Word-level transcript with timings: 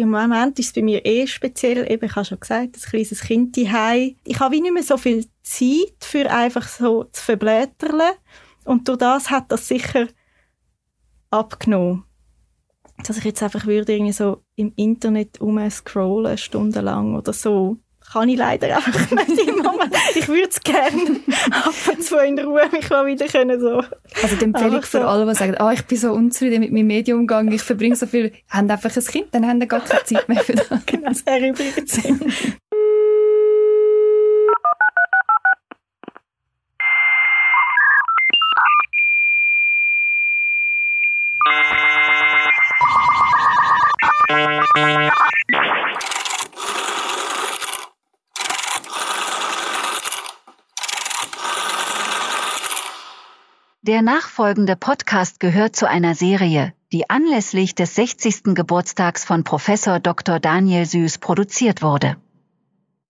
im 0.00 0.10
Moment 0.10 0.58
ist 0.58 0.66
es 0.66 0.72
bei 0.72 0.82
mir 0.82 1.04
eh 1.04 1.26
speziell, 1.26 1.90
eben, 1.90 2.04
ich 2.04 2.16
habe 2.16 2.24
schon 2.24 2.40
gesagt, 2.40 2.76
ein 2.76 2.80
kleines 2.80 3.20
Kind 3.20 3.56
daheim. 3.56 4.16
Ich 4.24 4.40
habe 4.40 4.54
wie 4.54 4.60
nicht 4.60 4.74
mehr 4.74 4.82
so 4.82 4.96
viel 4.96 5.26
Zeit 5.42 5.96
für 6.00 6.30
einfach 6.30 6.68
so 6.68 7.04
zu 7.04 7.22
verblättern. 7.22 8.12
Und 8.64 8.88
durch 8.88 8.98
das 8.98 9.30
hat 9.30 9.50
das 9.52 9.68
sicher 9.68 10.08
abgenommen. 11.30 12.04
Dass 13.06 13.18
ich 13.18 13.24
jetzt 13.24 13.42
einfach 13.42 13.66
würde 13.66 13.92
irgendwie 13.92 14.12
so 14.12 14.42
im 14.56 14.72
Internet 14.76 15.40
umscrollen, 15.40 16.36
stundenlang 16.36 17.16
oder 17.16 17.32
so 17.32 17.78
kann 18.12 18.28
ich 18.28 18.38
leider 18.38 18.76
einfach 18.76 19.10
nicht 19.28 19.48
im 19.48 19.58
Moment. 19.58 19.94
Ich 20.14 20.26
würde 20.28 20.48
es 20.48 20.60
gerne 20.60 21.20
ab 21.50 21.74
und 21.88 22.02
zu 22.02 22.18
in 22.18 22.38
Ruhe 22.38 22.68
mich 22.72 22.90
mal 22.90 23.06
wieder 23.06 23.26
können 23.26 23.60
so. 23.60 23.82
Also 24.22 24.36
die 24.36 24.44
Empfehlung 24.44 24.82
für 24.82 25.06
alle, 25.06 25.26
die 25.26 25.34
sagen, 25.34 25.56
oh, 25.60 25.70
ich 25.70 25.84
bin 25.84 25.98
so 25.98 26.12
unzufrieden 26.12 26.60
mit 26.60 26.72
meinem 26.72 26.88
Mediumgang, 26.88 27.50
ich 27.52 27.62
verbringe 27.62 27.96
so 27.96 28.06
viel, 28.06 28.32
haben 28.48 28.70
einfach 28.70 28.94
ein 28.94 29.04
Kind, 29.04 29.28
dann 29.32 29.46
haben 29.46 29.60
sie 29.60 29.68
gar 29.68 29.80
keine 29.80 30.04
Zeit 30.04 30.28
mehr 30.28 30.40
für 30.40 30.54
das. 30.54 30.68
genau, 30.86 31.12
sehr 31.12 31.48
übrigens. 31.48 32.00
Der 53.90 54.02
nachfolgende 54.02 54.76
Podcast 54.76 55.40
gehört 55.40 55.74
zu 55.74 55.88
einer 55.88 56.14
Serie, 56.14 56.72
die 56.92 57.10
anlässlich 57.10 57.74
des 57.74 57.96
60. 57.96 58.54
Geburtstags 58.54 59.24
von 59.24 59.42
Professor 59.42 59.98
Dr. 59.98 60.38
Daniel 60.38 60.86
Süß 60.86 61.18
produziert 61.18 61.82
wurde. 61.82 62.16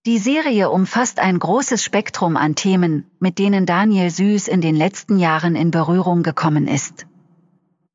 Die 0.07 0.17
Serie 0.17 0.71
umfasst 0.71 1.19
ein 1.19 1.37
großes 1.37 1.83
Spektrum 1.83 2.35
an 2.35 2.55
Themen, 2.55 3.05
mit 3.19 3.37
denen 3.37 3.67
Daniel 3.67 4.09
Süß 4.09 4.47
in 4.47 4.61
den 4.61 4.75
letzten 4.75 5.19
Jahren 5.19 5.55
in 5.55 5.69
Berührung 5.69 6.23
gekommen 6.23 6.67
ist. 6.67 7.05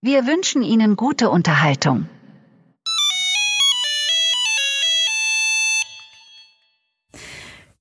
Wir 0.01 0.25
wünschen 0.29 0.63
Ihnen 0.63 0.95
gute 0.95 1.29
Unterhaltung. 1.29 2.09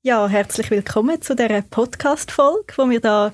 Ja, 0.02 0.28
herzlich 0.28 0.70
willkommen 0.70 1.20
zu 1.22 1.36
der 1.36 1.61
Podcast-Folge, 1.61 2.73
wo 2.78 2.89
wir 2.89 3.02
da 3.02 3.33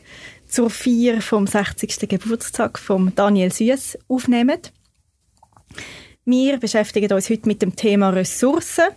zur 0.52 0.70
Feier 0.70 1.22
vom 1.22 1.48
60. 1.48 2.10
Geburtstag 2.10 2.78
von 2.78 3.14
Daniel 3.16 3.54
Süß 3.54 3.98
aufnehmen. 4.10 4.60
Wir 6.26 6.58
beschäftigen 6.58 7.12
uns 7.14 7.30
heute 7.30 7.48
mit 7.48 7.62
dem 7.62 7.78
Thema 7.78 8.10
Ressourcen 8.10 8.90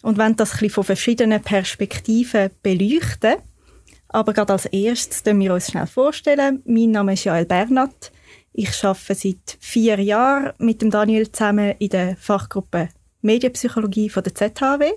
und 0.00 0.16
wollen 0.16 0.36
das 0.36 0.62
ein 0.62 0.70
von 0.70 0.84
verschiedenen 0.84 1.42
Perspektiven 1.42 2.50
beleuchten. 2.62 3.36
Aber 4.08 4.32
gerade 4.32 4.54
als 4.54 4.64
erstes 4.66 5.18
stellen 5.18 5.40
wir 5.40 5.52
uns 5.52 5.70
schnell 5.70 5.86
vorstellen. 5.86 6.62
Mein 6.64 6.92
Name 6.92 7.12
ist 7.12 7.24
Jael 7.24 7.44
Bernat. 7.44 8.10
Ich 8.54 8.82
arbeite 8.82 9.14
seit 9.14 9.58
vier 9.60 10.00
Jahren 10.00 10.54
mit 10.58 10.80
dem 10.80 10.90
Daniel 10.90 11.30
zusammen 11.30 11.74
in 11.78 11.90
der 11.90 12.16
Fachgruppe 12.16 12.88
Medienpsychologie 13.20 14.08
von 14.08 14.22
der 14.22 14.34
ZHW. 14.34 14.92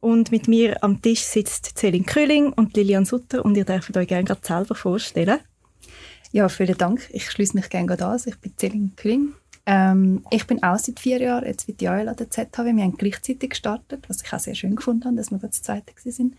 Und 0.00 0.30
mit 0.30 0.46
mir 0.46 0.82
am 0.84 1.02
Tisch 1.02 1.22
sitzt 1.22 1.76
Celine 1.76 2.04
Kühling 2.04 2.52
und 2.52 2.76
Lilian 2.76 3.04
Sutter 3.04 3.44
und 3.44 3.56
ihr 3.56 3.64
dürft 3.64 3.96
euch 3.96 4.06
gerne 4.06 4.24
gerade 4.24 4.46
selber 4.46 4.74
vorstellen. 4.74 5.40
Ja, 6.30 6.48
vielen 6.48 6.78
Dank. 6.78 7.08
Ich 7.12 7.30
schließe 7.30 7.56
mich 7.56 7.68
gerne 7.68 7.98
an. 8.00 8.20
Ich 8.24 8.38
bin 8.38 8.52
Celine 8.56 8.90
Kühling. 8.96 9.32
Ähm, 9.66 10.24
ich 10.30 10.46
bin 10.46 10.62
auch 10.62 10.78
seit 10.78 11.00
vier 11.00 11.20
Jahren 11.20 11.46
jetzt 11.46 11.68
wie 11.68 11.76
Joel 11.78 12.08
an 12.08 12.16
der 12.16 12.30
ZHW. 12.30 12.74
Wir 12.74 12.84
haben 12.84 12.96
gleichzeitig 12.96 13.50
gestartet, 13.50 14.08
was 14.08 14.22
ich 14.22 14.32
auch 14.32 14.38
sehr 14.38 14.54
schön 14.54 14.76
gefunden 14.76 15.04
habe, 15.04 15.16
dass 15.16 15.30
wir 15.30 15.38
das 15.38 15.62
zweite 15.62 15.92
sind. 16.10 16.36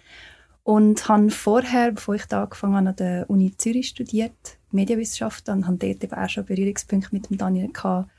Und 0.64 1.08
habe 1.08 1.30
vorher, 1.30 1.92
bevor 1.92 2.16
ich 2.16 2.26
da 2.26 2.44
angefangen 2.44 2.76
habe, 2.76 2.90
an 2.90 2.96
der 2.96 3.30
Uni 3.30 3.56
Zürich 3.58 3.90
studiert, 3.90 4.58
Medienwissenschaft, 4.72 5.50
und 5.50 5.68
habe 5.68 5.78
dort 5.78 6.04
eben 6.04 6.14
auch 6.14 6.30
schon 6.30 6.46
Berührungspunkte 6.46 7.10
mit 7.12 7.30
dem 7.30 7.38
Daniel 7.38 7.72
gehabt, 7.72 8.10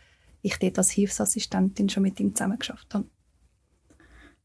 ich 0.43 0.59
dort 0.59 0.78
als 0.78 0.91
Hilfsassistentin 0.91 1.89
schon 1.89 2.03
mit 2.03 2.19
ihm 2.21 2.34
zusammengeschafft 2.34 2.95
habe. 2.95 3.05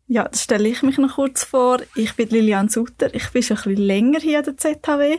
Ja, 0.07 0.27
das 0.27 0.43
stelle 0.43 0.69
ich 0.69 0.83
mich 0.83 0.97
noch 0.99 1.16
kurz 1.16 1.43
vor. 1.43 1.79
Ich 1.95 2.16
bin 2.16 2.29
Lilian 2.29 2.69
Sutter. 2.69 3.13
Ich 3.16 3.31
bin 3.31 3.41
schon 3.41 3.57
ein 3.57 3.63
bisschen 3.63 3.85
länger 3.85 4.19
hier 4.19 4.39
an 4.39 4.45
der 4.45 4.57
ZHW. 4.57 5.17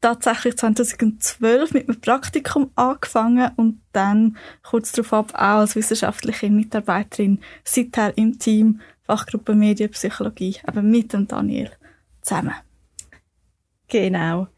Tatsächlich 0.00 0.56
2012 0.56 1.72
mit 1.72 1.88
einem 1.88 2.00
Praktikum 2.00 2.70
angefangen 2.74 3.50
und 3.56 3.80
dann 3.92 4.36
kurz 4.62 4.92
darauf 4.92 5.12
ab 5.12 5.34
auch 5.34 5.60
als 5.60 5.76
wissenschaftliche 5.76 6.50
Mitarbeiterin 6.50 7.40
seither 7.64 8.16
im 8.16 8.38
Team 8.38 8.80
Fachgruppe 9.02 9.54
Medienpsychologie, 9.54 10.56
eben 10.68 10.90
mit 10.90 11.12
dem 11.12 11.26
Daniel 11.26 11.70
zusammen. 12.20 12.54
Genau. 13.88 14.48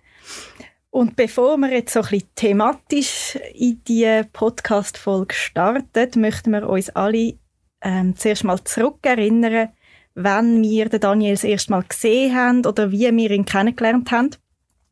Und 0.91 1.15
bevor 1.17 1.57
wir 1.57 1.71
jetzt 1.71 1.93
so 1.93 2.01
ein 2.01 2.09
bisschen 2.09 2.35
thematisch 2.35 3.39
in 3.55 3.81
die 3.85 4.23
Podcast-Folge 4.33 5.35
starten, 5.35 6.21
möchten 6.21 6.51
wir 6.51 6.69
uns 6.69 6.91
alle 6.91 7.39
ähm, 7.83 8.17
zuerst 8.17 8.45
mal 8.45 8.63
zurückerinnern, 8.63 9.69
wann 10.15 10.63
wir 10.63 10.89
den 10.89 11.01
Daniel 11.01 11.35
das 11.35 11.45
erste 11.45 11.73
Mal 11.73 11.85
gesehen 11.89 12.35
haben 12.35 12.67
oder 12.67 12.91
wie 12.93 13.15
wir 13.17 13.31
ihn 13.31 13.45
kennengelernt 13.45 14.11
haben. 14.11 14.31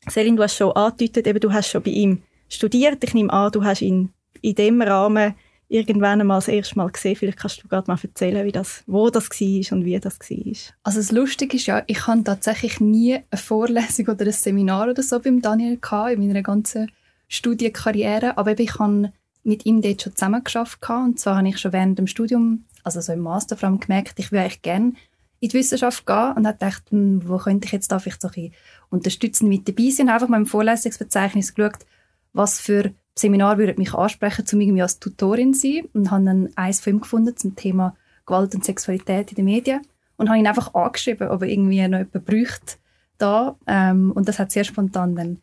Selin, 0.09 0.37
du 0.37 0.43
hast 0.43 0.56
schon 0.56 0.72
angedeutet, 0.72 1.26
eben, 1.26 1.41
du 1.41 1.53
hast 1.53 1.69
schon 1.69 1.82
bei 1.82 1.91
ihm 1.91 2.22
studiert. 2.49 3.03
Ich 3.04 3.15
nehme 3.15 3.32
an, 3.32 3.53
du 3.53 3.65
hast 3.65 3.82
ihn 3.82 4.12
in 4.41 4.54
dem 4.54 4.81
Rahmen 4.81 5.34
irgendwann 5.69 6.21
einmal 6.21 6.38
das 6.38 6.49
erste 6.49 6.76
Mal 6.76 6.91
gesehen. 6.91 7.16
Vielleicht 7.16 7.38
kannst 7.38 7.62
du 7.62 7.69
gerade 7.69 7.91
mal 7.91 7.99
erzählen, 8.03 8.47
wie 8.47 8.53
das, 8.53 8.82
wo 8.87 9.10
das 9.10 9.28
war 9.28 9.76
und 9.76 9.84
wie 9.84 10.00
das 10.00 10.19
war. 10.19 10.55
Also 10.82 10.99
das 10.99 11.12
Lustige 11.12 11.56
ist 11.56 11.66
ja, 11.66 11.82
ich 11.87 12.06
hatte 12.06 12.25
tatsächlich 12.25 12.81
nie 12.81 13.16
eine 13.16 13.38
Vorlesung 13.38 14.06
oder 14.09 14.25
ein 14.25 14.32
Seminar 14.32 14.88
oder 14.88 15.03
so 15.03 15.20
beim 15.20 15.43
Daniel 15.43 15.78
gehabt, 15.78 16.12
in 16.12 16.26
meiner 16.26 16.43
ganzen 16.43 16.91
Studienkarriere, 17.28 18.38
aber 18.38 18.59
ich 18.59 18.78
habe 18.78 19.12
mit 19.44 19.66
ihm 19.66 19.82
dort 19.82 20.03
schon 20.03 20.15
zusammengearbeitet 20.15 20.88
und 20.88 21.20
zwar 21.20 21.37
habe 21.37 21.49
ich 21.49 21.59
schon 21.59 21.72
während 21.72 21.99
dem 21.99 22.06
Studium 22.06 22.65
also 22.97 23.00
so 23.00 23.12
im 23.12 23.21
Master 23.21 23.56
vor 23.56 23.69
allem 23.69 23.81
gemerkt, 23.81 24.19
ich 24.19 24.32
würde 24.32 24.43
eigentlich 24.43 24.62
gerne 24.62 24.93
in 25.41 25.49
die 25.50 25.54
Wissenschaft 25.54 26.06
gehen 26.06 26.32
und 26.37 26.47
habe 26.47 26.59
gedacht, 26.59 26.84
hm, 26.91 27.28
wo 27.28 27.37
könnte 27.38 27.66
ich 27.66 27.72
jetzt 27.72 27.93
da 27.93 27.99
vielleicht 27.99 28.22
so 28.22 28.28
ein 28.34 28.53
unterstützen 28.91 29.49
mit 29.49 29.69
dabei 29.69 29.91
sein. 29.91 30.09
Einfach 30.09 30.28
mal 30.28 30.38
im 30.38 30.47
Vorlesungsverzeichnis 30.47 31.54
geschaut, 31.54 31.87
was 32.32 32.60
für 32.60 32.93
Seminar 33.15 33.59
würde 33.59 33.75
mich 33.78 33.94
ansprechen, 33.94 34.44
um 34.53 34.60
irgendwie 34.60 34.82
als 34.82 34.99
Tutorin 34.99 35.54
zu 35.54 35.60
sein. 35.60 35.88
Und 35.93 36.10
habe 36.10 36.25
dann 36.25 36.49
eins 36.56 36.81
von 36.81 36.94
ihm 36.94 37.00
gefunden 37.00 37.37
zum 37.37 37.56
Thema 37.56 37.97
Gewalt 38.26 38.54
und 38.54 38.65
Sexualität 38.65 39.31
in 39.31 39.37
den 39.37 39.44
Medien. 39.44 39.81
Und 40.16 40.28
habe 40.28 40.38
ihn 40.38 40.47
einfach 40.47 40.75
angeschrieben, 40.75 41.28
ob 41.28 41.43
er 41.43 41.49
irgendwie 41.49 41.87
noch 41.87 41.99
jemanden 41.99 42.25
bräuchte 42.25 42.76
da. 43.19 43.56
Ähm, 43.66 44.12
und 44.12 44.28
das 44.28 44.38
hat 44.38 44.50
sehr 44.50 44.65
spontan 44.65 45.15
dann 45.15 45.38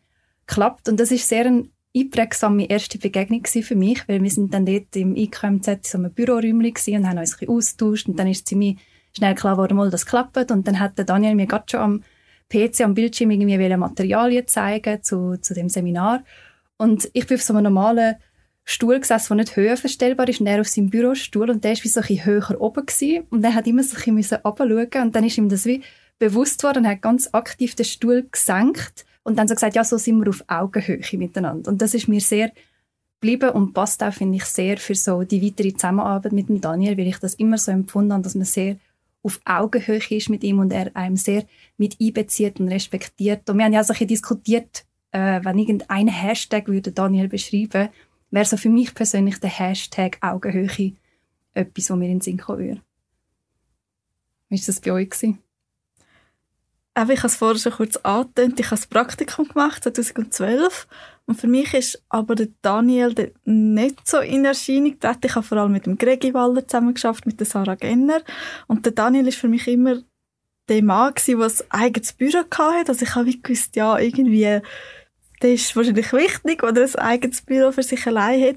geklappt. 0.46 0.88
Und 0.88 1.00
das 1.00 1.10
ist 1.10 1.28
sehr 1.28 1.46
ein 1.46 1.70
einprägsame 1.96 2.68
erste 2.68 2.98
Begegnung 2.98 3.44
für 3.44 3.74
mich, 3.74 4.06
weil 4.08 4.22
wir 4.22 4.30
sind 4.30 4.52
dann 4.52 4.66
dort 4.66 4.94
im 4.96 5.16
IKMZ 5.16 5.68
in 5.68 5.78
so 5.82 5.98
einem 5.98 6.12
Büroräumchen 6.12 6.96
und 6.96 7.08
haben 7.08 7.18
uns 7.18 7.34
ein 7.34 7.38
bisschen 7.38 7.48
austauscht 7.48 8.08
und 8.08 8.18
dann 8.18 8.28
ist 8.28 8.46
ziemlich 8.46 8.76
schnell 9.16 9.34
klar 9.34 9.54
geworden, 9.54 9.76
mal, 9.76 9.90
das 9.90 10.06
klappt. 10.06 10.50
Und 10.50 10.68
dann 10.68 10.78
hat 10.78 10.98
der 10.98 11.04
Daniel 11.04 11.34
mir 11.34 11.46
gerade 11.46 11.64
schon 11.70 11.80
am 11.80 12.02
PC, 12.50 12.82
am 12.82 12.94
Bildschirm 12.94 13.30
irgendwie 13.30 13.76
Materialien 13.76 14.46
zeigen 14.46 15.02
zu, 15.02 15.36
zu 15.40 15.54
dem 15.54 15.68
Seminar. 15.68 16.22
Und 16.76 17.08
ich 17.12 17.26
bin 17.26 17.36
auf 17.36 17.42
so 17.42 17.54
einem 17.54 17.64
normalen 17.64 18.16
Stuhl 18.64 19.00
gesessen, 19.00 19.36
der 19.36 19.44
nicht 19.44 19.56
höher 19.56 19.76
verstellbar 19.76 20.28
ist, 20.28 20.40
und 20.40 20.46
er 20.46 20.60
auf 20.60 20.68
seinem 20.68 20.90
Bürostuhl. 20.90 21.50
Und 21.50 21.64
der 21.64 21.72
war 21.72 21.84
wie 21.84 21.88
so 21.88 22.00
ein 22.00 22.06
bisschen 22.06 22.24
höher 22.26 22.60
oben 22.60 22.84
gewesen. 22.84 23.24
und 23.30 23.44
er 23.44 23.54
hat 23.54 23.66
immer 23.66 23.82
so 23.82 23.96
ein 23.96 24.16
bisschen 24.16 24.38
runterschauen. 24.44 25.06
Und 25.06 25.16
dann 25.16 25.24
ist 25.24 25.38
ihm 25.38 25.48
das 25.48 25.64
wie 25.64 25.82
bewusst 26.18 26.62
worden 26.62 26.84
und 26.84 26.90
hat 26.90 27.02
ganz 27.02 27.28
aktiv 27.32 27.74
den 27.74 27.84
Stuhl 27.84 28.26
gesenkt 28.30 29.06
und 29.26 29.36
dann 29.36 29.48
so 29.48 29.54
gesagt, 29.54 29.74
ja, 29.74 29.82
so 29.82 29.98
sind 29.98 30.20
wir 30.20 30.28
auf 30.28 30.44
Augenhöhe 30.46 31.02
miteinander. 31.14 31.68
Und 31.68 31.82
das 31.82 31.94
ist 31.94 32.06
mir 32.06 32.20
sehr 32.20 32.52
geblieben 33.20 33.50
und 33.50 33.72
passt 33.72 34.02
auch, 34.04 34.12
finde 34.14 34.36
ich, 34.36 34.44
sehr 34.44 34.76
für 34.76 34.94
so 34.94 35.24
die 35.24 35.44
weitere 35.44 35.72
Zusammenarbeit 35.72 36.32
mit 36.32 36.48
dem 36.48 36.60
Daniel, 36.60 36.96
weil 36.96 37.08
ich 37.08 37.18
das 37.18 37.34
immer 37.34 37.58
so 37.58 37.72
empfunden 37.72 38.12
habe, 38.12 38.22
dass 38.22 38.36
man 38.36 38.44
sehr 38.44 38.76
auf 39.24 39.40
Augenhöhe 39.44 40.00
ist 40.10 40.28
mit 40.28 40.44
ihm 40.44 40.60
und 40.60 40.72
er 40.72 40.94
einem 40.94 41.16
sehr 41.16 41.44
mit 41.76 41.96
einbezieht 42.00 42.60
und 42.60 42.68
respektiert. 42.68 43.50
Und 43.50 43.58
wir 43.58 43.64
haben 43.64 43.72
ja 43.72 43.80
auch 43.80 43.84
so 43.84 43.92
ein 43.92 43.94
bisschen 43.94 44.08
diskutiert, 44.08 44.86
äh, 45.10 45.40
wenn 45.42 45.58
irgendein 45.58 46.06
Hashtag 46.06 46.68
würde 46.68 46.92
Daniel 46.92 47.26
beschreiben, 47.26 47.88
wäre 48.30 48.44
so 48.44 48.56
für 48.56 48.68
mich 48.68 48.94
persönlich 48.94 49.40
der 49.40 49.50
Hashtag 49.50 50.18
Augenhöhe 50.20 50.92
etwas, 51.52 51.90
was 51.90 51.96
mir 51.96 52.04
in 52.04 52.12
den 52.12 52.20
Sinn 52.20 52.38
kommen 52.38 52.60
würde. 52.60 52.82
Wie 54.48 54.56
war 54.56 54.66
das 54.66 54.80
bei 54.80 54.92
euch? 54.92 55.10
Gewesen? 55.10 55.38
Aber 56.96 57.12
ich 57.12 57.18
habe 57.18 57.28
es 57.28 57.36
vorher 57.36 57.58
schon 57.58 57.72
kurz 57.72 57.96
angetönt, 57.98 58.58
ich 58.58 58.66
habe 58.66 58.76
das 58.76 58.86
Praktikum 58.86 59.46
gemacht, 59.46 59.84
2012. 59.84 60.88
Und 61.26 61.38
für 61.38 61.46
mich 61.46 61.74
ist 61.74 62.02
aber 62.08 62.34
der 62.34 62.48
Daniel 62.62 63.32
nicht 63.44 64.08
so 64.08 64.20
in 64.20 64.46
Erscheinung 64.46 64.92
getreten. 64.92 65.26
Ich 65.26 65.34
habe 65.34 65.46
vor 65.46 65.58
allem 65.58 65.72
mit 65.72 65.84
dem 65.84 65.98
Gregi 65.98 66.32
Waller 66.32 66.66
zusammengearbeitet, 66.66 67.26
mit 67.26 67.38
der 67.38 67.46
Sarah 67.46 67.74
Genner. 67.74 68.22
Und 68.66 68.86
der 68.86 68.92
Daniel 68.92 69.28
ist 69.28 69.36
für 69.36 69.48
mich 69.48 69.68
immer 69.68 69.98
der 70.70 70.82
Mann 70.82 71.12
der 71.26 71.38
ein 71.38 71.52
eigenes 71.68 72.14
Büro 72.14 72.38
hatte. 72.38 72.88
Also 72.88 73.04
ich 73.04 73.14
habe 73.14 73.30
gewusst, 73.30 73.76
ja, 73.76 73.98
irgendwie 73.98 74.62
der 75.42 75.52
ist 75.52 75.76
wahrscheinlich 75.76 76.10
wichtig, 76.14 76.62
oder 76.62 76.82
ein 76.82 76.94
eigenes 76.94 77.42
Büro 77.42 77.72
für 77.72 77.82
sich 77.82 78.06
allein 78.06 78.42
hat. 78.42 78.56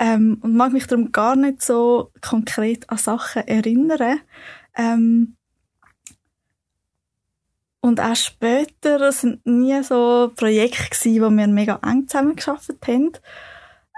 Ähm, 0.00 0.38
und 0.42 0.56
mag 0.56 0.72
mich 0.72 0.88
darum 0.88 1.12
gar 1.12 1.36
nicht 1.36 1.62
so 1.62 2.10
konkret 2.22 2.90
an 2.90 2.98
Sachen 2.98 3.46
erinnern. 3.46 4.20
Ähm, 4.76 5.36
und 7.88 8.00
auch 8.00 8.16
später 8.16 9.10
sind 9.12 9.44
nie 9.46 9.82
so 9.82 10.30
Projekte 10.36 10.90
gewesen, 10.90 11.22
wo 11.22 11.30
wir 11.30 11.46
mega 11.48 11.80
eng 11.84 12.06
zusammengearbeitet 12.06 12.86
haben. 12.86 13.12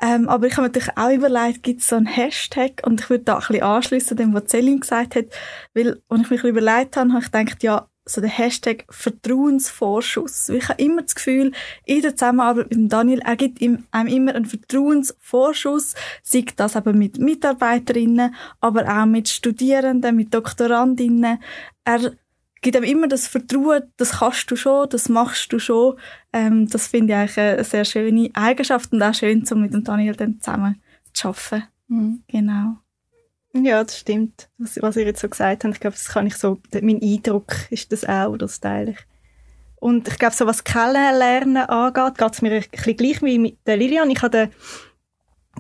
Ähm, 0.03 0.29
aber 0.29 0.47
ich 0.47 0.53
habe 0.55 0.63
mir 0.63 0.69
natürlich 0.69 0.97
auch 0.97 1.11
überlegt, 1.11 1.63
gibt 1.63 1.83
es 1.83 1.89
so 1.89 1.97
einen 1.97 2.07
Hashtag? 2.07 2.81
Und 2.87 3.03
ich 3.03 3.11
würde 3.11 3.25
da 3.25 3.35
ein 3.35 3.41
bisschen 3.41 3.63
anschliessen, 3.63 4.17
dem, 4.17 4.33
was 4.33 4.47
Celine 4.47 4.81
gesagt 4.81 5.15
hat. 5.15 5.27
Weil, 5.75 6.01
als 6.09 6.23
ich 6.23 6.31
mich 6.31 6.45
überlegt 6.45 6.97
habe, 6.97 7.13
habe 7.13 7.23
ich 7.23 7.31
gedacht, 7.31 7.63
ja, 7.63 7.87
so 8.07 8.21
der 8.21 8.31
Hashtag 8.31 8.85
Vertrauensvorschuss. 8.89 10.49
Ich 10.49 10.69
habe 10.69 10.83
immer 10.83 11.03
das 11.03 11.15
Gefühl, 11.15 11.53
in 11.85 12.03
der 12.03 12.17
Zusammenarbeit 12.17 12.75
mit 12.75 12.91
Daniel, 12.93 13.21
er 13.21 13.37
gibt 13.37 13.61
ihm, 13.61 13.85
einem 13.91 14.09
immer 14.09 14.35
einen 14.35 14.47
Vertrauensvorschuss, 14.47 15.95
sei 16.23 16.45
das 16.57 16.77
aber 16.77 16.93
mit 16.93 17.19
Mitarbeiterinnen, 17.19 18.35
aber 18.61 18.89
auch 18.89 19.07
mit 19.07 19.29
Studierenden, 19.29 20.17
mit 20.17 20.35
Doktorandinnen. 20.35 21.41
Er 21.85 22.13
gibt 22.61 22.77
ihm 22.77 22.85
immer 22.85 23.09
das 23.09 23.27
Vertrauen, 23.27 23.85
das 23.97 24.19
kannst 24.19 24.51
du 24.51 24.57
schon, 24.57 24.89
das 24.89 25.09
machst 25.09 25.53
du 25.53 25.59
schon. 25.59 25.99
Ähm, 26.33 26.69
das 26.69 26.89
finde 26.89 27.13
ich 27.13 27.19
eigentlich 27.19 27.39
eine 27.39 27.65
sehr 27.65 27.85
schöne 27.85 28.31
Eigenschaft 28.35 28.93
und 28.93 29.03
auch 29.03 29.15
schön, 29.15 29.45
um 29.51 29.63
mit 29.63 29.73
dem 29.73 29.85
Daniel 29.85 30.15
dann 30.15 30.41
zusammen 30.41 30.81
zu 31.13 31.29
arbeiten. 31.29 31.65
Mhm. 31.89 32.23
Genau. 32.29 32.77
Ja, 33.53 33.83
das 33.83 33.99
stimmt. 33.99 34.49
Was, 34.59 34.81
was 34.81 34.97
ihr 34.97 35.07
jetzt 35.07 35.21
so 35.21 35.29
gesagt 35.29 35.65
habt, 35.65 35.75
ich 35.75 35.81
glaube, 35.81 35.97
das 35.97 36.09
kann 36.09 36.27
ich 36.27 36.37
so, 36.37 36.61
mein 36.81 37.03
Eindruck 37.03 37.53
ist 37.71 37.91
das 37.91 38.05
auch, 38.05 38.37
das 38.37 38.61
teile 38.61 38.93
ich. 38.93 38.99
Und 39.81 40.07
ich 40.07 40.19
glaube, 40.19 40.35
so 40.35 40.47
was 40.47 40.63
Kennenlernen 40.63 41.57
angeht, 41.57 42.19
geht 42.19 42.33
es 42.33 42.43
mir 42.43 42.53
ein 42.53 42.65
bisschen 42.71 42.97
gleich 42.97 43.23
wie 43.23 43.39
mit 43.39 43.59
der 43.67 43.79
Lilian. 43.79 44.11
Ich 44.11 44.23
habe 44.23 44.51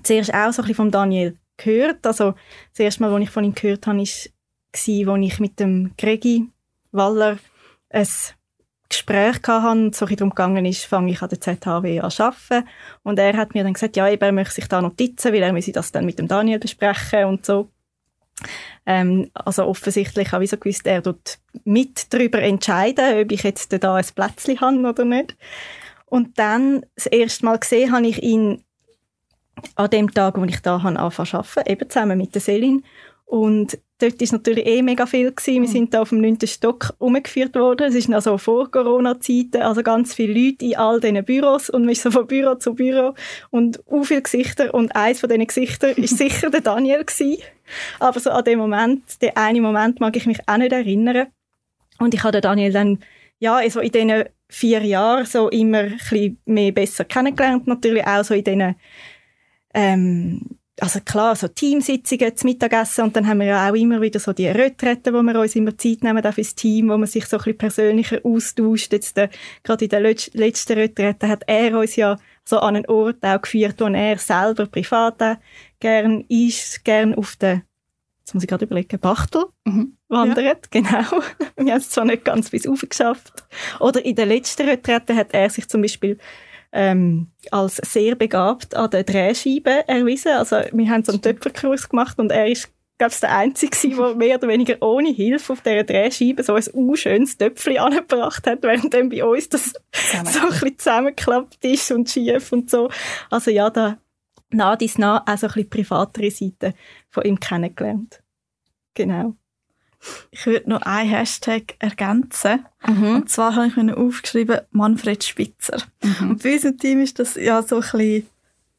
zuerst 0.03 0.33
auch 0.33 0.53
so 0.53 0.63
ein 0.63 0.69
bisschen 0.69 0.75
von 0.75 0.91
Daniel 0.91 1.37
gehört. 1.57 2.07
Also, 2.07 2.35
das 2.73 2.81
erste 2.81 3.03
Mal, 3.03 3.13
als 3.13 3.25
ich 3.25 3.31
von 3.31 3.45
ihm 3.45 3.55
gehört 3.55 3.87
habe, 3.87 3.99
war, 3.99 4.05
als 4.05 4.89
ich 4.89 5.41
mit 5.41 5.59
dem 5.59 5.93
Gregi 5.97 6.49
Waller 6.93 7.39
ein 7.91 8.07
Gespräch 8.89 9.37
hatte 9.47 9.69
und 9.71 9.95
so 9.95 10.07
darum 10.07 10.31
gegangen 10.31 10.65
ist, 10.67 10.85
fange 10.85 11.13
ich 11.13 11.23
an 11.23 11.29
der 11.29 11.41
ZHW 11.41 12.01
an 12.01 12.13
arbeiten. 12.19 12.69
Und 13.03 13.19
er 13.19 13.37
hat 13.37 13.55
mir 13.55 13.63
dann 13.63 13.75
gesagt, 13.75 13.97
ja, 13.97 14.09
er 14.09 14.33
möchte 14.33 14.55
sich 14.55 14.69
da 14.69 14.83
Notizen, 14.83 15.33
weil 15.33 15.43
er 15.43 15.53
müsse 15.53 15.73
das 15.73 15.93
dann 15.93 16.05
mit 16.05 16.19
dem 16.19 16.29
Daniel 16.29 16.59
besprechen 16.59 17.25
und 17.27 17.47
so. 17.47 17.69
Ähm, 18.87 19.31
also 19.35 19.67
offensichtlich 19.67 20.33
habe 20.33 20.45
ich 20.45 20.51
so 20.51 20.57
gewusst, 20.57 20.87
er 20.87 21.03
tut 21.03 21.39
mit 21.65 22.13
darüber 22.13 22.41
entscheiden, 22.41 23.23
ob 23.23 23.31
ich 23.31 23.43
jetzt 23.43 23.73
da 23.73 23.95
ein 23.95 24.05
Plätzchen 24.15 24.61
habe 24.61 24.89
oder 24.89 25.05
nicht. 25.05 25.37
Und 26.07 26.39
dann, 26.39 26.85
das 26.97 27.07
erste 27.07 27.45
Mal 27.45 27.59
gesehen 27.59 27.93
habe 27.93 28.07
ich 28.07 28.23
ihn 28.23 28.65
an 29.77 29.91
dem 29.91 30.13
Tag, 30.13 30.39
wo 30.39 30.45
ich 30.45 30.61
da 30.61 30.77
angefangen 30.79 31.29
zu 31.29 31.37
arbeiten, 31.37 31.71
eben 31.71 31.89
zusammen 31.89 32.19
mit 32.19 32.35
der 32.35 32.43
Selin. 32.43 32.85
Und 33.27 33.79
dort 34.01 34.21
war 34.21 34.29
natürlich 34.33 34.67
eh 34.67 34.83
mega 34.83 35.07
viel. 35.07 35.31
Gewesen. 35.31 35.55
Wir 35.55 35.61
mhm. 35.61 35.67
sind 35.67 35.95
da 35.95 36.03
auf 36.03 36.09
dem 36.11 36.21
9. 36.21 36.39
Stock 36.45 36.95
umgeführt 36.99 37.55
worden. 37.55 37.89
Es 37.89 37.95
ist 37.95 38.13
also 38.13 38.39
vor 38.39 38.71
Corona-Zeiten, 38.71 39.63
also 39.63 39.83
ganz 39.83 40.15
viele 40.15 40.33
Leute 40.33 40.65
in 40.65 40.77
all 40.77 41.01
diesen 41.01 41.25
Büros 41.25 41.71
und 41.71 41.83
man 41.83 41.91
ist 41.91 42.03
so 42.03 42.11
von 42.11 42.27
Büro 42.27 42.55
zu 42.57 42.75
Büro 42.75 43.15
und 43.51 43.81
u 43.87 44.03
viele 44.05 44.23
Gesichter 44.23 44.75
und 44.75 44.95
eins 44.97 45.21
von 45.21 45.29
diesen 45.29 45.47
Gesichtern 45.47 45.93
ist 45.97 46.19
sicher 46.19 46.51
der 46.51 46.61
Daniel 46.61 47.05
gewesen. 47.05 47.43
Aber 47.99 48.19
so 48.19 48.31
an 48.31 48.45
dem 48.45 48.59
Moment, 48.59 49.23
den 49.23 49.37
einen 49.37 49.63
Moment 49.63 50.01
mag 50.01 50.17
ich 50.17 50.27
mich 50.27 50.39
auch 50.47 50.57
nicht 50.57 50.73
erinnern. 50.73 51.29
Und 51.99 52.15
ich 52.15 52.23
habe 52.23 52.33
den 52.33 52.43
Daniel 52.43 52.73
dann, 52.73 52.99
ja, 53.39 53.57
also 53.57 53.81
in 53.81 53.93
diesen 53.93 54.25
vier 54.49 54.83
Jahren 54.85 55.27
so 55.27 55.49
immer 55.49 55.79
ein 55.79 55.93
bisschen 55.93 56.39
mehr 56.45 56.73
besser 56.73 57.05
kennengelernt, 57.05 57.67
natürlich 57.67 58.05
auch 58.07 58.25
so 58.25 58.35
in 58.35 58.45
diesen 58.45 58.75
ähm, 59.75 60.60
also 60.81 61.01
klar, 61.01 61.37
so 61.37 61.49
Teamsitzungen 61.49 62.37
zum 62.37 62.51
Mittagessen 62.51 63.05
und 63.05 63.17
dann 63.17 63.27
haben 63.27 63.41
wir 63.41 63.47
ja 63.47 63.71
auch 63.71 63.75
immer 63.75 64.01
wieder 64.01 64.19
so 64.19 64.33
die 64.33 64.49
Retreten, 64.49 65.15
wo 65.15 65.23
wir 65.23 65.39
uns 65.39 65.55
immer 65.55 65.77
Zeit 65.77 66.03
nehmen 66.03 66.25
auch 66.25 66.33
fürs 66.33 66.55
Team, 66.55 66.89
wo 66.89 66.97
man 66.97 67.07
sich 67.07 67.27
so 67.27 67.37
ein 67.37 67.43
bisschen 67.43 67.59
persönlicher 67.59 68.21
austauscht. 68.25 68.93
Jetzt 68.93 69.19
äh, 69.19 69.29
gerade 69.63 69.85
in 69.85 69.91
der 69.91 70.01
letzten 70.01 70.73
Retrete 70.73 71.29
hat 71.29 71.45
er 71.47 71.79
uns 71.79 71.97
ja 71.97 72.17
so 72.45 72.59
an 72.59 72.77
einen 72.77 72.87
Ort 72.87 73.23
auch 73.23 73.43
geführt, 73.43 73.77
wo 73.79 73.87
er 73.87 74.19
selber 74.19 74.67
privat 74.67 75.23
auch 75.23 75.37
gern 75.79 76.25
ist, 76.29 76.85
gern 76.85 77.15
auf 77.15 77.37
der 77.37 77.63
jetzt 78.31 78.35
muss 78.35 78.43
ich 78.45 78.49
gerade 78.49 78.65
überlegen, 78.65 78.99
Bachtel 79.01 79.47
mhm. 79.65 79.97
wandert, 80.09 80.69
ja. 80.73 80.81
genau. 80.81 81.23
Wir 81.57 81.73
haben 81.73 81.81
es 81.81 81.91
zwar 81.91 82.05
nicht 82.05 82.25
ganz 82.25 82.51
bis 82.51 82.69
rauf 82.69 82.85
geschafft. 82.89 83.45
Oder 83.81 84.05
in 84.05 84.15
der 84.15 84.27
letzten 84.27 84.69
Retrette 84.69 85.17
hat 85.17 85.33
er 85.33 85.51
sich 85.51 85.69
zum 85.69 85.83
Beispiel 85.83 86.17
ähm, 86.73 87.31
als 87.51 87.77
sehr 87.77 88.15
begabt 88.15 88.75
an 88.75 88.91
der 88.91 89.05
Drehscheibe 89.05 89.89
erwiesen. 89.89 90.33
Also 90.33 90.57
wir 90.73 90.91
haben 90.91 91.05
so 91.05 91.13
einen 91.13 91.23
Töpferkurs 91.23 91.89
gemacht 91.89 92.19
und 92.19 92.31
er 92.31 92.47
ist 92.47 92.71
glaube 93.01 93.15
ich, 93.15 93.21
der 93.21 93.35
Einzige 93.35 93.77
der 93.97 94.15
mehr 94.15 94.37
oder 94.37 94.49
weniger 94.49 94.77
ohne 94.83 95.09
Hilfe 95.09 95.55
auf 95.55 95.63
dieser 95.63 95.85
Drehscheibe 95.85 96.43
so 96.43 96.55
ein 96.55 96.67
unschönes 96.75 97.39
Töpfchen 97.39 97.79
angebracht 97.79 98.47
hat, 98.47 98.63
während 98.63 98.93
dann 98.93 99.09
bei 99.09 99.25
uns 99.25 99.49
das 99.49 99.73
so 99.73 100.19
ein 100.19 100.49
bisschen 100.51 100.79
zusammengeklappt 100.79 101.65
ist 101.65 101.91
und 101.93 102.11
schief 102.11 102.53
und 102.53 102.69
so. 102.69 102.91
Also 103.31 103.51
ja, 103.51 103.71
da 103.71 103.97
nah 104.51 104.77
dies 104.77 104.99
nah 104.99 105.25
auch 105.27 105.39
so 105.39 105.47
ein 105.47 105.53
bisschen 105.53 105.71
privatere 105.71 106.31
Seite 106.31 106.75
von 107.09 107.25
ihm 107.25 107.41
kennengelernt. 107.41 108.23
Genau. 108.95 109.35
Ich 110.31 110.47
würde 110.47 110.71
noch 110.71 110.83
einen 110.83 111.11
Hashtag 111.11 111.75
ergänzen. 111.79 112.65
Mhm. 112.87 113.17
Und 113.17 113.31
zwar 113.31 113.55
habe 113.55 113.67
ich 113.67 113.77
mir 113.77 113.97
aufgeschrieben, 113.97 114.61
Manfred 114.71 115.23
Spitzer. 115.25 115.83
Mhm. 116.03 116.31
Und 116.31 116.43
bei 116.43 116.55
uns 116.55 116.65
im 116.65 116.79
Team 116.79 117.01
ist 117.01 117.19
das 117.19 117.35
ja 117.35 117.63
so 117.63 117.77
ein 117.77 117.81
bisschen, 117.83 118.27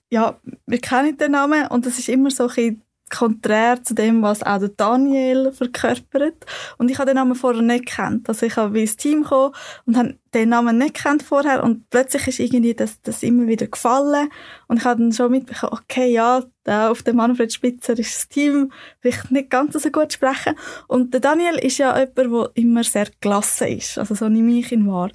ja, 0.09 0.39
wir 0.65 0.79
kennen 0.79 1.17
den 1.17 1.31
Namen 1.31 1.67
und 1.67 1.85
das 1.85 1.99
ist 1.99 2.09
immer 2.09 2.31
so 2.31 2.43
ein 2.43 2.49
bisschen 2.49 2.81
konträr 3.11 3.83
zu 3.83 3.93
dem, 3.93 4.21
was 4.21 4.41
auch 4.43 4.59
der 4.59 4.69
Daniel 4.69 5.51
verkörpert. 5.51 6.45
Und 6.77 6.89
ich 6.89 6.97
habe 6.97 7.07
den 7.07 7.15
Namen 7.15 7.35
vorher 7.35 7.61
nicht 7.61 7.85
gekannt. 7.85 8.27
Also 8.27 8.45
ich 8.45 8.55
habe 8.55 8.79
ins 8.79 8.97
Team 8.97 9.23
gekommen 9.23 9.53
und 9.85 9.97
habe 9.97 10.15
den 10.33 10.49
Namen 10.49 10.77
nicht 10.77 10.95
gekannt 10.95 11.23
vorher 11.23 11.63
und 11.63 11.89
plötzlich 11.89 12.27
ist 12.27 12.39
irgendwie 12.39 12.73
das, 12.73 13.01
das 13.01 13.21
immer 13.21 13.47
wieder 13.47 13.67
gefallen 13.67 14.29
und 14.67 14.77
ich 14.77 14.85
habe 14.85 15.01
dann 15.01 15.11
schon 15.11 15.31
mitbekommen, 15.31 15.73
okay, 15.73 16.11
ja, 16.11 16.43
da 16.63 16.89
auf 16.89 17.03
dem 17.03 17.17
Manfred 17.17 17.51
Spitzer 17.51 17.97
ist 17.97 18.15
das 18.15 18.29
Team 18.29 18.71
vielleicht 18.99 19.31
nicht 19.31 19.49
ganz 19.49 19.73
so 19.73 19.89
gut 19.89 20.13
sprechen. 20.13 20.55
Und 20.87 21.13
der 21.13 21.19
Daniel 21.19 21.55
ist 21.55 21.79
ja 21.79 21.97
jemand, 21.97 22.17
der 22.17 22.51
immer 22.53 22.83
sehr 22.83 23.07
gelassen 23.19 23.67
ist. 23.67 23.97
Also 23.97 24.13
so 24.13 24.29
nehme 24.29 24.59
ich 24.59 24.71
ihn 24.71 24.87
wahr. 24.87 25.09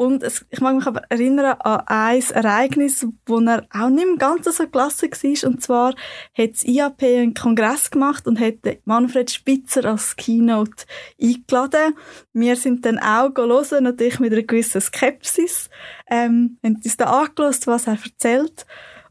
Und 0.00 0.22
es, 0.22 0.46
ich 0.48 0.62
mag 0.62 0.76
mich 0.76 0.86
aber 0.86 1.02
erinnern 1.10 1.58
an 1.60 1.82
ein 1.84 2.22
Ereignis, 2.30 3.06
wo 3.26 3.38
er 3.40 3.66
auch 3.70 3.90
nicht 3.90 4.06
mehr 4.06 4.16
ganz 4.16 4.46
so 4.46 4.66
gelassen 4.66 5.10
war. 5.10 5.50
Und 5.50 5.62
zwar 5.62 5.88
hat 6.32 6.52
das 6.52 6.64
IAP 6.64 7.02
einen 7.02 7.34
Kongress 7.34 7.90
gemacht 7.90 8.26
und 8.26 8.40
hat 8.40 8.54
Manfred 8.86 9.30
Spitzer 9.30 9.84
als 9.84 10.16
Keynote 10.16 10.86
eingeladen. 11.20 11.98
Wir 12.32 12.56
sind 12.56 12.86
dann 12.86 12.98
auch 12.98 13.36
hören, 13.36 13.84
natürlich 13.84 14.20
mit 14.20 14.32
einer 14.32 14.42
gewissen 14.42 14.80
Skepsis. 14.80 15.68
Ähm, 16.10 16.56
haben 16.64 16.80
uns 16.82 16.96
da 16.96 17.04
angelassen, 17.04 17.66
was 17.66 17.86
er 17.86 17.98
erzählt. 18.02 18.64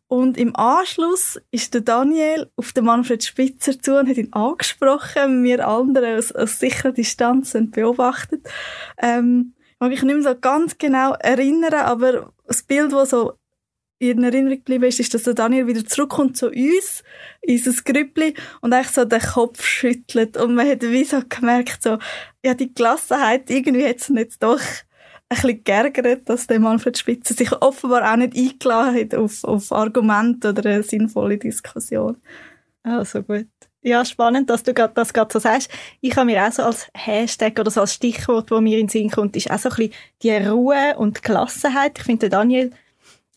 Und 0.08 0.40
im 0.40 0.56
Anschluss 0.56 1.40
ist 1.52 1.76
der 1.76 1.82
Daniel 1.82 2.50
auf 2.56 2.74
den 2.74 2.86
Manfred 2.86 3.24
Spitzer 3.24 3.80
zu 3.80 4.00
und 4.00 4.10
hat 4.10 4.18
ihn 4.18 4.34
angesprochen, 4.34 5.44
wir 5.44 5.68
anderen 5.68 6.18
aus, 6.18 6.32
aus 6.32 6.58
sicherer 6.58 6.94
Distanz 6.94 7.54
und 7.54 7.74
beobachtet. 7.74 8.50
Ähm, 8.98 9.54
mag 9.80 9.92
ich 9.92 10.04
nicht 10.04 10.16
mehr 10.16 10.34
so 10.34 10.40
ganz 10.40 10.78
genau 10.78 11.14
erinnern, 11.14 11.74
aber 11.74 12.34
das 12.46 12.64
Bild, 12.64 12.92
das 12.92 13.12
so 13.12 13.34
in 14.00 14.24
Erinnerung 14.24 14.58
geblieben 14.58 14.86
ist, 14.86 15.00
ist, 15.00 15.14
dass 15.14 15.24
der 15.24 15.34
Daniel 15.34 15.68
wieder 15.68 15.86
zurückkommt 15.86 16.38
zu 16.38 16.48
uns, 16.48 17.04
in 17.42 17.58
unser 17.58 17.84
Grüppli, 17.84 18.34
und 18.62 18.72
eigentlich 18.72 18.90
so 18.90 19.04
den 19.04 19.20
Kopf 19.20 19.64
schüttelt. 19.64 20.38
Und 20.38 20.56
man 20.56 20.68
hat 20.70 20.82
wie 20.82 21.04
so 21.04 21.22
gemerkt, 21.28 21.84
so, 21.84 21.98
ja, 22.44 22.54
die 22.54 22.74
Gelassenheit, 22.74 23.50
irgendwie 23.50 23.86
hat 23.86 23.98
es 23.98 24.08
jetzt 24.08 24.42
doch 24.42 24.62
ein 25.30 25.36
bisschen 25.36 25.64
geärgert, 25.64 26.30
dass 26.30 26.48
der 26.48 26.60
Manfred 26.60 26.98
Spitzer 26.98 27.34
sich 27.34 27.52
offenbar 27.62 28.10
auch 28.12 28.16
nicht 28.16 28.36
eingeladen 28.36 29.00
hat 29.00 29.16
auf, 29.16 29.44
auf 29.44 29.72
Argumente 29.72 30.50
oder 30.50 30.70
eine 30.70 30.84
sinnvolle 30.84 31.38
Diskussion. 31.38 32.18
Also 32.84 33.22
gut. 33.22 33.48
Ja, 33.82 34.04
spannend, 34.04 34.50
dass 34.50 34.64
du 34.64 34.74
das 34.74 35.14
gerade 35.14 35.32
so 35.32 35.40
sagst. 35.40 35.72
Ich 36.02 36.16
habe 36.18 36.26
mir 36.26 36.46
auch 36.46 36.52
so 36.52 36.64
als 36.64 36.90
Hashtag 36.94 37.58
oder 37.60 37.72
so 37.72 37.80
als 37.82 37.94
Stichwort, 37.94 38.52
wo 38.52 38.60
mir 38.60 38.78
in 38.78 38.88
den 38.88 38.90
Sinn 38.90 39.10
kommt, 39.10 39.38
ist 39.38 39.50
auch 39.50 39.58
so 39.58 39.70
ein 39.70 39.76
bisschen 39.76 39.94
die 40.22 40.32
Ruhe 40.32 40.98
und 40.98 41.24
Gelassenheit. 41.24 41.98
Ich 41.98 42.04
finde, 42.04 42.28
Daniel, 42.28 42.72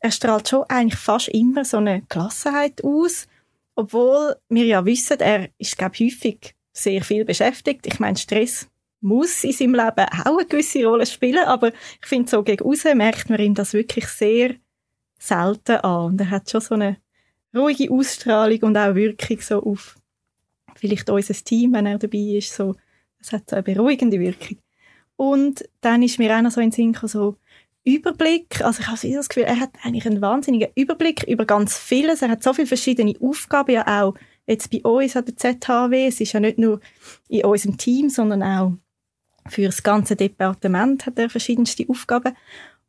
er 0.01 0.11
strahlt 0.11 0.49
schon 0.49 0.65
eigentlich 0.69 0.99
fast 0.99 1.29
immer 1.29 1.65
so 1.65 1.77
eine 1.77 2.03
Gelassenheit 2.09 2.83
aus, 2.83 3.29
obwohl 3.77 4.35
wir 4.49 4.65
ja 4.65 4.85
wissen, 4.85 5.21
er 5.21 5.49
ist, 5.59 5.79
glaube 5.79 5.95
ich, 5.97 6.13
häufig 6.13 6.57
sehr 6.73 7.03
viel 7.03 7.25
beschäftigt. 7.25 7.87
Ich 7.87 8.01
meine, 8.01 8.17
Stress 8.17 8.69
muss 9.01 9.45
in 9.45 9.53
seinem 9.53 9.75
Leben 9.75 10.07
auch 10.27 10.39
eine 10.39 10.47
gewisse 10.47 10.85
Rolle 10.85 11.07
spielen, 11.07 11.45
aber 11.45 11.69
ich 11.69 12.07
finde, 12.07 12.29
so 12.29 12.43
gegen 12.43 12.65
außen 12.65 12.99
merkt 12.99 13.31
man 13.31 13.39
ihm 13.39 13.55
das 13.55 13.75
wirklich 13.75 14.09
sehr 14.09 14.57
selten 15.21 15.77
an. 15.77 16.07
Und 16.07 16.21
er 16.21 16.31
hat 16.31 16.51
schon 16.51 16.61
so 16.61 16.75
eine 16.75 16.97
ruhige 17.55 17.93
Ausstrahlung 17.93 18.61
und 18.63 18.77
auch 18.77 18.97
Wirkung 18.97 19.41
so 19.41 19.63
auf 19.63 20.02
vielleicht 20.83 21.09
unser 21.09 21.35
Team, 21.35 21.73
wenn 21.75 21.87
er 21.87 21.97
dabei 21.97 22.19
ist. 22.19 22.53
So, 22.55 22.75
das 23.21 23.33
hat 23.33 23.49
so 23.49 23.55
eine 23.55 23.63
beruhigende 23.63 24.19
Wirkung. 24.19 24.59
Und 25.15 25.63
dann 25.81 26.03
ist 26.03 26.19
mir 26.19 26.37
auch 26.37 26.43
noch 26.43 26.51
so 26.51 26.61
in 26.61 26.73
Sinn 26.73 26.97
so, 27.05 27.37
Überblick. 27.85 28.61
Also 28.63 28.81
ich 28.81 28.89
habe 28.89 29.15
das 29.15 29.29
Gefühl, 29.29 29.45
er 29.45 29.61
hat 29.61 29.71
eigentlich 29.85 30.07
einen 30.07 30.21
wahnsinnigen 30.21 30.71
Überblick 30.75 31.23
über 31.25 31.45
ganz 31.45 31.79
vieles. 31.79 32.23
Er 32.23 32.31
hat 32.31 32.43
so 32.43 32.53
viele 32.53 32.67
verschiedene 32.67 33.15
Aufgaben, 33.21 33.73
ja 33.73 34.03
auch 34.03 34.15
jetzt 34.47 34.71
bei 34.71 34.83
uns 34.83 35.17
an 35.17 35.25
der 35.25 35.37
ZHW. 35.37 36.09
Es 36.09 36.21
ist 36.21 36.33
ja 36.33 36.41
nicht 36.41 36.59
nur 36.59 36.81
in 37.29 37.45
unserem 37.45 37.79
Team, 37.79 38.09
sondern 38.09 38.43
auch 38.43 38.73
für 39.49 39.63
das 39.63 39.85
ganze 39.85 40.17
Departement 40.17 41.07
hat 41.07 41.19
er 41.19 41.31
verschiedenste 41.31 41.89
Aufgaben. 41.89 42.37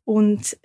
Und 0.04 0.58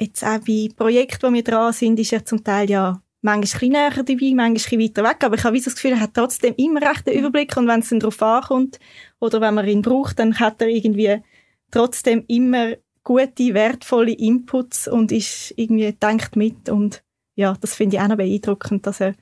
jetzt 0.00 0.24
auch 0.24 0.40
bei 0.40 0.68
Projekten, 0.76 1.28
die 1.28 1.34
wir 1.34 1.44
dran 1.44 1.72
sind, 1.72 2.00
ist 2.00 2.12
er 2.12 2.24
zum 2.24 2.42
Teil 2.42 2.68
ja 2.68 3.00
manchmal 3.24 3.62
ein 3.62 3.72
näher 3.72 4.04
dabei, 4.04 4.32
manchmal 4.34 4.78
ein 4.78 4.84
weiter 4.84 5.02
weg, 5.02 5.24
aber 5.24 5.36
ich 5.36 5.44
habe 5.44 5.60
das 5.60 5.74
Gefühl, 5.74 5.92
er 5.92 6.00
hat 6.00 6.14
trotzdem 6.14 6.54
immer 6.56 6.82
recht 6.82 7.06
den 7.06 7.18
Überblick 7.18 7.56
und 7.56 7.66
wenn 7.66 7.80
es 7.80 7.88
dann 7.88 8.00
darauf 8.00 8.22
ankommt 8.22 8.78
oder 9.18 9.40
wenn 9.40 9.54
man 9.54 9.66
ihn 9.66 9.82
braucht, 9.82 10.18
dann 10.18 10.38
hat 10.38 10.60
er 10.60 10.68
irgendwie 10.68 11.22
trotzdem 11.70 12.24
immer 12.28 12.74
gute, 13.02 13.54
wertvolle 13.54 14.12
Inputs 14.12 14.88
und 14.88 15.10
ist 15.10 15.54
irgendwie 15.56 15.92
denkt 15.92 16.36
mit 16.36 16.68
und 16.68 17.02
ja, 17.34 17.56
das 17.60 17.74
finde 17.74 17.96
ich 17.96 18.02
auch 18.02 18.08
noch 18.08 18.16
beeindruckend, 18.16 18.86
dass 18.86 19.00
er 19.00 19.14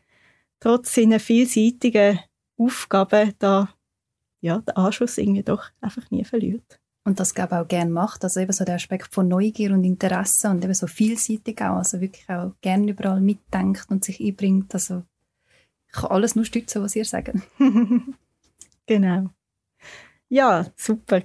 trotz 0.60 0.94
seiner 0.94 1.20
vielseitigen 1.20 2.18
Aufgaben 2.58 3.32
da 3.38 3.72
ja, 4.40 4.58
den 4.58 4.76
Anschluss 4.76 5.16
irgendwie 5.16 5.44
doch 5.44 5.64
einfach 5.80 6.10
nie 6.10 6.24
verliert. 6.24 6.81
Und 7.04 7.18
das 7.18 7.34
glaube 7.34 7.56
ich 7.56 7.60
auch 7.60 7.68
gerne 7.68 7.90
macht, 7.90 8.22
also 8.22 8.38
eben 8.38 8.52
so 8.52 8.64
der 8.64 8.76
Aspekt 8.76 9.12
von 9.12 9.26
Neugier 9.26 9.72
und 9.72 9.82
Interesse 9.82 10.48
und 10.50 10.62
eben 10.62 10.74
so 10.74 10.86
vielseitig 10.86 11.60
auch, 11.60 11.76
also 11.78 12.00
wirklich 12.00 12.28
auch 12.28 12.52
gerne 12.60 12.90
überall 12.90 13.20
mitdenkt 13.20 13.86
und 13.90 14.04
sich 14.04 14.20
einbringt, 14.20 14.72
also 14.72 15.02
ich 15.88 15.92
kann 15.92 16.10
alles 16.10 16.36
nur 16.36 16.44
stützen, 16.44 16.82
was 16.82 16.94
ihr 16.96 17.04
sagt. 17.04 17.34
genau. 18.86 19.30
Ja, 20.28 20.66
super. 20.76 21.22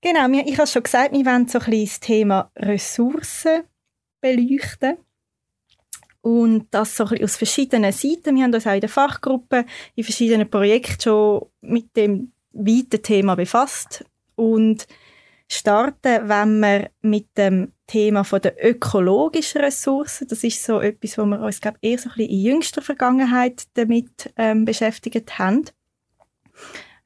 Genau, 0.00 0.28
ich 0.38 0.56
habe 0.56 0.68
schon 0.68 0.84
gesagt, 0.84 1.12
wir 1.12 1.26
wollen 1.26 1.48
so 1.48 1.58
ein 1.58 1.64
bisschen 1.64 1.86
das 1.86 2.00
Thema 2.00 2.50
Ressourcen 2.56 3.64
beleuchten. 4.20 4.96
Und 6.22 6.68
das 6.70 6.96
so 6.96 7.04
ein 7.04 7.10
bisschen 7.10 7.24
aus 7.24 7.36
verschiedenen 7.36 7.92
Seiten. 7.92 8.34
Wir 8.34 8.44
haben 8.44 8.54
uns 8.54 8.66
auch 8.66 8.74
in 8.74 8.80
der 8.80 8.88
Fachgruppe 8.88 9.66
in 9.94 10.04
verschiedenen 10.04 10.48
Projekten 10.48 11.00
schon 11.00 11.46
mit 11.60 11.96
dem 11.96 12.32
weiten 12.52 13.02
Thema 13.02 13.34
befasst 13.34 14.04
und 14.36 14.86
starten, 15.48 16.28
wenn 16.28 16.60
wir 16.60 16.90
mit 17.02 17.36
dem 17.36 17.72
Thema 17.86 18.22
der 18.22 18.54
ökologischen 18.64 19.60
Ressourcen, 19.60 20.26
das 20.28 20.42
ist 20.42 20.62
so 20.62 20.80
etwas, 20.80 21.18
wo 21.18 21.24
wir 21.24 21.40
uns 21.40 21.60
glaube 21.60 21.78
eher 21.82 21.98
so 21.98 22.08
ein 22.08 22.16
bisschen 22.16 22.30
in 22.30 22.42
jüngster 22.42 22.82
Vergangenheit 22.82 23.64
damit 23.74 24.32
ähm, 24.36 24.64
beschäftigt 24.64 25.38
haben. 25.38 25.64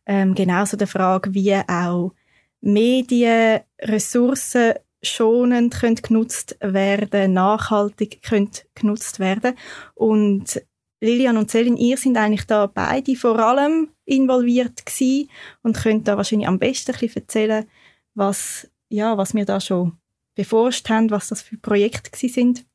Ähm, 0.06 0.34
genauso 0.34 0.76
der 0.76 0.86
Frage, 0.86 1.34
wie 1.34 1.54
auch 1.54 2.12
Medien, 2.60 3.60
Ressourcen 3.80 4.74
schonend 5.02 5.74
können 5.74 5.96
genutzt 5.96 6.56
werden, 6.60 7.32
nachhaltig 7.32 8.22
können 8.22 8.50
genutzt 8.74 9.18
werden. 9.18 9.54
Und 9.94 10.62
Lilian 11.00 11.38
und 11.38 11.50
Celine, 11.50 11.78
ihr 11.78 11.96
sind 11.96 12.16
eigentlich 12.16 12.46
da 12.46 12.66
beide 12.66 13.16
vor 13.16 13.38
allem 13.38 13.88
involviert 14.04 14.84
gewesen 14.84 15.30
und 15.62 15.76
könnt 15.76 16.06
da 16.06 16.16
wahrscheinlich 16.16 16.48
am 16.48 16.58
besten 16.58 16.92
ein 16.92 16.98
bisschen 16.98 17.22
erzählen, 17.22 17.66
was, 18.14 18.68
ja, 18.88 19.16
was 19.16 19.34
wir 19.34 19.46
da 19.46 19.60
schon 19.60 19.98
beforscht 20.34 20.88
haben, 20.90 21.10
was 21.10 21.28
das 21.28 21.42
für 21.42 21.56
Projekte 21.56 22.10
gewesen 22.10 22.34
sind. 22.34 22.66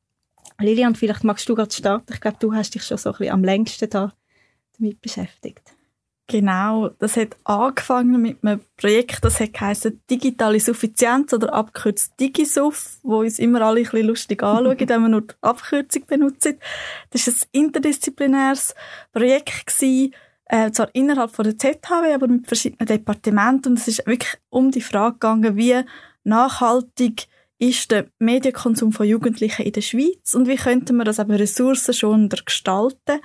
Lilian, 0.60 0.96
vielleicht 0.96 1.24
magst 1.24 1.48
du 1.48 1.56
gerade 1.56 1.74
starten. 1.74 2.14
Ich 2.14 2.22
glaube, 2.22 2.38
du 2.40 2.54
hast 2.54 2.74
dich 2.74 2.84
schon 2.84 2.98
so 2.98 3.12
ein 3.12 3.18
bisschen 3.18 3.34
am 3.34 3.44
längsten 3.44 3.90
da 3.90 4.14
damit 4.78 5.02
beschäftigt. 5.02 5.75
Genau, 6.28 6.90
das 6.98 7.18
hat 7.18 7.38
angefangen 7.44 8.20
mit 8.20 8.44
einem 8.44 8.60
Projekt, 8.78 9.24
das 9.24 9.40
hat 9.40 9.54
geheißen 9.54 10.02
Digitale 10.10 10.60
Suffizienz 10.60 11.32
oder 11.34 11.54
abkürzt 11.54 12.20
DigiSuff, 12.20 12.98
wo 13.04 13.20
uns 13.20 13.38
immer 13.38 13.62
alle 13.62 13.82
ein 13.82 13.84
bisschen 13.84 14.08
lustig 14.08 14.42
anschauen, 14.42 14.80
wenn 14.90 15.02
wir 15.02 15.10
nur 15.10 15.22
die 15.22 15.36
Abkürzung 15.42 16.08
benutzen. 16.08 16.58
Das 17.12 17.28
war 17.28 17.34
ein 17.34 17.40
interdisziplinäres 17.52 18.74
Projekt, 19.14 19.68
gewesen, 19.68 20.16
äh, 20.46 20.72
zwar 20.72 20.90
innerhalb 20.94 21.30
von 21.30 21.46
der 21.46 21.60
ZHW, 21.60 22.14
aber 22.16 22.28
mit 22.28 22.48
verschiedenen 22.48 22.88
Departementen 22.88 23.74
und 23.74 23.80
es 23.80 23.88
ist 23.88 24.08
wirklich 24.08 24.36
um 24.50 24.72
die 24.72 24.82
Frage 24.82 25.14
gegangen, 25.14 25.56
wie 25.56 25.80
nachhaltig 26.24 27.28
ist 27.58 27.92
der 27.92 28.08
Medienkonsum 28.20 28.92
von 28.92 29.08
Jugendlichen 29.08 29.64
in 29.64 29.72
der 29.72 29.82
Schweiz 29.82 30.34
und 30.34 30.48
wie 30.48 30.58
könnten 30.58 30.98
wir 30.98 31.06
das 31.06 31.20
eben 31.20 31.32
ressourcenschonender 31.32 32.40
gestalten 32.44 33.22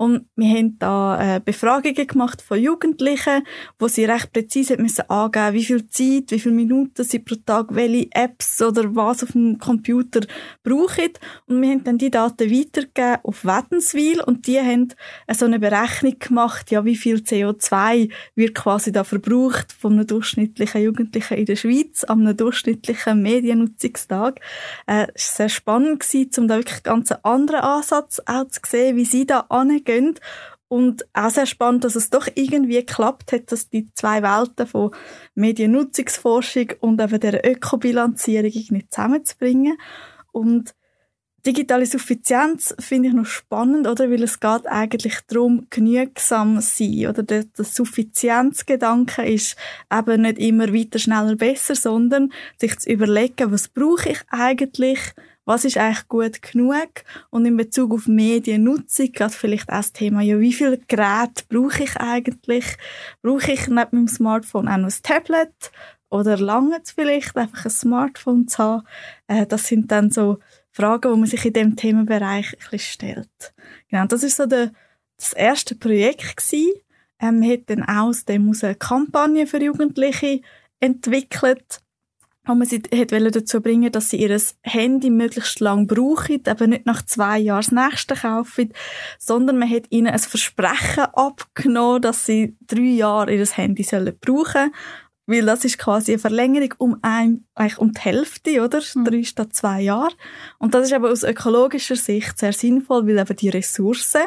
und 0.00 0.24
wir 0.34 0.48
haben 0.48 0.78
da 0.78 1.36
äh, 1.36 1.40
Befragungen 1.40 2.06
gemacht 2.06 2.40
von 2.40 2.58
Jugendlichen, 2.58 3.42
wo 3.78 3.86
sie 3.86 4.06
recht 4.06 4.32
präzise 4.32 4.78
müssen 4.78 5.10
angeben, 5.10 5.52
wie 5.52 5.64
viel 5.64 5.86
Zeit, 5.88 6.30
wie 6.30 6.40
viele 6.40 6.54
Minuten 6.54 7.04
sie 7.04 7.18
pro 7.18 7.34
Tag 7.34 7.74
welche 7.74 8.08
Apps 8.12 8.62
oder 8.62 8.96
was 8.96 9.22
auf 9.22 9.32
dem 9.32 9.58
Computer 9.58 10.20
brauchen. 10.62 11.10
Und 11.46 11.60
wir 11.60 11.68
haben 11.68 11.84
dann 11.84 11.98
die 11.98 12.10
Daten 12.10 12.50
weitergegeben 12.50 13.18
auf 13.24 13.44
Wädenswil 13.44 14.22
und 14.22 14.46
die 14.46 14.58
haben 14.58 14.88
äh, 15.26 15.34
so 15.34 15.44
eine 15.44 15.58
Berechnung 15.58 16.18
gemacht, 16.18 16.70
ja, 16.70 16.82
wie 16.86 16.96
viel 16.96 17.16
CO2 17.16 18.10
wird 18.34 18.54
quasi 18.54 18.92
da 18.92 19.04
verbraucht 19.04 19.70
von 19.70 19.92
einem 19.92 20.06
durchschnittlichen 20.06 20.82
Jugendlichen 20.82 21.36
in 21.36 21.44
der 21.44 21.56
Schweiz 21.56 22.04
an 22.04 22.20
einem 22.22 22.38
durchschnittlichen 22.38 23.20
Mediennutzungstag. 23.20 24.40
Äh, 24.86 25.08
es 25.14 25.28
war 25.28 25.36
sehr 25.36 25.48
spannend 25.50 26.06
um 26.38 26.48
da 26.48 26.56
wirklich 26.56 26.82
ganz 26.84 27.12
einen 27.12 27.22
anderen 27.22 27.60
Ansatz 27.60 28.22
auch 28.24 28.48
zu 28.48 28.60
sehen, 28.66 28.96
wie 28.96 29.04
sie 29.04 29.26
da 29.26 29.40
angehen 29.50 29.89
gehen. 29.90 30.14
Und 30.68 31.04
auch 31.14 31.30
sehr 31.30 31.46
spannend, 31.46 31.82
dass 31.82 31.96
es 31.96 32.10
doch 32.10 32.28
irgendwie 32.34 32.74
geklappt 32.74 33.32
hat, 33.32 33.50
dass 33.50 33.68
die 33.68 33.92
zwei 33.94 34.22
Welten 34.22 34.68
von 34.68 34.92
Mediennutzungsforschung 35.34 36.74
und 36.78 37.00
eben 37.00 37.18
der 37.18 37.44
Ökobilanzierung 37.44 38.52
irgendwie 38.52 38.86
zusammenzubringen. 38.88 39.76
Und 40.30 40.74
digitale 41.46 41.86
Suffizienz 41.86 42.74
finde 42.78 43.08
ich 43.08 43.14
noch 43.14 43.26
spannend, 43.26 43.86
oder? 43.86 44.10
Weil 44.10 44.22
es 44.22 44.40
geht 44.40 44.66
eigentlich 44.66 45.18
darum, 45.26 45.66
genügsam 45.70 46.60
sein, 46.60 47.06
oder? 47.08 47.22
Der, 47.22 47.44
der 47.44 47.64
Suffizienzgedanke 47.64 49.24
ist 49.24 49.56
eben 49.92 50.22
nicht 50.22 50.38
immer 50.38 50.72
weiter, 50.72 50.98
schneller, 50.98 51.36
besser, 51.36 51.74
sondern 51.74 52.32
sich 52.60 52.78
zu 52.78 52.90
überlegen, 52.90 53.50
was 53.50 53.68
brauche 53.68 54.10
ich 54.10 54.20
eigentlich, 54.28 55.00
was 55.44 55.64
ist 55.64 55.78
eigentlich 55.78 56.08
gut 56.08 56.42
genug? 56.42 56.90
Und 57.30 57.46
in 57.46 57.56
Bezug 57.56 57.92
auf 57.92 58.06
Mediennutzung, 58.06 59.12
gerade 59.12 59.32
vielleicht 59.32 59.68
auch 59.70 59.76
das 59.76 59.92
Thema, 59.92 60.20
ja, 60.20 60.38
wie 60.38 60.52
viele 60.52 60.78
Geräte 60.78 61.44
brauche 61.48 61.84
ich 61.84 61.96
eigentlich? 61.96 62.76
Brauche 63.22 63.52
ich 63.52 63.66
neben 63.66 63.88
meinem 63.92 64.08
Smartphone 64.08 64.68
auch 64.68 64.76
noch 64.76 64.88
ein 64.88 65.02
Tablet? 65.02 65.72
Oder 66.10 66.36
lange 66.36 66.80
es 66.82 66.90
vielleicht, 66.90 67.36
einfach 67.36 67.64
ein 67.64 67.70
Smartphone 67.70 68.48
zu 68.48 68.58
haben? 68.58 68.86
Äh, 69.28 69.46
das 69.46 69.66
sind 69.66 69.90
dann 69.92 70.10
so 70.10 70.38
Fragen, 70.72 71.12
die 71.12 71.18
man 71.18 71.28
sich 71.28 71.44
in 71.44 71.52
diesem 71.52 71.76
Themenbereich 71.76 72.52
ein 72.52 72.58
bisschen 72.58 72.78
stellt. 72.78 73.54
Genau, 73.90 74.06
das 74.06 74.22
ist 74.22 74.36
so 74.36 74.46
der, 74.46 74.72
das 75.16 75.32
erste 75.32 75.74
Projekt 75.74 76.36
gewesen. 76.36 76.72
Ähm, 77.20 77.40
man 77.40 77.50
hat 77.50 77.60
dann 77.66 77.82
aus 77.84 78.24
dem 78.24 78.52
eine 78.62 78.74
Kampagne 78.74 79.46
für 79.46 79.62
Jugendliche 79.62 80.40
entwickelt 80.80 81.80
wo 82.50 82.54
man 82.54 82.66
sie 82.66 82.82
dazu 82.82 83.60
bringen 83.60 83.92
dass 83.92 84.10
sie 84.10 84.18
ihr 84.18 84.40
Handy 84.62 85.10
möglichst 85.10 85.60
lang 85.60 85.86
brauchen, 85.86 86.42
eben 86.46 86.70
nicht 86.70 86.86
nach 86.86 87.02
zwei 87.02 87.38
Jahren 87.38 87.60
das 87.60 87.72
nächste 87.72 88.14
kaufen, 88.14 88.72
sondern 89.18 89.58
man 89.58 89.70
hat 89.70 89.84
ihnen 89.90 90.08
ein 90.08 90.18
Versprechen 90.18 91.04
abgenommen, 91.12 92.02
dass 92.02 92.26
sie 92.26 92.56
drei 92.66 92.80
Jahre 92.80 93.34
ihr 93.34 93.46
Handy 93.46 93.82
sollen 93.82 94.16
brauchen 94.20 94.72
weil 95.30 95.46
das 95.46 95.64
ist 95.64 95.78
quasi 95.78 96.12
eine 96.12 96.18
Verlängerung 96.18 96.74
um 96.78 96.98
ein, 97.02 97.44
eigentlich 97.54 97.78
um 97.78 97.92
die 97.92 98.00
Hälfte, 98.00 98.62
oder? 98.62 98.82
Mhm. 98.94 99.04
Drei 99.04 99.22
statt 99.22 99.54
zwei 99.54 99.80
Jahre. 99.80 100.12
Und 100.58 100.74
das 100.74 100.86
ist 100.86 100.92
aber 100.92 101.10
aus 101.10 101.22
ökologischer 101.22 101.94
Sicht 101.94 102.36
sehr 102.36 102.52
sinnvoll, 102.52 103.06
weil 103.06 103.18
eben 103.18 103.36
die 103.36 103.48
Ressourcen 103.48 104.22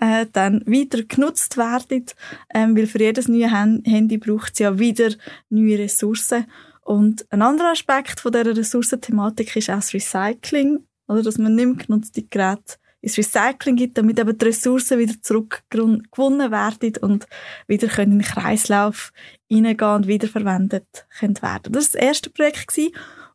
äh, 0.00 0.26
dann 0.32 0.64
wieder 0.66 1.04
genutzt 1.04 1.56
werden, 1.56 2.04
ähm, 2.52 2.76
weil 2.76 2.88
für 2.88 2.98
jedes 2.98 3.28
neue 3.28 3.48
Handy 3.48 4.18
braucht 4.18 4.54
es 4.54 4.58
ja 4.58 4.76
wieder 4.76 5.10
neue 5.50 5.78
Ressourcen. 5.78 6.46
Und 6.90 7.24
ein 7.30 7.40
anderer 7.40 7.70
Aspekt 7.70 8.18
von 8.18 8.32
dieser 8.32 8.56
Ressourcenthematik 8.56 9.54
ist 9.54 9.70
auch 9.70 9.76
das 9.76 9.94
Recycling, 9.94 10.84
oder 11.06 11.22
dass 11.22 11.38
man 11.38 11.54
nicht 11.54 11.64
mehr 11.64 11.86
genutzte 11.86 12.24
Geräte 12.24 12.78
ins 13.00 13.16
Recycling 13.16 13.76
gibt, 13.76 13.96
damit 13.96 14.18
eben 14.18 14.36
die 14.36 14.46
Ressourcen 14.46 14.98
wieder 14.98 15.14
zurückgewonnen 15.22 16.50
werden 16.50 16.96
und 17.00 17.28
wieder 17.68 17.86
können 17.86 18.14
in 18.14 18.18
den 18.18 18.26
Kreislauf 18.26 19.12
hineingehen 19.48 19.94
und 19.94 20.08
wiederverwendet 20.08 21.06
können 21.16 21.40
werden. 21.40 21.72
Das 21.72 21.94
war 21.94 22.00
das 22.00 22.08
erste 22.08 22.30
Projekt 22.30 22.66
gewesen. 22.66 22.92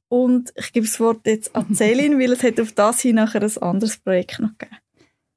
und 0.09 0.51
ich 0.57 0.73
gebe 0.73 0.85
das 0.85 0.99
Wort 0.99 1.25
jetzt 1.25 1.55
an 1.55 1.73
Celine, 1.73 2.19
weil 2.19 2.33
es 2.33 2.43
hat 2.43 2.59
auf 2.59 2.73
das 2.73 2.99
hin 2.99 3.15
nachher 3.15 3.41
ein 3.41 3.57
anderes 3.61 3.95
Projekt 3.95 4.39
noch 4.39 4.57
gegeben. 4.57 4.79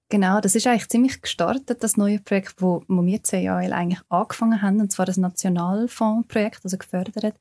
Genau, 0.08 0.40
das 0.40 0.56
ist 0.56 0.66
eigentlich 0.66 0.88
ziemlich 0.88 1.22
gestartet, 1.22 1.84
das 1.84 1.96
neue 1.96 2.18
Projekt, 2.18 2.56
wo, 2.58 2.82
wo 2.88 3.06
wir 3.06 3.20
CAL 3.20 3.72
eigentlich 3.72 4.00
angefangen 4.08 4.60
haben, 4.60 4.80
und 4.80 4.90
zwar 4.90 5.06
das 5.06 5.18
Nationalfondsprojekt, 5.18 6.64
also 6.64 6.78
gefördert 6.78 7.36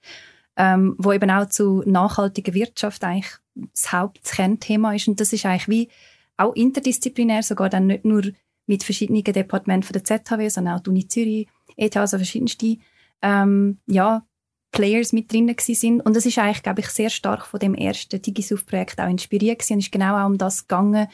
ähm, 0.57 0.95
wo 0.97 1.13
eben 1.13 1.29
auch 1.29 1.47
zu 1.47 1.83
nachhaltiger 1.85 2.53
Wirtschaft 2.53 3.03
eigentlich 3.03 3.31
das 3.73 3.91
Hauptkernthema 3.91 4.95
ist. 4.95 5.07
Und 5.07 5.19
das 5.19 5.31
ist 5.31 5.45
eigentlich 5.45 5.67
wie 5.67 5.89
auch 6.35 6.53
interdisziplinär, 6.53 7.43
sogar 7.43 7.69
dann 7.69 7.87
nicht 7.87 8.05
nur 8.05 8.23
mit 8.65 8.83
verschiedenen 8.83 9.23
Departementen 9.23 9.83
von 9.83 9.93
der 9.93 10.03
ZHW, 10.03 10.49
sondern 10.49 10.75
auch 10.75 10.81
die 10.81 10.89
Uni 10.89 11.07
Zürich, 11.07 11.47
ETH, 11.77 11.95
also 11.95 12.17
verschiedenste 12.17 12.77
ähm, 13.21 13.79
ja, 13.87 14.25
Players 14.71 15.13
mit 15.13 15.31
drin 15.31 15.55
sind 15.57 16.01
und 16.01 16.15
das 16.15 16.25
ist 16.25 16.37
eigentlich, 16.37 16.63
glaube 16.63 16.81
ich, 16.81 16.89
sehr 16.89 17.09
stark 17.09 17.45
von 17.45 17.59
dem 17.59 17.73
ersten 17.73 18.21
DigiSoft-Projekt 18.21 18.99
auch 18.99 19.09
inspiriert 19.09 19.59
gewesen. 19.59 19.73
und 19.73 19.79
ist 19.79 19.91
genau 19.91 20.17
auch 20.17 20.27
um 20.27 20.37
das 20.37 20.67
gegangen, 20.67 21.07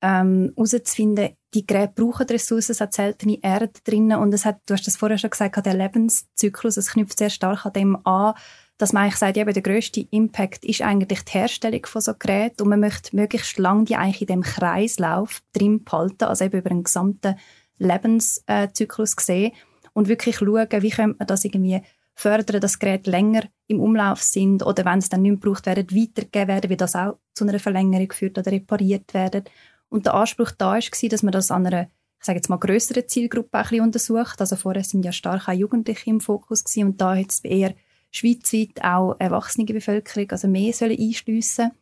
ähm, 0.00 0.52
herauszufinden, 0.56 1.30
die 1.54 1.66
Geräte 1.66 1.92
brauchen 1.94 2.26
Ressourcen, 2.26 2.72
es 2.72 2.80
hat 2.80 2.94
seltene 2.94 3.38
Erde 3.42 3.72
drin 3.84 4.12
und 4.12 4.32
es 4.32 4.44
hat, 4.44 4.60
du 4.66 4.74
hast 4.74 4.86
das 4.86 4.96
vorher 4.96 5.18
schon 5.18 5.30
gesagt, 5.30 5.64
der 5.64 5.74
Lebenszyklus, 5.74 6.76
es 6.76 6.92
knüpft 6.92 7.18
sehr 7.18 7.30
stark 7.30 7.66
an 7.66 7.72
dem 7.72 8.06
an, 8.06 8.34
dass 8.78 8.92
man 8.92 9.04
eigentlich 9.04 9.16
sagt, 9.16 9.36
ja, 9.36 9.44
der 9.44 9.62
grösste 9.62 10.06
Impact 10.10 10.64
ist 10.64 10.82
eigentlich 10.82 11.22
die 11.24 11.32
Herstellung 11.32 11.86
von 11.86 12.00
so 12.00 12.14
Geräten 12.18 12.62
und 12.62 12.68
man 12.68 12.80
möchte 12.80 13.14
möglichst 13.14 13.58
lange 13.58 13.84
die 13.84 13.96
eigentlich 13.96 14.22
in 14.22 14.26
dem 14.28 14.42
Kreislauf 14.42 15.42
drin 15.52 15.84
behalten, 15.84 16.24
also 16.24 16.44
eben 16.44 16.58
über 16.58 16.70
einen 16.70 16.84
gesamten 16.84 17.36
Lebenszyklus 17.78 19.14
sehen 19.18 19.52
und 19.92 20.08
wirklich 20.08 20.36
schauen, 20.36 20.68
wie 20.70 20.90
könnte 20.90 21.16
man 21.18 21.26
das 21.26 21.44
irgendwie 21.44 21.82
fördern, 22.14 22.60
dass 22.60 22.78
Geräte 22.78 23.10
länger 23.10 23.42
im 23.68 23.80
Umlauf 23.80 24.22
sind 24.22 24.64
oder 24.64 24.84
wenn 24.84 24.98
es 24.98 25.08
dann 25.08 25.22
nicht 25.22 25.32
mehr 25.32 25.40
braucht 25.40 25.66
werden, 25.66 25.90
weitergegeben 25.90 26.48
werden, 26.48 26.70
wie 26.70 26.76
das 26.76 26.94
auch 26.94 27.18
zu 27.34 27.44
einer 27.44 27.58
Verlängerung 27.58 28.12
führt 28.12 28.38
oder 28.38 28.52
repariert 28.52 29.14
werden. 29.14 29.44
Und 29.88 30.06
der 30.06 30.14
Anspruch 30.14 30.50
da 30.52 30.74
war, 30.74 31.08
dass 31.08 31.22
man 31.22 31.32
das 31.32 31.50
an 31.50 31.66
einer 31.66 31.88
ich 32.22 32.26
sage 32.26 32.38
jetzt 32.38 32.48
mal, 32.48 32.56
größere 32.56 33.04
Zielgruppe 33.04 33.58
ein 33.58 33.62
bisschen 33.64 33.80
untersucht. 33.80 34.40
Also 34.40 34.54
vorher 34.54 34.84
sind 34.84 35.04
ja 35.04 35.10
stark 35.10 35.48
auch 35.48 35.52
Jugendliche 35.52 36.08
im 36.08 36.20
Fokus 36.20 36.62
gewesen 36.62 36.90
und 36.90 37.00
da 37.00 37.16
hat 37.16 37.30
es 37.30 37.40
eher 37.40 37.74
schweizweit 38.12 38.84
auch 38.84 39.16
erwachsene 39.18 39.66
Bevölkerung, 39.66 40.30
also 40.30 40.46
mehr 40.46 40.72
sollen 40.72 40.98
einschliessen. 40.98 41.72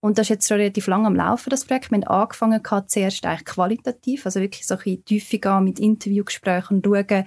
Und 0.00 0.18
das 0.18 0.26
ist 0.26 0.30
jetzt 0.30 0.48
schon 0.48 0.58
relativ 0.58 0.86
lange 0.86 1.06
am 1.06 1.16
Laufen, 1.16 1.50
das 1.50 1.64
Projekt. 1.64 1.90
Wir 1.90 1.98
haben 1.98 2.04
angefangen 2.04 2.62
gehabt, 2.62 2.90
zuerst 2.90 3.24
eigentlich 3.24 3.44
qualitativ, 3.46 4.26
also 4.26 4.40
wirklich 4.40 4.66
so 4.66 4.74
ein 4.74 4.80
bisschen 4.80 5.04
tiefer 5.04 5.38
gehen 5.38 5.64
mit 5.64 5.80
Interviewgesprächen 5.80 6.76
und 6.76 6.86
schauen, 6.86 7.24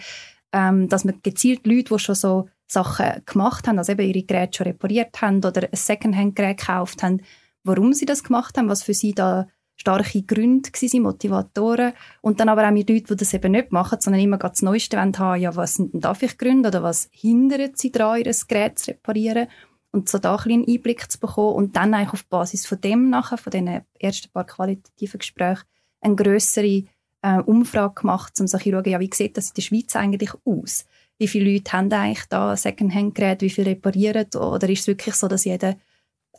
ähm, 0.53 0.89
dass 0.89 1.05
wir 1.05 1.13
gezielt 1.21 1.65
Leute, 1.65 1.93
die 1.93 1.99
schon 1.99 2.15
so 2.15 2.49
Sachen 2.67 3.23
gemacht 3.25 3.67
haben, 3.67 3.77
also 3.77 3.91
eben 3.91 4.07
ihre 4.07 4.23
Geräte 4.23 4.57
schon 4.57 4.67
repariert 4.67 5.21
haben 5.21 5.37
oder 5.37 5.63
ein 5.63 5.69
Secondhand-Gerät 5.73 6.59
gekauft 6.59 7.03
haben, 7.03 7.21
warum 7.63 7.93
sie 7.93 8.05
das 8.05 8.23
gemacht 8.23 8.57
haben, 8.57 8.69
was 8.69 8.83
für 8.83 8.93
sie 8.93 9.13
da 9.13 9.47
starke 9.81 10.21
Gründe 10.21 10.69
waren, 10.69 11.01
Motivatoren. 11.01 11.93
Und 12.21 12.39
dann 12.39 12.49
aber 12.49 12.67
auch 12.67 12.71
mit 12.71 12.89
Leuten, 12.89 13.07
die 13.07 13.15
das 13.15 13.33
eben 13.33 13.51
nicht 13.51 13.71
machen, 13.71 13.99
sondern 13.99 14.21
immer 14.21 14.37
das 14.37 14.61
Neueste 14.61 14.99
haben, 14.99 15.41
ja, 15.41 15.55
was 15.55 15.75
sind 15.75 15.93
denn 15.93 16.01
da 16.01 16.13
Gründe 16.13 16.69
oder 16.69 16.83
was 16.83 17.09
hindert 17.11 17.77
sie 17.77 17.91
daran, 17.91 18.21
ihr 18.21 18.33
Gerät 18.47 18.79
zu 18.79 18.91
reparieren? 18.91 19.47
Und 19.91 20.07
so 20.07 20.19
da 20.19 20.35
ein 20.35 20.51
einen 20.51 20.67
Einblick 20.67 21.11
zu 21.11 21.19
bekommen 21.19 21.55
und 21.55 21.75
dann 21.75 21.93
eigentlich 21.93 22.13
auf 22.13 22.25
Basis 22.27 22.65
von 22.65 22.79
dem 22.79 23.09
nachher, 23.09 23.37
von 23.37 23.51
diesen 23.51 23.81
ersten 23.99 24.31
paar 24.31 24.45
qualitativen 24.45 25.17
Gesprächen, 25.17 25.63
eine 25.99 26.15
grössere 26.15 26.83
äh, 27.23 27.39
Umfrage 27.45 27.95
gemacht, 27.95 28.39
um 28.39 28.47
so 28.47 28.57
zu 28.57 28.69
schauen, 28.69 28.85
ja, 28.85 28.99
wie 28.99 29.09
sieht 29.13 29.35
das 29.35 29.49
in 29.49 29.55
der 29.55 29.61
Schweiz 29.63 29.95
eigentlich 29.95 30.31
aus? 30.45 30.85
Wie 31.17 31.27
viele 31.27 31.51
Leute 31.51 31.73
haben 31.73 31.91
eigentlich 31.91 32.25
da 32.29 32.55
Secondhand-Geräte, 32.55 33.45
wie 33.45 33.49
viel 33.49 33.65
reparieren? 33.65 34.27
Oder 34.35 34.69
ist 34.69 34.81
es 34.81 34.87
wirklich 34.87 35.15
so, 35.15 35.27
dass 35.27 35.43
jeder 35.43 35.75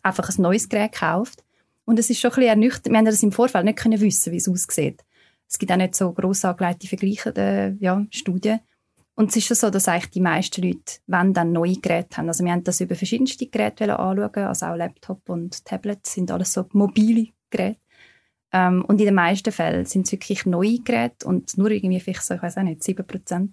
einfach 0.02 0.28
ein 0.28 0.42
neues 0.42 0.68
Gerät 0.68 0.92
kauft? 0.92 1.44
Und 1.92 1.98
es 1.98 2.08
ist 2.08 2.20
schon 2.20 2.30
ein 2.30 2.36
bisschen 2.36 2.48
ernüchternd. 2.48 2.88
Wir 2.90 2.96
haben 2.96 3.04
das 3.04 3.22
im 3.22 3.32
Vorfeld 3.32 3.66
nicht 3.66 3.78
können 3.78 4.00
wissen, 4.00 4.32
wie 4.32 4.38
es 4.38 4.48
aussieht. 4.48 5.04
Es 5.46 5.58
gibt 5.58 5.70
auch 5.70 5.76
nicht 5.76 5.94
so 5.94 6.10
gross 6.14 6.42
angelegte 6.42 6.88
vergleichende 6.88 7.76
ja, 7.80 8.06
Studien. 8.08 8.60
Und 9.14 9.28
es 9.28 9.36
ist 9.36 9.48
schon 9.48 9.58
so, 9.58 9.68
dass 9.68 9.88
eigentlich 9.88 10.08
die 10.08 10.22
meisten 10.22 10.62
Leute 10.62 11.00
wenn 11.06 11.34
dann 11.34 11.52
neue 11.52 11.76
Geräte 11.76 12.16
haben. 12.16 12.28
Also 12.28 12.46
wir 12.46 12.52
haben 12.52 12.64
das 12.64 12.80
über 12.80 12.94
verschiedenste 12.94 13.46
Geräte 13.46 13.98
anschauen, 13.98 14.44
also 14.44 14.64
auch 14.64 14.74
Laptop 14.74 15.28
und 15.28 15.66
Tablet 15.66 16.06
sind 16.06 16.30
alles 16.30 16.54
so 16.54 16.64
mobile 16.72 17.26
Geräte. 17.50 17.78
Ähm, 18.52 18.86
und 18.86 18.98
in 18.98 19.04
den 19.04 19.14
meisten 19.14 19.52
Fällen 19.52 19.84
sind 19.84 20.06
es 20.06 20.12
wirklich 20.12 20.46
neue 20.46 20.78
Geräte 20.78 21.26
und 21.26 21.58
nur 21.58 21.70
irgendwie 21.70 22.00
vielleicht 22.00 22.22
so, 22.22 22.32
ich 22.32 22.42
weiß 22.42 22.56
auch 22.56 22.62
nicht, 22.62 22.80
7% 22.80 23.50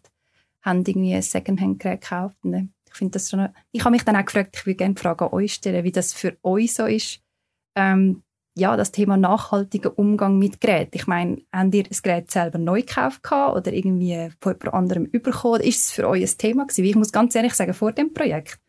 haben 0.61 0.83
irgendwie 0.87 1.13
ein 1.13 1.21
Secondhand-Gerät 1.21 1.99
gekauft. 1.99 2.37
Und 2.43 2.53
äh, 2.53 2.67
ich 2.87 2.93
finde 2.93 3.11
das 3.11 3.29
schon, 3.29 3.49
ich 3.73 3.83
habe 3.83 3.91
mich 3.91 4.05
dann 4.05 4.15
auch 4.15 4.23
gefragt, 4.23 4.55
ich 4.55 4.65
würde 4.65 4.77
gerne 4.77 4.93
die 4.93 5.01
Frage 5.01 5.25
an 5.25 5.33
euch 5.33 5.55
stellen, 5.55 5.83
wie 5.83 5.91
das 5.91 6.13
für 6.13 6.37
euch 6.41 6.73
so 6.73 6.85
ist, 6.85 7.21
ähm, 7.75 8.23
ja, 8.59 8.77
das 8.77 8.91
Thema 8.91 9.17
nachhaltiger 9.17 9.97
Umgang 9.97 10.37
mit 10.37 10.61
Geräten. 10.61 10.91
Ich 10.93 11.07
meine, 11.07 11.41
habt 11.51 11.73
ihr 11.73 11.83
das 11.83 12.01
Gerät 12.01 12.29
selber 12.29 12.57
neu 12.57 12.81
gekauft 12.81 13.21
oder 13.31 13.71
irgendwie 13.71 14.29
von 14.41 14.53
jemand 14.53 14.73
anderem 14.73 15.09
bekommen? 15.11 15.61
Ist 15.61 15.85
es 15.85 15.91
für 15.91 16.07
euch 16.07 16.21
ein 16.21 16.37
Thema 16.37 16.65
gewesen? 16.65 16.85
Ich 16.85 16.95
muss 16.95 17.11
ganz 17.11 17.33
ehrlich 17.35 17.53
sagen, 17.53 17.73
vor 17.73 17.91
dem 17.91 18.13
Projekt, 18.13 18.59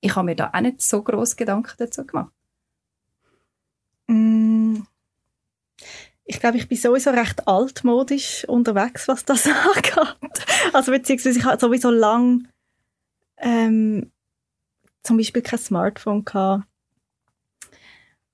ich 0.00 0.14
habe 0.14 0.26
mir 0.26 0.36
da 0.36 0.50
auch 0.52 0.60
nicht 0.60 0.82
so 0.82 1.02
groß 1.02 1.36
Gedanken 1.36 1.72
dazu 1.78 2.04
gemacht. 2.04 2.32
Mm. 4.08 4.78
Ich 6.24 6.40
glaube, 6.40 6.56
ich 6.56 6.68
bin 6.68 6.76
sowieso 6.76 7.10
recht 7.10 7.46
altmodisch 7.46 8.44
unterwegs, 8.48 9.06
was 9.06 9.24
das 9.24 9.46
angeht. 9.76 10.46
Also 10.72 10.90
beziehungsweise 10.90 11.38
ich 11.38 11.44
habe 11.44 11.60
sowieso 11.60 11.90
lang 11.90 12.48
ähm, 13.38 14.10
zum 15.02 15.16
Beispiel 15.16 15.42
kein 15.42 15.60
Smartphone 15.60 16.24
gehabt 16.24 16.66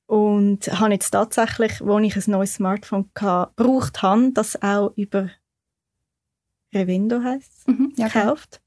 und 0.06 0.66
habe 0.80 0.92
jetzt 0.92 1.10
tatsächlich, 1.10 1.80
als 1.80 2.04
ich 2.04 2.16
ein 2.16 2.30
neues 2.30 2.54
Smartphone 2.54 3.10
gebraucht 3.14 4.02
habe, 4.02 4.30
das 4.32 4.60
auch 4.62 4.92
über 4.96 5.30
Revindo 6.74 7.22
heisst, 7.22 7.68
mhm, 7.68 7.92
ja, 7.96 8.08
gekauft. 8.08 8.60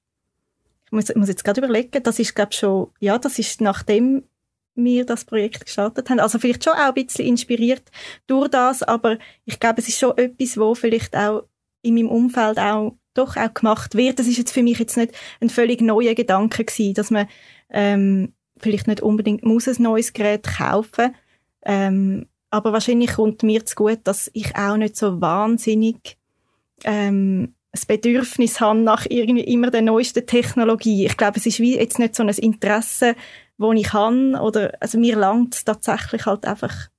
Ich 0.85 0.91
muss, 0.91 1.09
ich 1.09 1.15
muss 1.15 1.27
jetzt 1.27 1.43
gerade 1.43 1.61
überlegen, 1.61 2.03
das 2.03 2.19
ist 2.19 2.35
glaube 2.35 2.53
schon, 2.53 2.87
ja, 2.99 3.17
das 3.17 3.39
ist 3.39 3.61
nachdem 3.61 4.23
wir 4.75 5.05
das 5.05 5.25
Projekt 5.25 5.65
gestartet 5.65 6.09
haben. 6.09 6.19
Also 6.19 6.37
vielleicht 6.37 6.63
schon 6.63 6.73
auch 6.73 6.93
ein 6.93 6.93
bisschen 6.93 7.25
inspiriert 7.25 7.83
durch 8.27 8.49
das, 8.49 8.83
aber 8.83 9.17
ich 9.45 9.59
glaube, 9.59 9.81
es 9.81 9.87
ist 9.87 9.99
schon 9.99 10.17
etwas, 10.17 10.57
wo 10.57 10.75
vielleicht 10.75 11.15
auch 11.15 11.43
in 11.81 11.95
meinem 11.95 12.09
Umfeld 12.09 12.59
auch 12.59 12.97
doch 13.13 13.37
auch 13.37 13.53
gemacht 13.53 13.95
wird. 13.95 14.19
Das 14.19 14.27
ist 14.27 14.37
jetzt 14.37 14.51
für 14.51 14.63
mich 14.63 14.77
jetzt 14.77 14.97
nicht 14.97 15.13
ein 15.39 15.49
völlig 15.49 15.81
neuer 15.81 16.13
Gedanke 16.13 16.65
gewesen, 16.65 16.93
dass 16.93 17.11
man 17.11 17.27
ähm, 17.69 18.33
vielleicht 18.57 18.87
nicht 18.87 19.01
unbedingt 19.01 19.43
muss 19.43 19.67
ein 19.67 19.81
neues 19.81 20.13
Gerät 20.13 20.43
kaufen 20.43 21.07
muss, 21.07 21.15
ähm, 21.65 22.27
aber 22.49 22.71
wahrscheinlich 22.71 23.13
kommt 23.13 23.43
mir 23.43 23.65
zu 23.65 23.75
gut, 23.75 23.99
dass 24.03 24.29
ich 24.33 24.55
auch 24.55 24.77
nicht 24.77 24.95
so 24.95 25.19
wahnsinnig 25.19 26.17
ähm, 26.83 27.53
das 27.71 27.85
Bedürfnis 27.85 28.61
habe 28.61 28.79
nach 28.79 29.05
irgendwie 29.09 29.43
immer 29.43 29.69
der 29.69 29.81
neuesten 29.81 30.25
Technologie. 30.25 31.05
Ich 31.05 31.17
glaube, 31.17 31.37
es 31.37 31.45
ist 31.45 31.59
wie 31.59 31.75
jetzt 31.75 31.99
nicht 31.99 32.15
so 32.15 32.23
ein 32.23 32.29
Interesse, 32.29 33.15
wo 33.57 33.73
ich 33.73 33.87
kann 33.87 34.35
oder 34.35 34.73
also 34.79 34.97
mir 34.97 35.17
langt 35.17 35.65
tatsächlich 35.65 36.25
halt 36.25 36.45
einfach 36.45 36.89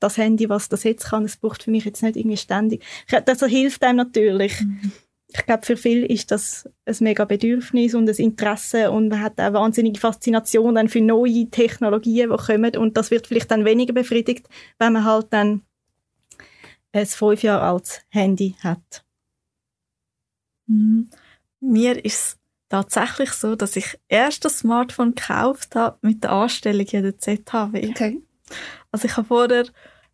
das 0.00 0.16
Handy, 0.16 0.48
was 0.48 0.70
das 0.70 0.84
jetzt 0.84 1.10
kann. 1.10 1.24
Es 1.24 1.36
braucht 1.36 1.64
für 1.64 1.70
mich 1.70 1.84
jetzt 1.84 2.02
nicht 2.02 2.16
irgendwie 2.16 2.38
ständig. 2.38 2.82
Das 3.26 3.40
hilft 3.44 3.84
einem 3.84 3.98
natürlich. 3.98 4.60
Mhm 4.62 4.92
ich 5.34 5.46
glaube, 5.46 5.64
für 5.64 5.76
viele 5.76 6.06
ist 6.06 6.30
das 6.30 6.68
ein 6.86 6.96
mega 7.00 7.24
Bedürfnis 7.24 7.94
und 7.94 8.08
ein 8.08 8.16
Interesse 8.16 8.90
und 8.90 9.08
man 9.08 9.20
hat 9.20 9.40
auch 9.40 9.52
wahnsinnige 9.52 9.98
Faszination 9.98 10.74
dann 10.74 10.88
für 10.88 11.00
neue 11.00 11.48
Technologien, 11.50 12.30
die 12.30 12.36
kommen 12.36 12.76
und 12.76 12.96
das 12.96 13.10
wird 13.10 13.26
vielleicht 13.26 13.50
dann 13.50 13.64
weniger 13.64 13.92
befriedigt, 13.92 14.48
wenn 14.78 14.92
man 14.92 15.04
halt 15.04 15.26
dann 15.30 15.62
ein 16.92 17.06
fünf 17.06 17.42
Jahre 17.42 17.62
altes 17.62 18.02
Handy 18.08 18.56
hat. 18.62 19.04
Mhm. 20.66 21.08
Mir 21.60 22.04
ist 22.04 22.14
es 22.14 22.38
tatsächlich 22.68 23.32
so, 23.32 23.54
dass 23.54 23.76
ich 23.76 23.98
erst 24.08 24.44
das 24.44 24.58
Smartphone 24.58 25.14
gekauft 25.14 25.74
habe 25.74 25.98
mit 26.02 26.24
der 26.24 26.32
Anstellung 26.32 26.86
in 26.86 27.02
der 27.02 27.18
ZHW. 27.18 27.88
Okay. 27.90 28.22
Also 28.90 29.06
ich 29.06 29.16
habe 29.16 29.26
vorher 29.26 29.66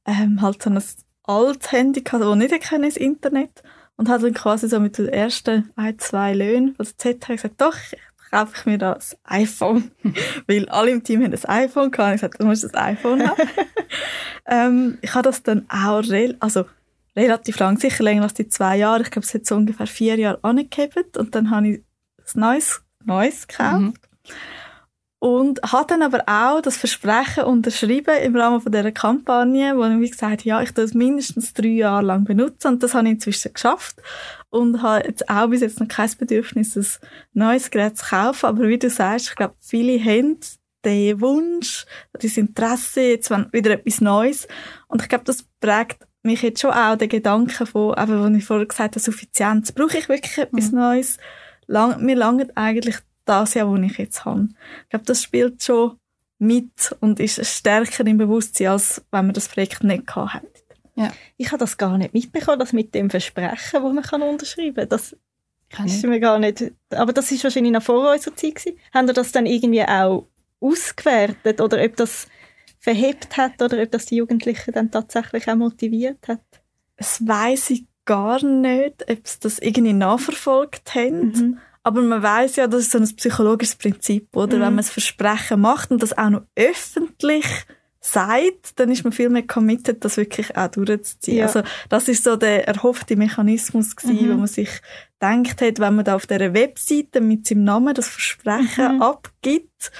ähm, 0.06 0.40
halt 0.42 0.62
so 0.62 0.70
ein 0.70 0.82
altes 1.24 1.72
Handy 1.72 2.02
gehabt, 2.02 2.22
das 2.22 2.36
nicht 2.36 2.72
ins 2.72 2.96
Internet 2.96 3.62
und 3.98 4.08
hat 4.08 4.22
dann 4.22 4.32
quasi 4.32 4.68
so 4.68 4.80
mit 4.80 4.96
den 4.96 5.08
ersten 5.08 5.70
ein, 5.76 5.98
zwei 5.98 6.32
Löhnen 6.32 6.74
von 6.76 6.86
der 6.86 6.96
Z 6.96 7.26
gesagt, 7.26 7.60
doch, 7.60 7.76
kaufe 8.30 8.52
ich 8.56 8.66
mir 8.66 8.78
das 8.78 9.16
iPhone. 9.24 9.90
Weil 10.46 10.68
alle 10.68 10.90
im 10.92 11.02
Team 11.02 11.22
haben 11.22 11.32
das 11.32 11.48
iPhone 11.48 11.90
gehabt. 11.90 12.14
Ich 12.14 12.20
gesagt, 12.20 12.40
du 12.40 12.46
musst 12.46 12.64
das 12.64 12.74
iPhone 12.74 13.28
haben. 13.28 13.42
ähm, 14.46 14.98
ich 15.02 15.14
habe 15.14 15.24
das 15.24 15.42
dann 15.42 15.66
auch 15.68 16.02
re 16.08 16.36
also 16.40 16.64
relativ 17.16 17.58
lang, 17.58 17.78
sicher 17.78 18.04
länger 18.04 18.22
als 18.22 18.34
die 18.34 18.48
zwei 18.48 18.76
Jahre. 18.76 19.02
Ich 19.02 19.10
glaube, 19.10 19.26
es 19.26 19.34
hat 19.34 19.46
so 19.46 19.56
ungefähr 19.56 19.86
vier 19.86 20.16
Jahre 20.16 20.38
angegeben. 20.42 21.04
Und 21.16 21.34
dann 21.34 21.50
habe 21.50 21.68
ich 21.68 21.78
ein 22.34 22.40
neues, 22.40 22.82
neues 23.04 23.48
gekauft. 23.48 23.80
Mhm. 23.80 23.94
Und 25.20 25.60
hat 25.62 25.90
dann 25.90 26.02
aber 26.02 26.22
auch 26.26 26.60
das 26.62 26.76
Versprechen 26.76 27.42
unterschrieben 27.44 28.16
im 28.22 28.36
Rahmen 28.36 28.60
von 28.60 28.70
dieser 28.70 28.92
Kampagne, 28.92 29.76
wo 29.76 29.84
ich 29.84 30.12
gesagt 30.12 30.40
habe, 30.40 30.48
ja, 30.48 30.62
ich 30.62 30.72
das 30.72 30.94
mindestens 30.94 31.52
drei 31.54 31.68
Jahre 31.68 32.04
lang 32.04 32.24
benutzen. 32.24 32.68
Und 32.68 32.82
das 32.84 32.94
habe 32.94 33.08
ich 33.08 33.14
inzwischen 33.14 33.52
geschafft. 33.52 33.96
Und 34.50 34.80
habe 34.80 35.06
jetzt 35.06 35.28
auch 35.28 35.48
bis 35.48 35.60
jetzt 35.60 35.80
noch 35.80 35.88
kein 35.88 36.10
Bedürfnis, 36.16 36.76
ein 36.76 37.08
neues 37.32 37.70
Gerät 37.70 37.98
zu 37.98 38.06
kaufen. 38.06 38.46
Aber 38.46 38.68
wie 38.68 38.78
du 38.78 38.88
sagst, 38.88 39.30
ich 39.30 39.34
glaube, 39.34 39.54
viele 39.58 39.98
haben 40.04 40.38
den 40.84 41.20
Wunsch, 41.20 41.84
das 42.12 42.36
Interesse, 42.36 43.00
jetzt 43.00 43.30
wieder 43.30 43.72
etwas 43.72 44.00
Neues. 44.00 44.46
Und 44.86 45.02
ich 45.02 45.08
glaube, 45.08 45.24
das 45.24 45.44
prägt 45.60 46.06
mich 46.22 46.42
jetzt 46.42 46.60
schon 46.60 46.70
auch 46.70 46.96
den 46.96 47.08
Gedanken 47.08 47.66
von, 47.66 47.96
eben, 47.98 48.22
wo 48.22 48.36
ich 48.36 48.44
vorher 48.44 48.66
gesagt 48.66 48.94
habe, 48.94 49.00
Suffizienz. 49.00 49.72
Brauche 49.72 49.98
ich 49.98 50.08
wirklich 50.08 50.38
etwas 50.38 50.70
mhm. 50.70 50.78
Neues? 50.78 51.18
Lang, 51.66 52.02
mir 52.04 52.16
langt 52.16 52.56
eigentlich 52.56 52.96
das 53.28 53.54
ja, 53.54 53.70
was 53.70 53.80
ich 53.80 53.98
jetzt 53.98 54.24
habe. 54.24 54.48
Ich 54.84 54.88
glaube, 54.90 55.04
das 55.04 55.22
spielt 55.22 55.62
schon 55.62 55.98
mit 56.38 56.96
und 57.00 57.20
ist 57.20 57.44
stärker 57.44 58.06
im 58.06 58.18
Bewusstsein, 58.18 58.68
als 58.68 59.04
wenn 59.10 59.26
man 59.26 59.34
das 59.34 59.48
Projekt 59.48 59.82
nicht 59.84 60.06
gehabt 60.06 60.34
hätte. 60.34 60.80
Ja. 60.94 61.12
Ich 61.36 61.48
habe 61.48 61.58
das 61.58 61.76
gar 61.76 61.98
nicht 61.98 62.14
mitbekommen, 62.14 62.58
das 62.58 62.72
mit 62.72 62.94
dem 62.94 63.10
Versprechen, 63.10 63.82
das 63.82 63.92
man 63.92 64.02
kann 64.02 64.22
unterschreiben 64.22 64.74
kann. 64.74 64.88
Das 64.88 65.16
Das 65.70 65.86
ist 65.86 66.04
mir 66.04 66.20
gar 66.20 66.38
nicht. 66.38 66.72
Aber 66.90 67.12
das 67.12 67.30
ist 67.30 67.44
wahrscheinlich 67.44 67.72
noch 67.72 67.82
vor 67.82 68.12
unserer 68.12 68.34
Zeit 68.34 68.56
gewesen. 68.56 68.78
Haben 68.92 69.08
ihr 69.08 69.14
das 69.14 69.32
dann 69.32 69.46
irgendwie 69.46 69.82
auch 69.82 70.26
ausgewertet 70.60 71.60
oder 71.60 71.82
ob 71.84 71.96
das 71.96 72.26
verhebt 72.80 73.36
hat 73.36 73.60
oder 73.60 73.82
ob 73.82 73.90
das 73.90 74.06
die 74.06 74.16
Jugendlichen 74.16 74.72
dann 74.72 74.90
tatsächlich 74.90 75.48
auch 75.48 75.56
motiviert 75.56 76.26
hat? 76.26 76.40
Das 76.96 77.26
weiß 77.26 77.70
ich 77.70 77.84
gar 78.04 78.42
nicht, 78.44 79.08
ob 79.08 79.26
sie 79.26 79.40
das 79.40 79.58
irgendwie 79.58 79.92
nachverfolgt 79.92 80.94
haben. 80.94 81.28
Mhm. 81.28 81.58
Aber 81.88 82.02
man 82.02 82.22
weiß 82.22 82.56
ja, 82.56 82.66
das 82.66 82.82
ist 82.82 82.92
so 82.92 82.98
ein 82.98 83.16
psychologisches 83.16 83.74
Prinzip, 83.74 84.36
oder? 84.36 84.58
Mhm. 84.58 84.60
Wenn 84.60 84.74
man 84.74 84.76
das 84.76 84.90
Versprechen 84.90 85.58
macht 85.58 85.90
und 85.90 86.02
das 86.02 86.18
auch 86.18 86.28
noch 86.28 86.42
öffentlich 86.54 87.46
sagt, 87.98 88.78
dann 88.78 88.90
ist 88.90 89.04
man 89.04 89.12
viel 89.14 89.30
mehr 89.30 89.46
committed, 89.46 90.04
das 90.04 90.18
wirklich 90.18 90.54
auch 90.54 90.68
durchzuziehen. 90.68 91.38
Ja. 91.38 91.46
Also 91.46 91.62
das 91.88 92.08
ist 92.08 92.24
so 92.24 92.36
der 92.36 92.68
erhoffte 92.68 93.16
Mechanismus 93.16 93.96
gewesen, 93.96 94.26
mhm. 94.26 94.32
wo 94.32 94.36
man 94.36 94.48
sich 94.48 94.68
denkt 95.22 95.62
hat, 95.62 95.78
wenn 95.78 95.96
man 95.96 96.04
da 96.04 96.14
auf 96.16 96.26
der 96.26 96.52
Webseite 96.52 97.22
mit 97.22 97.46
seinem 97.46 97.64
Namen 97.64 97.94
das 97.94 98.08
Versprechen 98.08 98.96
mhm. 98.96 99.02
abgibt, 99.02 99.90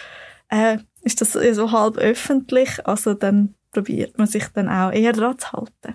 äh, 0.51 0.77
ist 1.01 1.22
das 1.22 1.33
so 1.33 1.72
halb 1.72 1.96
öffentlich, 1.96 2.87
also 2.87 3.14
dann 3.14 3.55
probiert 3.70 4.18
man 4.18 4.27
sich 4.27 4.44
dann 4.48 4.68
auch 4.68 4.92
eher 4.92 5.14
daran 5.14 5.38
zu 5.38 5.53
halten. 5.53 5.94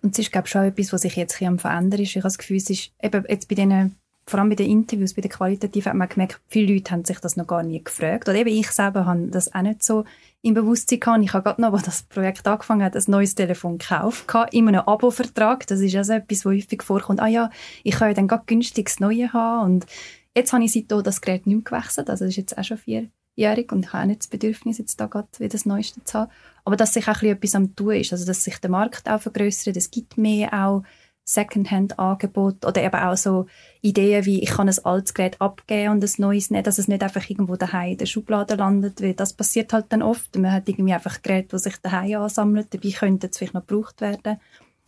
Und 0.00 0.12
es 0.12 0.20
ist, 0.20 0.30
glaube 0.30 0.46
ich, 0.46 0.52
schon 0.52 0.62
etwas, 0.62 0.92
was 0.92 1.02
sich 1.02 1.16
jetzt 1.16 1.42
ein 1.42 1.48
am 1.48 1.58
verändern 1.58 2.00
ist. 2.00 2.10
Ich 2.10 2.16
habe 2.18 2.24
das 2.24 2.38
Gefühl, 2.38 2.58
es 2.58 2.70
ist 2.70 2.92
eben 3.02 3.24
jetzt 3.28 3.48
bei 3.48 3.56
denen, 3.56 3.96
vor 4.32 4.40
allem 4.40 4.48
bei 4.48 4.54
den 4.54 4.70
Interviews, 4.70 5.12
bei 5.12 5.20
den 5.20 5.30
Qualitativen, 5.30 5.90
hat 5.90 5.96
man 5.96 6.08
gemerkt, 6.08 6.40
viele 6.48 6.72
Leute 6.72 6.90
haben 6.90 7.04
sich 7.04 7.20
das 7.20 7.36
noch 7.36 7.46
gar 7.46 7.62
nie 7.62 7.84
gefragt. 7.84 8.30
Oder 8.30 8.38
eben 8.38 8.48
ich 8.48 8.70
selber 8.70 9.04
habe 9.04 9.28
das 9.28 9.54
auch 9.54 9.60
nicht 9.60 9.82
so 9.82 10.04
im 10.40 10.54
Bewusstsein 10.54 11.00
gehabt. 11.00 11.22
Ich 11.22 11.34
habe 11.34 11.44
gerade 11.44 11.60
noch, 11.60 11.74
als 11.74 11.82
das 11.82 12.02
Projekt 12.04 12.46
angefangen 12.46 12.82
hat, 12.82 12.96
ein 12.96 13.04
neues 13.08 13.34
Telefon 13.34 13.76
gekauft, 13.76 14.24
in 14.52 14.68
einem 14.68 14.80
Abo-Vertrag. 14.80 15.66
Das 15.66 15.80
ist 15.80 15.94
also 15.94 16.14
etwas, 16.14 16.46
was 16.46 16.52
häufig 16.54 16.82
vorkommt. 16.82 17.20
Ah 17.20 17.26
ja, 17.26 17.50
ich 17.84 17.94
kann 17.94 18.08
ja 18.08 18.14
dann 18.14 18.26
gerade 18.26 18.44
günstiges 18.46 19.00
Neue 19.00 19.34
haben. 19.34 19.74
Und 19.74 19.86
jetzt 20.34 20.54
habe 20.54 20.64
ich 20.64 20.72
seitdem 20.72 21.02
das 21.02 21.20
Gerät 21.20 21.46
nicht 21.46 21.54
mehr 21.54 21.64
gewechselt. 21.64 22.08
Also 22.08 22.24
das 22.24 22.30
ist 22.30 22.38
jetzt 22.38 22.56
auch 22.56 22.64
schon 22.64 22.78
vierjährig 22.78 23.70
und 23.70 23.84
ich 23.84 23.92
habe 23.92 24.04
auch 24.04 24.06
nicht 24.06 24.22
das 24.22 24.28
Bedürfnis, 24.28 24.78
jetzt 24.78 24.98
da 24.98 25.08
gerade 25.08 25.28
wieder 25.38 25.50
das 25.50 25.66
Neueste 25.66 26.02
zu 26.04 26.20
haben. 26.20 26.32
Aber 26.64 26.76
dass 26.76 26.94
sich 26.94 27.06
auch 27.06 27.22
etwas 27.22 27.54
am 27.54 27.76
tun 27.76 27.96
ist, 27.96 28.12
also 28.12 28.24
dass 28.24 28.44
sich 28.44 28.56
der 28.56 28.70
Markt 28.70 29.10
auch 29.10 29.20
vergrößert, 29.20 29.76
es 29.76 29.90
gibt 29.90 30.16
mehr 30.16 30.54
auch 30.54 30.84
Secondhand-Angebot 31.24 32.64
oder 32.66 32.82
eben 32.82 32.96
auch 32.96 33.16
so 33.16 33.46
Ideen 33.80 34.24
wie, 34.24 34.42
ich 34.42 34.50
kann 34.50 34.68
ein 34.68 34.84
altes 34.84 35.14
Gerät 35.14 35.40
abgeben 35.40 35.92
und 35.92 36.04
ein 36.04 36.10
neues 36.18 36.50
nicht, 36.50 36.66
dass 36.66 36.78
es 36.78 36.88
nicht 36.88 37.02
einfach 37.02 37.28
irgendwo 37.28 37.56
daheim 37.56 37.92
in 37.92 37.98
der 37.98 38.06
Schublade 38.06 38.56
landet, 38.56 39.00
weil 39.00 39.14
das 39.14 39.32
passiert 39.32 39.72
halt 39.72 39.86
dann 39.90 40.02
oft. 40.02 40.36
Man 40.36 40.52
hat 40.52 40.68
irgendwie 40.68 40.92
einfach 40.92 41.22
Geräte, 41.22 41.56
die 41.56 41.58
sich 41.58 41.76
daheim 41.76 42.22
ansammeln, 42.22 42.66
dabei 42.70 42.90
könnten 42.90 43.28
es 43.30 43.38
vielleicht 43.38 43.54
noch 43.54 43.66
gebraucht 43.66 44.00
werden. 44.00 44.38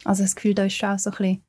Also 0.04 0.22
das 0.22 0.34
Gefühl, 0.34 0.54
da 0.54 0.64
ist 0.64 0.74
schon 0.74 0.90
auch 0.90 0.98
so 0.98 1.10
ein 1.10 1.16
bisschen, 1.16 1.44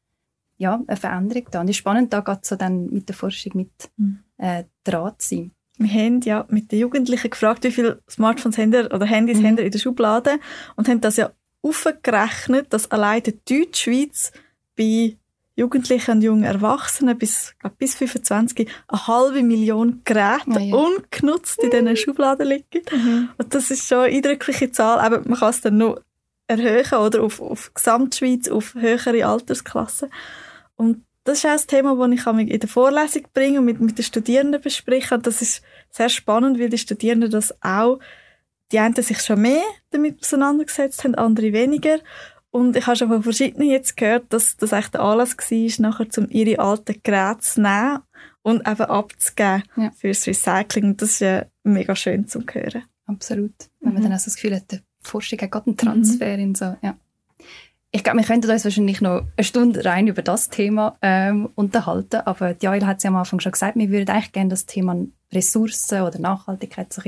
ja, 0.57 0.81
eine 0.87 0.97
Veränderung 0.97 1.47
da. 1.51 1.61
Und 1.61 1.67
es 1.67 1.71
ist 1.71 1.77
spannend, 1.77 2.13
da 2.13 2.21
geht 2.21 2.45
so 2.45 2.55
dann 2.55 2.87
mit 2.87 3.09
der 3.09 3.15
Forschung 3.15 3.53
mit 3.55 3.71
mhm. 3.97 4.19
äh, 4.37 4.65
dran 4.83 5.13
zu 5.17 5.35
sein. 5.35 5.51
Wir 5.77 5.89
haben 5.89 6.21
ja 6.21 6.45
mit 6.49 6.71
den 6.71 6.79
Jugendlichen 6.79 7.29
gefragt, 7.29 7.63
wie 7.65 7.71
viele 7.71 8.01
Smartphones 8.09 8.57
haben 8.57 8.73
oder 8.73 9.05
Handys 9.05 9.39
mhm. 9.39 9.45
haben 9.45 9.57
in 9.57 9.71
der 9.71 9.79
Schublade 9.79 10.39
und 10.75 10.87
haben 10.87 11.01
das 11.01 11.17
ja 11.17 11.31
aufgerechnet, 11.61 12.71
dass 12.71 12.91
allein 12.91 13.23
in 13.23 13.41
Deutschschweiz 13.49 14.31
bei 14.75 15.17
Jugendlichen 15.55 16.11
und 16.11 16.21
jungen 16.21 16.43
Erwachsenen 16.43 17.17
bis, 17.17 17.55
glaub, 17.59 17.77
bis 17.77 17.95
25 17.95 18.69
eine 18.87 19.07
halbe 19.07 19.41
Million 19.41 20.01
Geräte 20.03 20.43
oh 20.47 20.59
ja. 20.59 20.75
ungenutzt 20.75 21.63
in 21.63 21.71
diesen 21.71 21.95
Schubladen 21.95 22.47
liegen. 22.47 22.81
Mhm. 22.91 23.29
Und 23.37 23.53
das 23.53 23.71
ist 23.71 23.87
schon 23.87 23.99
eine 23.99 24.15
eindrückliche 24.15 24.71
Zahl, 24.71 24.99
aber 24.99 25.21
man 25.21 25.39
kann 25.39 25.49
es 25.49 25.61
dann 25.61 25.77
noch 25.77 26.01
erhöhen 26.47 26.99
oder 26.99 27.23
auf, 27.23 27.41
auf 27.41 27.73
Gesamtschweiz, 27.73 28.49
auf 28.49 28.75
höhere 28.75 29.25
Altersklassen. 29.25 30.09
Und 30.75 31.05
das 31.23 31.39
ist 31.39 31.45
auch 31.45 31.51
ein 31.51 31.67
Thema, 31.67 31.95
das 31.95 32.19
ich 32.19 32.51
in 32.51 32.59
der 32.59 32.69
Vorlesung 32.69 33.23
bringe 33.33 33.59
und 33.59 33.65
mit, 33.65 33.79
mit 33.79 33.97
den 33.97 34.03
Studierenden 34.03 34.61
bespreche. 34.61 35.15
Und 35.15 35.25
das 35.25 35.41
ist 35.41 35.63
sehr 35.89 36.09
spannend, 36.09 36.59
weil 36.59 36.69
die 36.69 36.77
Studierenden 36.77 37.31
das 37.31 37.55
auch, 37.63 37.99
die 38.71 38.79
einen 38.79 38.93
sich 38.95 39.19
schon 39.21 39.41
mehr 39.41 39.63
damit 39.91 40.21
auseinandergesetzt 40.21 41.03
haben, 41.03 41.15
andere 41.15 41.53
weniger. 41.53 41.99
Und 42.55 42.77
ich 42.77 42.87
habe 42.87 42.95
schon 42.95 43.09
von 43.09 43.21
verschiedenen 43.21 43.69
jetzt 43.69 43.97
gehört, 43.97 44.31
dass 44.31 44.55
das 44.55 44.71
echt 44.71 44.93
der 44.93 45.01
Anlass 45.01 45.35
war, 45.35 45.81
nachher 45.81 46.09
zum 46.09 46.29
ihre 46.29 46.57
alten 46.59 46.95
Geräte 47.03 47.41
zu 47.41 47.61
nehmen 47.61 47.99
und 48.43 48.65
eben 48.65 48.81
abzugeben 48.81 49.63
ja. 49.75 49.91
fürs 49.91 50.25
Recycling. 50.25 50.85
Und 50.85 51.01
das 51.01 51.09
ist 51.09 51.19
ja 51.19 51.45
mega 51.65 51.97
schön 51.97 52.29
zu 52.29 52.45
hören. 52.49 52.83
Absolut. 53.07 53.51
Wenn 53.81 53.91
man 53.91 54.01
mhm. 54.01 54.05
dann 54.05 54.13
auch 54.13 54.19
so 54.19 54.27
das 54.27 54.35
Gefühl 54.35 54.55
hat, 54.55 54.71
die 54.71 54.79
Forschung 55.01 55.37
hat 55.39 55.51
gerade 55.51 55.65
einen 55.65 55.75
Transfer 55.75 56.37
mhm. 56.37 56.43
in 56.43 56.55
so, 56.55 56.77
ja. 56.81 56.95
Ich 57.91 58.05
glaube, 58.05 58.19
wir 58.19 58.25
könnten 58.25 58.49
uns 58.49 58.63
wahrscheinlich 58.63 59.01
noch 59.01 59.25
eine 59.35 59.43
Stunde 59.43 59.83
rein 59.83 60.07
über 60.07 60.21
das 60.21 60.49
Thema 60.49 60.97
ähm, 61.01 61.49
unterhalten, 61.55 62.21
aber 62.23 62.55
Jael 62.61 62.85
hat 62.85 62.97
es 62.97 63.03
ja 63.03 63.09
am 63.09 63.17
Anfang 63.17 63.41
schon 63.41 63.51
gesagt, 63.51 63.75
wir 63.75 63.89
würden 63.89 64.09
eigentlich 64.09 64.31
gerne 64.31 64.49
das 64.49 64.65
Thema 64.65 64.95
Ressourcen 65.33 66.01
oder 66.01 66.19
Nachhaltigkeit 66.19 66.91
so 66.93 67.01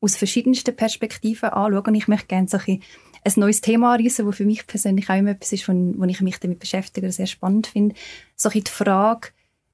aus 0.00 0.16
verschiedensten 0.16 0.74
Perspektiven 0.74 1.50
anschauen 1.50 1.86
und 1.86 1.94
ich 1.94 2.08
möchte 2.08 2.28
gerne 2.28 2.48
so 2.48 2.58
ein 2.66 2.80
ein 3.26 3.40
neues 3.40 3.60
Thema 3.60 3.94
anreißen, 3.94 4.24
das 4.24 4.36
für 4.36 4.44
mich 4.44 4.66
persönlich 4.66 5.10
auch 5.10 5.16
immer 5.16 5.30
etwas 5.30 5.52
ist, 5.52 5.68
wo, 5.68 6.04
ich 6.04 6.20
mich 6.20 6.38
damit 6.38 6.60
beschäftige, 6.60 7.10
sehr 7.10 7.26
spannend 7.26 7.66
finde. 7.66 7.94
So 8.36 8.48
die 8.48 8.62
Frage 8.66 9.28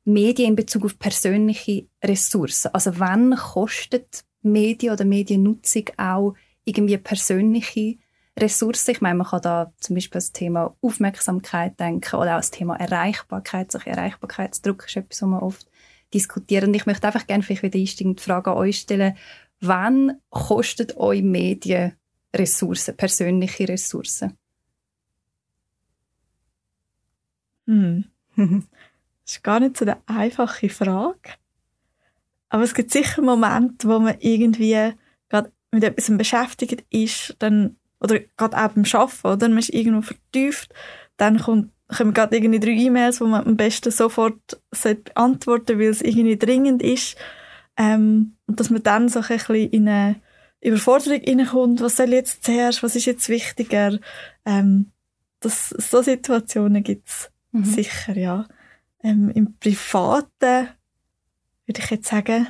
Medien 0.04 0.50
in 0.50 0.56
Bezug 0.56 0.84
auf 0.84 0.98
persönliche 0.98 1.86
Ressourcen. 2.02 2.70
Also 2.74 2.98
wann 2.98 3.36
kostet 3.36 4.24
Medien 4.42 4.92
oder 4.92 5.04
Mediennutzung 5.04 5.84
auch 5.96 6.34
irgendwie 6.64 6.96
persönliche 6.98 7.98
Ressourcen? 8.38 8.90
Ich 8.90 9.00
meine, 9.00 9.16
man 9.16 9.26
kann 9.26 9.42
da 9.42 9.72
zum 9.78 9.94
Beispiel 9.94 10.18
das 10.18 10.32
Thema 10.32 10.74
Aufmerksamkeit 10.80 11.78
denken 11.78 12.16
oder 12.16 12.34
auch 12.34 12.40
das 12.40 12.50
Thema 12.50 12.76
Erreichbarkeit. 12.76 13.70
Solche 13.70 13.90
Erreichbarkeitsdruck 13.90 14.86
ist 14.86 14.96
etwas, 14.96 15.22
was 15.22 15.28
man 15.28 15.40
oft 15.40 15.66
diskutiert. 16.12 16.64
Und 16.64 16.74
ich 16.74 16.86
möchte 16.86 17.06
einfach 17.06 17.26
gerne 17.26 17.42
vielleicht 17.42 17.62
wieder 17.62 17.78
einsteigen 17.78 18.16
die 18.16 18.22
Frage 18.22 18.50
an 18.50 18.56
euch 18.56 18.78
stellen, 18.78 19.16
wann 19.60 20.20
kostet 20.30 20.96
euch 20.96 21.22
Medien 21.22 21.92
Ressourcen, 22.34 22.96
persönliche 22.96 23.68
Ressourcen? 23.68 24.36
Hm. 27.66 28.04
Das 29.24 29.36
ist 29.36 29.44
gar 29.44 29.60
nicht 29.60 29.76
so 29.76 29.84
eine 29.84 29.98
einfache 30.06 30.68
Frage. 30.68 31.34
Aber 32.48 32.64
es 32.64 32.74
gibt 32.74 32.90
sicher 32.90 33.22
Momente, 33.22 33.88
wo 33.88 34.00
man 34.00 34.16
irgendwie 34.18 34.92
gerade 35.28 35.52
mit 35.70 35.84
etwas 35.84 36.14
beschäftigt 36.18 36.84
ist, 36.90 37.36
dann, 37.38 37.76
oder 38.00 38.18
gerade 38.36 38.56
auch 38.56 38.72
beim 38.72 38.84
Arbeiten, 38.92 39.26
oder? 39.26 39.48
Man 39.48 39.58
ist 39.58 39.72
irgendwo 39.72 40.02
vertieft, 40.02 40.74
dann 41.16 41.38
kommt, 41.38 41.70
kommen 41.96 42.12
gerade 42.12 42.36
irgendwie 42.36 42.60
drei 42.60 42.72
E-Mails, 42.72 43.20
wo 43.20 43.26
man 43.26 43.46
am 43.46 43.56
besten 43.56 43.90
sofort 43.90 44.60
antworten 45.14 45.78
weil 45.78 45.88
es 45.88 46.02
irgendwie 46.02 46.36
dringend 46.36 46.82
ist. 46.82 47.16
Ähm, 47.76 48.34
und 48.46 48.60
dass 48.60 48.70
man 48.70 48.82
dann 48.82 49.08
so 49.08 49.20
ein 49.20 49.28
bisschen 49.28 49.70
in 49.70 49.88
eine 49.88 50.16
Überforderung 50.62 51.20
reinkommt, 51.26 51.80
was 51.80 51.96
soll 51.96 52.12
jetzt 52.12 52.44
zuerst, 52.44 52.82
was 52.82 52.96
ist 52.96 53.06
jetzt 53.06 53.28
wichtiger. 53.28 53.98
Ähm, 54.44 54.92
das, 55.40 55.70
so 55.70 56.02
Situationen 56.02 56.82
gibt's 56.82 57.30
mhm. 57.50 57.64
sicher, 57.64 58.16
ja. 58.16 58.46
Ähm, 59.02 59.30
Im 59.30 59.56
Privaten 59.58 60.68
würde 61.66 61.80
ich 61.80 61.90
jetzt 61.90 62.08
sagen, 62.08 62.48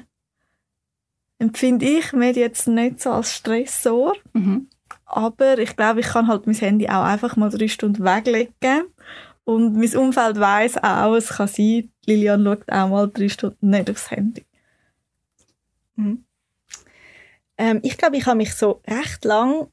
empfinde 1.38 1.86
ich 1.86 2.12
mir 2.12 2.32
jetzt 2.32 2.68
nicht 2.68 3.00
so 3.00 3.10
als 3.10 3.34
Stressor. 3.34 4.14
Mhm. 4.32 4.68
Aber 5.06 5.58
ich 5.58 5.74
glaube, 5.76 6.00
ich 6.00 6.06
kann 6.06 6.28
halt 6.28 6.46
mein 6.46 6.54
Handy 6.54 6.88
auch 6.88 7.04
einfach 7.04 7.36
mal 7.36 7.50
drei 7.50 7.68
Stunden 7.68 8.04
weglegen. 8.04 8.84
Und 9.44 9.74
mein 9.74 9.96
Umfeld 9.96 10.38
weiß 10.38 10.78
auch, 10.84 11.14
es 11.14 11.30
kann 11.30 11.48
sein, 11.48 11.90
Lilian 12.06 12.44
schaut 12.44 12.70
auch 12.70 12.88
mal 12.88 13.08
drei 13.08 13.28
Stunden 13.28 13.70
nicht 13.70 13.90
aufs 13.90 14.10
Handy. 14.10 14.44
Mhm. 15.96 16.24
Ähm, 17.58 17.80
ich 17.82 17.96
glaube, 17.96 18.16
ich 18.16 18.26
habe 18.26 18.36
mich 18.36 18.54
so 18.54 18.80
recht 18.86 19.24
lang 19.24 19.68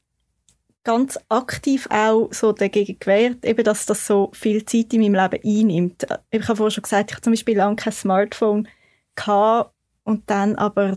ganz 0.84 1.18
aktiv 1.28 1.86
auch 1.90 2.32
so 2.32 2.52
dagegen 2.52 2.98
gewehrt, 2.98 3.44
eben, 3.44 3.64
dass 3.64 3.86
das 3.86 4.06
so 4.06 4.30
viel 4.32 4.64
Zeit 4.64 4.92
in 4.94 5.02
meinem 5.02 5.14
Leben 5.14 5.44
einnimmt. 5.44 6.06
Ich 6.30 6.42
habe 6.48 6.56
vorhin 6.56 6.70
schon 6.70 6.82
gesagt, 6.82 7.10
ich 7.10 7.16
habe 7.16 7.22
zum 7.22 7.32
Beispiel 7.32 7.56
lange 7.56 7.76
kein 7.76 7.92
Smartphone 7.92 8.68
gehabt 9.14 9.74
und 10.04 10.28
dann 10.30 10.56
aber 10.56 10.96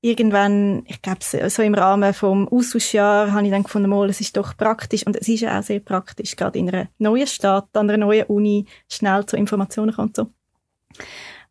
irgendwann, 0.00 0.84
ich 0.86 1.02
glaube, 1.02 1.20
so 1.22 1.62
im 1.62 1.74
Rahmen 1.74 2.14
vom 2.14 2.48
Austauschjahr 2.48 3.32
habe 3.32 3.46
ich 3.46 3.50
dann 3.50 3.64
gefunden, 3.64 3.90
mal, 3.90 4.08
es 4.08 4.20
ist 4.20 4.36
doch 4.36 4.56
praktisch 4.56 5.04
und 5.04 5.16
es 5.16 5.28
ist 5.28 5.40
ja 5.40 5.58
auch 5.58 5.62
sehr 5.62 5.80
praktisch, 5.80 6.36
gerade 6.36 6.58
in 6.58 6.68
einer 6.68 6.88
neuen 6.98 7.26
Stadt, 7.26 7.68
an 7.72 7.90
einer 7.90 7.98
neuen 7.98 8.26
Uni, 8.26 8.66
schnell 8.88 9.26
zu 9.26 9.36
Informationen 9.36 9.92
kommt 9.92 10.16
so. 10.16 10.28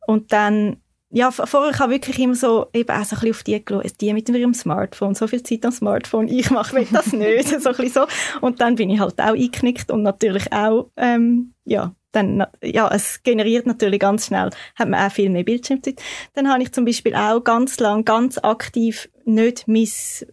Und 0.06 0.32
dann 0.32 0.78
ja, 1.10 1.32
vorher 1.32 1.80
habe 1.80 1.96
ich 1.96 2.02
wirklich 2.02 2.20
immer 2.20 2.36
so, 2.36 2.68
eben 2.74 2.90
auch 2.90 3.06
so 3.06 3.16
ein 3.16 3.30
auf 3.30 3.44
die 3.44 3.64
geschaut, 3.64 4.02
die 4.02 4.14
mit 4.14 4.28
ihrem 4.28 4.54
Smartphone, 4.54 5.16
so 5.16 5.28
viel 5.28 5.42
Zeit 5.42 5.66
am 5.66 5.72
Smartphone, 5.72 6.28
ich 6.28 6.52
mache 6.52 6.86
das 6.92 7.14
nicht, 7.14 7.48
so 7.62 7.70
ein 7.70 7.90
so. 7.90 8.06
Und 8.42 8.60
dann 8.60 8.76
bin 8.76 8.90
ich 8.90 9.00
halt 9.00 9.20
auch 9.20 9.28
eingeknickt 9.28 9.90
und 9.90 10.04
natürlich 10.04 10.52
auch, 10.52 10.90
ähm, 10.98 11.54
ja, 11.64 11.96
dann, 12.12 12.46
ja, 12.62 12.90
es 12.92 13.22
generiert 13.24 13.68
natürlich 13.68 14.00
ganz 14.00 14.28
schnell, 14.28 14.50
hat 14.76 14.90
man 14.90 15.00
auch 15.00 15.12
viel 15.12 15.30
mehr 15.30 15.44
Bildschirmzeit. 15.44 16.02
Dann 16.34 16.50
habe 16.50 16.64
ich 16.64 16.72
zum 16.72 16.84
Beispiel 16.84 17.16
auch 17.16 17.42
ganz 17.44 17.80
lang, 17.80 18.04
ganz 18.06 18.38
aktiv 18.40 19.10
nicht 19.24 19.68
mein, 19.68 19.88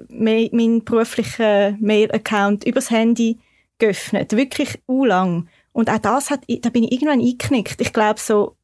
mein, 0.09 0.49
mein 0.53 0.85
beruflichen 0.85 1.77
Mail-Account 1.81 2.65
übers 2.65 2.91
Handy 2.91 3.39
geöffnet. 3.79 4.37
Wirklich 4.37 4.81
u 4.89 5.05
lang. 5.05 5.49
Und 5.73 5.91
auch 5.91 5.99
das 5.99 6.31
hat, 6.31 6.45
da 6.49 6.71
bin 6.71 6.85
ich 6.85 6.93
irgendwann 6.93 7.21
eingeknickt. 7.21 7.81
Ich 7.81 7.93
glaube 7.93 8.21
so, 8.21 8.57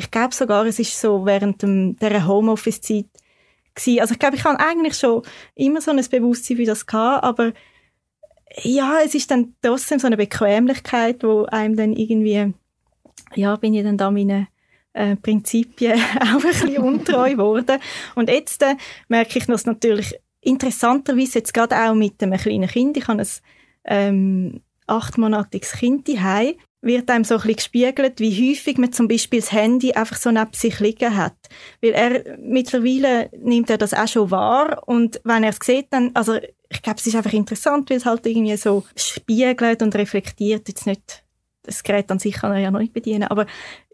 ich 0.00 0.10
glaube 0.10 0.34
sogar, 0.34 0.64
es 0.64 0.78
ist 0.78 0.98
so 0.98 1.26
während 1.26 1.62
dem, 1.62 1.94
dieser 1.96 2.26
Homeoffice-Zeit 2.26 3.04
gewesen. 3.74 4.00
Also 4.00 4.12
ich 4.12 4.18
glaube, 4.18 4.36
ich 4.36 4.44
habe 4.44 4.58
eigentlich 4.58 4.96
schon 4.96 5.22
immer 5.54 5.82
so 5.82 5.90
ein 5.90 6.02
Bewusstsein 6.10 6.56
für 6.56 6.64
das 6.64 6.86
gehabt, 6.86 7.22
aber 7.22 7.52
ja, 8.62 9.00
es 9.04 9.14
ist 9.14 9.30
dann 9.30 9.54
trotzdem 9.60 9.98
so 9.98 10.06
eine 10.06 10.16
Bequemlichkeit, 10.16 11.22
wo 11.22 11.44
einem 11.44 11.76
dann 11.76 11.92
irgendwie, 11.92 12.54
ja, 13.34 13.56
bin 13.56 13.74
ich 13.74 13.84
dann 13.84 13.98
da 13.98 14.10
meine 14.10 14.48
äh, 14.94 15.16
Prinzipien 15.16 16.00
auch 16.20 16.36
ein 16.36 16.40
bisschen 16.40 16.78
untreu 16.78 17.32
geworden. 17.32 17.78
Und 18.14 18.30
jetzt 18.30 18.62
äh, 18.62 18.76
merke 19.08 19.38
ich 19.38 19.46
das 19.46 19.66
natürlich 19.66 20.14
interessanterweise 20.40 21.40
jetzt 21.40 21.52
gerade 21.52 21.76
auch 21.76 21.94
mit 21.94 22.22
einem 22.22 22.38
kleinen 22.40 22.68
Kind. 22.68 22.96
Ich 22.96 23.06
habe 23.06 23.20
ein 23.20 23.28
ähm, 23.84 24.62
achtmonatiges 24.86 25.72
Kind 25.72 26.08
daheim 26.08 26.54
wird 26.82 27.10
einem 27.10 27.24
so 27.24 27.34
ein 27.34 27.40
bisschen 27.40 27.56
gespiegelt, 27.56 28.20
wie 28.20 28.50
häufig 28.50 28.78
man 28.78 28.92
zum 28.92 29.06
Beispiel 29.06 29.40
das 29.40 29.52
Handy 29.52 29.92
einfach 29.92 30.16
so 30.16 30.30
neben 30.30 30.52
sich 30.52 30.80
liegen 30.80 31.16
hat. 31.16 31.36
Weil 31.82 31.90
er, 31.90 32.38
mittlerweile 32.38 33.30
nimmt 33.38 33.68
er 33.70 33.78
das 33.78 33.94
auch 33.94 34.08
schon 34.08 34.30
wahr 34.30 34.82
und 34.86 35.20
wenn 35.24 35.44
er 35.44 35.50
es 35.50 35.58
sieht, 35.62 35.88
dann, 35.90 36.10
also 36.14 36.38
ich 36.70 36.82
glaube, 36.82 36.98
es 36.98 37.06
ist 37.06 37.16
einfach 37.16 37.32
interessant, 37.32 37.90
weil 37.90 37.98
es 37.98 38.06
halt 38.06 38.24
irgendwie 38.26 38.56
so 38.56 38.84
spiegelt 38.96 39.82
und 39.82 39.94
reflektiert, 39.94 40.68
jetzt 40.68 40.86
nicht 40.86 41.24
das 41.62 41.82
Gerät 41.82 42.10
an 42.10 42.18
sich 42.18 42.34
kann 42.34 42.52
er 42.52 42.58
ja 42.58 42.70
noch 42.70 42.80
nicht 42.80 42.94
bedienen, 42.94 43.24
aber 43.24 43.44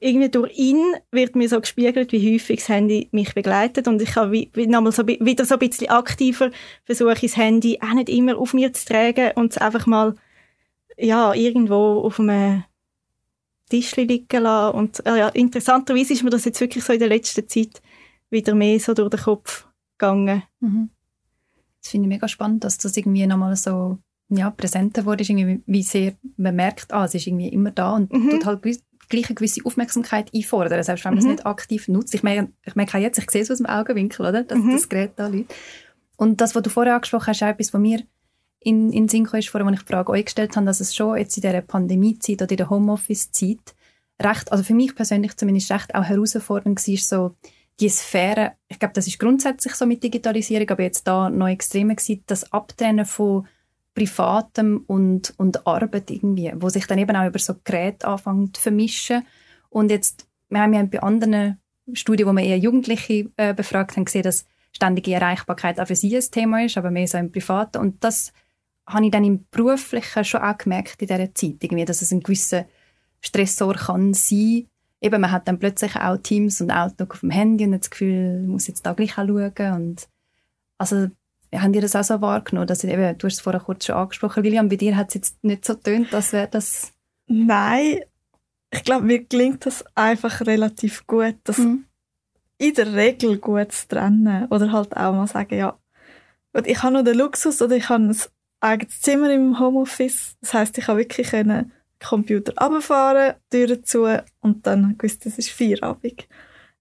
irgendwie 0.01 0.29
durch 0.29 0.57
ihn 0.57 0.81
wird 1.11 1.35
mir 1.35 1.49
so 1.49 1.61
gespiegelt, 1.61 2.12
wie 2.12 2.35
häufig 2.35 2.61
das 2.61 2.68
Handy 2.68 3.09
mich 3.11 3.35
begleitet 3.35 3.88
und 3.88 4.01
ich 4.01 4.14
habe 4.14 4.31
wie, 4.31 4.51
so, 4.55 5.07
wieder 5.07 5.44
so 5.44 5.55
ein 5.57 5.59
bisschen 5.59 5.88
aktiver 5.88 6.53
versuche, 6.85 7.16
das 7.20 7.37
Handy 7.37 7.81
auch 7.83 7.94
nicht 7.94 8.09
immer 8.09 8.38
auf 8.38 8.55
mir 8.55 8.72
zu 8.72 8.87
tragen 8.87 9.33
und 9.35 9.51
es 9.51 9.59
einfach 9.59 9.87
mal 9.87 10.14
ja, 10.96 11.35
irgendwo 11.35 12.01
auf 12.05 12.20
einem 12.20 12.64
Tisch 13.68 13.96
liegen 13.96 14.42
lassen. 14.42 14.76
Und 14.76 15.07
äh, 15.07 15.18
ja, 15.18 15.29
interessanterweise 15.29 16.12
ist 16.12 16.22
mir 16.22 16.31
das 16.31 16.44
jetzt 16.44 16.61
wirklich 16.61 16.85
so 16.85 16.92
in 16.92 16.98
der 16.98 17.09
letzten 17.09 17.48
Zeit 17.48 17.83
wieder 18.31 18.55
mehr 18.55 18.79
so 18.81 18.94
durch 18.94 19.11
den 19.11 19.20
Kopf 19.20 19.66
gegangen. 19.98 20.42
Mhm. 20.61 20.90
Das 21.83 21.90
finde 21.90 22.07
ich 22.07 22.14
mega 22.14 22.29
spannend, 22.29 22.64
dass 22.64 22.79
das 22.79 22.96
irgendwie 22.96 23.26
nochmal 23.26 23.57
so 23.57 23.98
ja, 24.29 24.50
präsenter 24.50 25.05
wurde, 25.05 25.22
ist 25.22 25.31
irgendwie, 25.31 25.62
wie 25.66 25.83
sehr 25.83 26.14
man 26.37 26.57
merkt, 26.57 26.92
ah, 26.92 27.05
es 27.05 27.14
ist 27.14 27.26
irgendwie 27.26 27.48
immer 27.48 27.70
da 27.70 27.94
und 27.94 28.12
mhm. 28.12 28.31
tut 28.31 28.46
halt 28.46 28.62
gleich 28.62 29.26
eine 29.26 29.35
gewisse 29.35 29.64
Aufmerksamkeit 29.64 30.33
einfordern, 30.35 30.83
selbst 30.83 31.05
wenn 31.05 31.14
man 31.14 31.22
mhm. 31.22 31.31
es 31.31 31.37
nicht 31.37 31.46
aktiv 31.46 31.88
nutzt. 31.88 32.14
Ich 32.14 32.22
merke, 32.22 32.52
ich 32.64 32.74
merke 32.74 32.98
jetzt, 32.98 33.18
ich 33.18 33.31
sehe 33.31 33.42
es 33.42 33.50
aus 33.50 33.59
dem 33.59 33.66
Augenwinkel, 33.66 34.26
oder? 34.26 34.42
dass 34.42 34.59
mhm. 34.59 34.72
das 34.72 34.88
Gerät 34.88 35.12
da 35.16 35.29
liegt. 35.29 35.55
Und 36.16 36.40
das, 36.40 36.55
was 36.55 36.62
du 36.62 36.70
vorher 36.70 36.94
angesprochen 36.94 37.29
hast, 37.29 37.37
ist 37.37 37.42
auch 37.42 37.48
etwas, 37.48 37.72
was 37.72 37.81
mir 37.81 38.00
in, 38.61 38.92
in 38.92 39.09
Sinn 39.09 39.27
ist, 39.27 39.49
vorher, 39.49 39.66
als 39.66 39.79
ich 39.79 39.85
die 39.85 39.92
Frage 39.92 40.12
euch 40.12 40.25
gestellt 40.25 40.57
habe, 40.57 40.66
dass 40.66 40.81
es 40.81 40.95
schon 40.95 41.16
jetzt 41.16 41.37
in 41.37 41.42
dieser 41.42 41.61
Pandemiezeit 41.61 42.42
oder 42.42 42.51
in 42.51 42.57
der 42.57 42.71
Homeoffice-Zeit 42.71 43.75
recht, 44.21 44.51
also 44.51 44.64
für 44.64 44.75
mich 44.75 44.95
persönlich 44.95 45.37
zumindest 45.37 45.71
recht 45.71 45.95
auch 45.95 46.05
herausfordernd 46.05 46.87
war, 46.87 46.97
so 46.97 47.37
die 47.79 47.88
Sphäre, 47.88 48.53
ich 48.69 48.79
glaube, 48.79 48.95
das 48.95 49.07
ist 49.07 49.19
grundsätzlich 49.19 49.75
so 49.75 49.87
mit 49.87 50.03
Digitalisierung, 50.03 50.69
aber 50.71 50.83
jetzt 50.83 51.07
da 51.07 51.29
noch 51.29 51.49
extremer 51.49 51.95
gewesen, 51.95 52.23
das 52.27 52.51
Abtrennen 52.53 53.05
von 53.05 53.47
Privatem 53.95 54.85
und, 54.87 55.35
und 55.37 55.66
Arbeit 55.66 56.11
irgendwie, 56.11 56.53
wo 56.57 56.69
sich 56.69 56.87
dann 56.87 56.99
eben 56.99 57.16
auch 57.16 57.27
über 57.27 57.38
so 57.38 57.55
Geräte 57.64 58.07
anfängt 58.07 58.57
zu 58.57 58.62
vermischen. 58.62 59.27
Und 59.71 59.90
jetzt, 59.90 60.27
wir 60.49 60.61
haben 60.61 60.75
ja 60.75 60.83
bei 60.85 61.03
anderen 61.03 61.61
Studien, 61.92 62.27
wo 62.27 62.33
wir 62.33 62.45
eher 62.45 62.59
Jugendliche 62.59 63.31
äh, 63.37 63.55
befragt 63.55 63.97
haben, 63.97 64.05
gesehen, 64.05 64.23
dass 64.23 64.45
ständige 64.73 65.14
Erreichbarkeit 65.14 65.81
auch 65.81 65.87
für 65.87 65.97
sie 65.97 66.14
ein 66.14 66.31
Thema 66.31 66.64
ist, 66.64 66.77
aber 66.77 66.90
mehr 66.90 67.07
so 67.07 67.19
im 67.19 67.33
Privaten. 67.33 67.79
Und 67.79 68.05
das 68.05 68.33
habe 68.87 69.05
ich 69.05 69.11
dann 69.11 69.25
im 69.25 69.44
Beruflichen 69.51 70.25
schon 70.25 70.42
auch 70.42 70.59
gemerkt 70.59 71.03
in 71.03 71.09
dieser 71.09 71.35
Zeit, 71.35 71.57
irgendwie, 71.61 71.85
dass 71.85 72.03
es 72.03 72.12
ein 72.12 72.20
gewisser 72.20 72.66
Stressor 73.20 73.75
kann 73.75 74.14
sein. 74.14 74.68
Eben, 75.01 75.20
man 75.20 75.33
hat 75.33 75.49
dann 75.49 75.59
plötzlich 75.59 75.96
auch 75.96 76.16
Teams 76.16 76.61
und 76.61 76.70
Outlook 76.70 77.14
auf 77.14 77.20
dem 77.20 77.31
Handy 77.31 77.64
und 77.64 77.75
hat 77.75 77.83
das 77.83 77.90
Gefühl, 77.90 78.40
man 78.40 78.49
muss 78.49 78.66
jetzt 78.66 78.87
da 78.87 78.92
gleich 78.92 79.18
auch 79.18 79.27
schauen. 79.27 79.72
Und 79.75 80.09
also, 80.79 81.09
haben 81.55 81.72
die 81.72 81.81
das 81.81 81.96
auch 81.96 82.05
so 82.05 82.20
wahrgenommen? 82.20 82.66
Dass 82.66 82.85
eben, 82.85 83.18
du 83.18 83.27
hast 83.27 83.35
es 83.35 83.40
vorher 83.40 83.61
kurz 83.61 83.87
schon 83.87 83.96
angesprochen, 83.96 84.44
William, 84.44 84.68
bei 84.68 84.77
dir 84.77 84.96
hat 84.96 85.09
es 85.09 85.14
jetzt 85.14 85.44
nicht 85.44 85.64
so 85.64 85.75
tönt, 85.75 86.12
dass 86.12 86.33
wäre 86.33 86.49
das... 86.49 86.92
Nein, 87.27 88.01
ich 88.72 88.85
glaube, 88.85 89.05
mir 89.05 89.25
gelingt 89.25 89.66
das 89.66 89.85
einfach 89.94 90.42
relativ 90.42 91.07
gut, 91.07 91.37
das 91.44 91.59
mhm. 91.59 91.85
in 92.59 92.75
der 92.75 92.94
Regel 92.94 93.38
gut 93.38 93.72
zu 93.72 93.88
trennen. 93.88 94.46
Oder 94.46 94.70
halt 94.72 94.96
auch 94.96 95.12
mal 95.12 95.27
sagen, 95.27 95.59
ja, 95.59 95.77
ich 96.64 96.83
habe 96.83 96.94
noch 96.94 97.05
den 97.05 97.18
Luxus 97.18 97.61
oder 97.61 97.77
ich 97.77 97.88
habe 97.88 98.05
ein 98.05 98.16
eigenes 98.61 99.01
Zimmer 99.01 99.31
im 99.31 99.59
Homeoffice. 99.59 100.37
Das 100.40 100.55
heißt, 100.55 100.79
ich 100.79 100.88
habe 100.88 101.01
wirklich 101.01 101.31
können 101.31 101.73
Computer 102.03 102.53
runterfahren, 102.61 103.35
Türen 103.51 103.85
zu 103.85 104.07
und 104.40 104.66
dann 104.66 104.97
gewusst, 104.99 105.27
das 105.27 105.38
ist 105.38 105.51
Feierabend. 105.51 106.29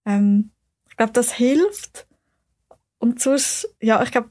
Ähm, 0.05 0.51
ich 0.89 0.97
glaube, 0.97 1.13
das 1.13 1.33
hilft. 1.33 2.07
Und 2.99 3.21
sonst, 3.21 3.69
ja, 3.81 4.01
ich 4.03 4.11
glaube, 4.11 4.29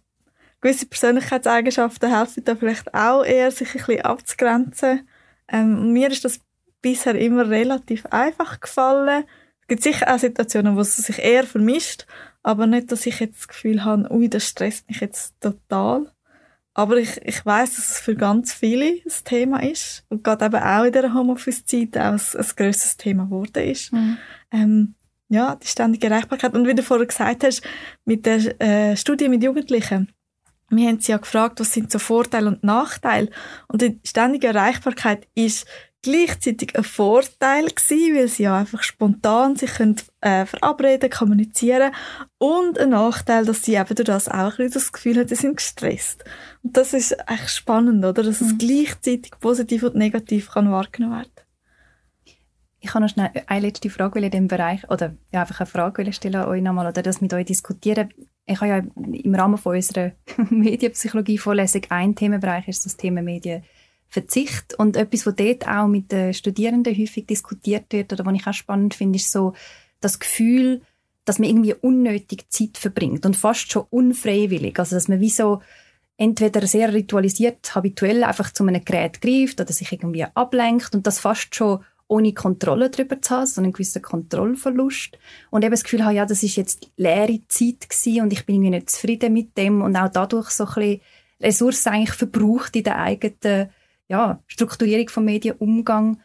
gewisse 0.61 0.87
Persönlichkeitseigenschaften 0.87 2.11
helfen 2.11 2.45
da 2.45 2.57
vielleicht 2.57 2.95
auch 2.95 3.25
eher, 3.25 3.51
sich 3.51 3.69
ein 3.69 3.85
bisschen 3.87 4.01
abzugrenzen. 4.03 5.09
Ähm, 5.49 5.93
mir 5.93 6.11
ist 6.11 6.25
das 6.25 6.41
bisher 6.81 7.15
immer 7.15 7.49
relativ 7.49 8.07
einfach 8.07 8.61
gefallen. 8.61 9.25
Es 9.61 9.69
gibt 9.69 9.83
sicher 9.83 10.15
auch 10.15 10.19
Situationen, 10.19 10.77
wo 10.77 10.81
es 10.81 10.97
sich 10.97 11.19
eher 11.19 11.45
vermischt, 11.45 12.07
aber 12.43 12.67
nicht, 12.67 12.93
dass 12.93 13.07
ich 13.07 13.21
jetzt 13.21 13.41
das 13.41 13.49
Gefühl 13.49 13.85
habe, 13.85 14.11
ui, 14.11 14.29
das 14.29 14.49
stresst 14.49 14.89
mich 14.89 15.01
jetzt 15.01 15.35
total. 15.41 16.14
Aber 16.75 16.97
ich, 16.97 17.21
ich 17.25 17.47
weiß, 17.47 17.77
dass 17.77 17.91
es 17.93 18.01
für 18.01 18.17
ganz 18.17 18.53
viele 18.53 18.87
ein 18.87 19.25
Thema 19.25 19.63
ist 19.63 20.05
und 20.09 20.25
gerade 20.25 20.47
eben 20.47 20.57
auch 20.57 20.85
in 20.85 20.93
der 20.93 21.15
Homeoffice-Zeit 21.15 21.97
auch 21.97 22.13
ein, 22.13 22.21
ein 22.21 22.47
grosses 22.57 22.97
Thema 22.97 23.25
geworden 23.25 23.63
ist. 23.63 23.93
Mhm. 23.93 24.19
Ähm, 24.51 24.95
ja, 25.29 25.57
die 25.57 25.67
ständige 25.67 26.09
Erreichbarkeit. 26.09 26.55
Und 26.55 26.67
wie 26.67 26.75
du 26.75 26.83
vorher 26.83 27.07
gesagt 27.07 27.45
hast, 27.45 27.63
mit 28.05 28.27
der 28.27 28.61
äh, 28.61 28.97
Studie 28.97 29.29
mit 29.29 29.43
Jugendlichen, 29.43 30.13
wir 30.69 30.89
haben 30.89 31.01
sie 31.01 31.13
ja 31.13 31.19
gefragt, 31.19 31.61
was 31.61 31.73
sind 31.73 31.93
so 31.93 31.99
Vorteile 31.99 32.49
und 32.49 32.65
Nachteile. 32.65 33.31
Und 33.69 33.83
die 33.83 34.01
ständige 34.05 34.49
Erreichbarkeit 34.49 35.29
ist 35.35 35.67
gleichzeitig 36.05 36.77
ein 36.77 36.85
Vorteil 36.85 37.67
gewesen, 37.67 38.15
weil 38.15 38.29
sie 38.29 38.45
ja 38.45 38.59
einfach 38.59 38.83
spontan 38.83 39.57
sich 39.57 39.73
können, 39.73 39.97
äh, 40.21 40.47
verabreden, 40.47 41.11
kommunizieren 41.11 41.93
und 42.39 42.79
ein 42.79 42.91
Nachteil, 42.91 43.45
dass 43.47 43.65
sie 43.65 43.75
eben 43.75 43.95
durch 43.95 44.07
das 44.07 44.29
auch 44.29 44.59
ein 44.59 44.71
das 44.71 44.93
Gefühl 44.93 45.19
haben, 45.19 45.29
sie 45.29 45.35
sind 45.35 45.57
gestresst. 45.57 46.25
Und 46.63 46.77
das 46.77 46.93
ist 46.93 47.17
echt 47.27 47.51
spannend, 47.51 48.05
oder? 48.05 48.23
Dass 48.23 48.41
mhm. 48.41 48.47
es 48.47 48.59
gleichzeitig 48.59 49.33
positiv 49.41 49.83
und 49.83 49.97
negativ 49.97 50.51
kann 50.51 50.71
wahrgenommen 50.71 51.17
werden. 51.17 51.31
Ich 52.81 52.93
habe 52.93 53.03
noch 53.03 53.11
schnell 53.11 53.31
eine 53.47 53.67
letzte 53.67 53.89
Frage 53.89 54.21
in 54.21 54.31
dem 54.31 54.47
Bereich, 54.47 54.89
oder 54.91 55.15
ja, 55.33 55.41
einfach 55.41 55.61
eine 55.61 55.67
Frage 55.67 56.13
stellen 56.13 56.37
an 56.37 56.49
euch 56.49 56.63
nochmal, 56.63 56.87
oder 56.87 57.03
das 57.03 57.23
mit 57.23 57.33
euch 57.33 57.47
diskutieren. 57.47 58.11
Ich 58.45 58.61
habe 58.61 58.69
ja 58.69 58.83
im 58.95 59.35
Rahmen 59.35 59.57
von 59.57 59.75
unserer 59.75 60.13
Medienpsychologie-Vorlesung 60.51 61.83
ein 61.89 62.15
Themenbereich 62.15 62.69
ist 62.69 62.85
das 62.85 62.99
Thema 62.99 63.23
Medien 63.23 63.65
Verzicht. 64.15 64.79
Und 64.79 64.97
etwas, 64.97 65.27
was 65.27 65.35
dort 65.35 65.67
auch 65.67 65.89
mit 65.89 66.13
den 66.13 66.33
Studierenden 66.33 66.97
häufig 66.97 67.27
diskutiert 67.27 67.87
wird 67.91 68.13
oder 68.13 68.25
was 68.25 68.35
ich 68.35 68.47
auch 68.47 68.55
spannend 68.55 68.95
finde, 68.95 69.19
ist 69.19 69.33
so 69.33 69.55
das 70.01 70.21
Gefühl, 70.21 70.83
dass 71.25 71.41
man 71.41 71.49
irgendwie 71.49 71.75
unnötig 71.75 72.49
Zeit 72.49 72.79
verbringt 72.79 73.27
und 73.27 73.37
fast 73.37 73.73
schon 73.73 73.87
unfreiwillig. 73.91 74.79
Also, 74.79 74.95
dass 74.95 75.09
man 75.09 75.21
wie 75.21 75.31
so 75.31 75.61
entweder 76.17 76.65
sehr 76.67 76.93
ritualisiert, 76.93 77.75
habituell 77.75 78.23
einfach 78.23 78.53
zu 78.53 78.65
einem 78.65 78.85
Gerät 78.85 79.21
greift 79.21 79.61
oder 79.61 79.73
sich 79.73 79.91
irgendwie 79.91 80.25
ablenkt 80.25 80.95
und 80.95 81.07
das 81.07 81.19
fast 81.19 81.55
schon 81.55 81.81
ohne 82.07 82.35
Kontrolle 82.35 82.91
darüber 82.91 83.21
zu 83.21 83.35
haben, 83.35 83.47
so 83.47 83.61
einen 83.61 83.73
gewissen 83.73 84.03
Kontrollverlust. 84.03 85.19
Und 85.51 85.65
eben 85.65 85.73
das 85.73 85.83
Gefühl 85.83 86.05
habe, 86.05 86.15
ja, 86.15 86.25
das 86.25 86.45
ist 86.45 86.55
jetzt 86.55 86.89
leere 86.97 87.41
Zeit 87.49 87.89
gewesen 87.89 88.23
und 88.23 88.33
ich 88.33 88.47
bin 88.47 88.57
irgendwie 88.57 88.77
nicht 88.77 88.91
zufrieden 88.91 89.33
mit 89.33 89.57
dem 89.57 89.83
und 89.83 89.97
auch 89.97 90.11
dadurch 90.11 90.51
so 90.51 90.67
ein 90.67 90.75
bisschen 90.75 91.01
Ressourcen 91.41 91.89
eigentlich 91.89 92.15
verbraucht 92.15 92.77
in 92.77 92.85
der 92.85 92.99
eigenen 92.99 93.71
ja, 94.09 94.43
Strukturierung 94.47 95.09
vom 95.09 95.25
Medienumgang. 95.25 96.21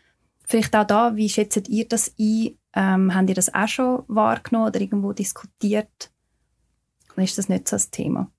Vielleicht 0.45 0.75
auch 0.75 0.85
da, 0.85 1.15
wie 1.15 1.29
schätzt 1.29 1.67
ihr 1.69 1.87
das 1.87 2.13
ein? 2.19 2.57
Ähm, 2.73 3.13
habt 3.13 3.29
ihr 3.29 3.35
das 3.35 3.53
auch 3.53 3.67
schon 3.67 4.03
wahrgenommen 4.07 4.67
oder 4.67 4.81
irgendwo 4.81 5.13
diskutiert? 5.13 6.11
Oder 7.13 7.23
ist 7.23 7.37
das 7.37 7.49
nicht 7.49 7.67
so 7.67 7.75
das 7.75 7.89
Thema? 7.89 8.31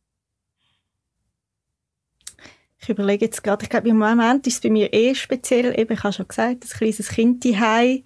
Ich 2.82 2.88
überlege 2.88 3.26
jetzt 3.26 3.42
gerade, 3.42 3.62
ich 3.62 3.68
glaube, 3.68 3.88
im 3.88 3.98
Moment 3.98 4.46
ist 4.46 4.54
es 4.54 4.60
bei 4.60 4.70
mir 4.70 4.92
eh 4.92 5.14
speziell, 5.14 5.78
eben, 5.78 5.92
ich 5.92 6.02
habe 6.02 6.14
schon 6.14 6.28
gesagt, 6.28 6.64
ein 6.64 6.68
kleines 6.68 7.08
Kind 7.08 7.44
daheim 7.44 8.04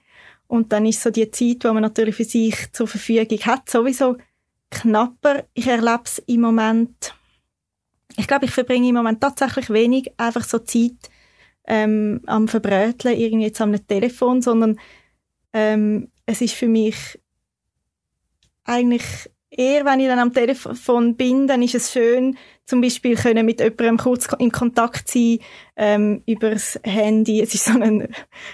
und 0.48 0.72
dann 0.72 0.84
ist 0.84 1.00
so 1.00 1.10
die 1.10 1.30
Zeit, 1.30 1.62
die 1.62 1.66
man 1.68 1.82
natürlich 1.82 2.16
für 2.16 2.24
sich 2.24 2.72
zur 2.72 2.88
Verfügung 2.88 3.38
hat, 3.40 3.70
sowieso 3.70 4.16
knapper. 4.70 5.44
Ich 5.54 5.68
erlebe 5.68 6.02
es 6.04 6.18
im 6.26 6.40
Moment, 6.40 7.14
ich 8.16 8.26
glaube, 8.26 8.46
ich 8.46 8.50
verbringe 8.50 8.88
im 8.88 8.96
Moment 8.96 9.20
tatsächlich 9.20 9.70
wenig 9.70 10.12
einfach 10.16 10.42
so 10.42 10.58
Zeit 10.58 11.10
ähm, 11.66 12.20
am 12.26 12.48
Verbröteln, 12.48 13.18
irgendwie 13.18 13.46
jetzt 13.46 13.60
am 13.60 13.74
Telefon, 13.86 14.42
sondern 14.42 14.78
ähm, 15.52 16.10
es 16.26 16.40
ist 16.40 16.54
für 16.54 16.68
mich 16.68 17.18
eigentlich 18.64 19.04
eher, 19.50 19.84
wenn 19.84 20.00
ich 20.00 20.08
dann 20.08 20.18
am 20.18 20.32
Telefon 20.32 21.16
bin, 21.16 21.46
dann 21.46 21.62
ist 21.62 21.74
es 21.74 21.92
schön, 21.92 22.36
zum 22.66 22.80
Beispiel 22.80 23.14
können 23.14 23.46
mit 23.46 23.60
jemandem 23.60 23.98
kurz 23.98 24.26
in 24.38 24.50
Kontakt 24.50 25.08
sein 25.08 25.38
ähm, 25.76 26.22
das 26.40 26.80
Handy. 26.82 27.40
Es 27.40 27.54
ist 27.54 27.66
so 27.66 27.72
ein, 27.72 28.08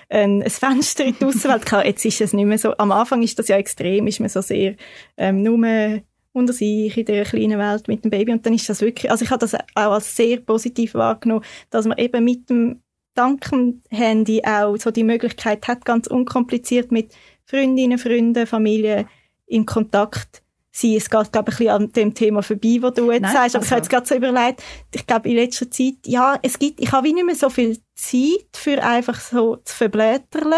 ein, 0.08 0.42
ein 0.42 0.50
Fenster 0.50 1.04
in 1.04 1.16
die 1.18 1.24
Außenwelt. 1.24 1.64
Klar, 1.64 1.86
jetzt 1.86 2.04
ist 2.04 2.20
es 2.20 2.32
nicht 2.32 2.46
mehr 2.46 2.58
so. 2.58 2.76
Am 2.76 2.92
Anfang 2.92 3.22
ist 3.22 3.38
das 3.38 3.48
ja 3.48 3.56
extrem, 3.56 4.06
ist 4.08 4.20
man 4.20 4.28
so 4.28 4.40
sehr 4.40 4.74
ähm, 5.16 5.42
nur 5.42 6.02
unter 6.32 6.52
sich 6.52 6.96
in 6.96 7.04
der 7.04 7.24
kleinen 7.24 7.58
Welt 7.58 7.88
mit 7.88 8.04
dem 8.04 8.10
Baby 8.10 8.32
und 8.32 8.46
dann 8.46 8.54
ist 8.54 8.68
das 8.68 8.80
wirklich, 8.80 9.10
also 9.10 9.24
ich 9.24 9.30
habe 9.30 9.40
das 9.40 9.54
auch 9.54 9.92
als 9.92 10.14
sehr 10.14 10.38
positiv 10.38 10.94
wahrgenommen, 10.94 11.44
dass 11.70 11.86
man 11.86 11.98
eben 11.98 12.24
mit 12.24 12.48
dem 12.48 12.82
dank 13.20 13.50
dem 13.50 13.82
Handy 13.90 14.42
auch 14.44 14.76
so 14.76 14.90
die 14.90 15.04
Möglichkeit 15.04 15.68
hat, 15.68 15.84
ganz 15.84 16.06
unkompliziert 16.06 16.90
mit 16.90 17.12
Freundinnen, 17.44 17.98
Freunden, 17.98 18.46
Familie 18.46 19.06
in 19.46 19.66
Kontakt 19.66 20.42
sein. 20.70 20.94
Es 20.96 21.10
geht, 21.10 21.32
glaube 21.32 21.50
ich, 21.50 21.58
ein 21.58 21.66
bisschen 21.66 21.68
an 21.68 21.92
dem 21.92 22.14
Thema 22.14 22.42
vorbei, 22.42 22.78
was 22.80 22.94
du 22.94 23.12
jetzt 23.12 23.22
Nein, 23.22 23.32
sagst. 23.32 23.56
Aber 23.56 23.62
also. 23.62 23.66
ich 23.66 23.70
habe 23.70 23.80
jetzt 23.80 23.90
gerade 23.90 24.06
so 24.06 24.14
überlegt, 24.14 24.62
ich 24.94 25.06
glaube, 25.06 25.28
in 25.28 25.36
letzter 25.36 25.70
Zeit, 25.70 25.96
ja, 26.06 26.38
es 26.40 26.58
gibt, 26.58 26.80
ich 26.80 26.90
habe 26.92 27.06
wie 27.06 27.12
nicht 27.12 27.26
mehr 27.26 27.34
so 27.34 27.50
viel 27.50 27.78
Zeit 27.94 28.48
für 28.54 28.82
einfach 28.82 29.20
so 29.20 29.56
zu 29.56 29.76
verblättern. 29.76 30.54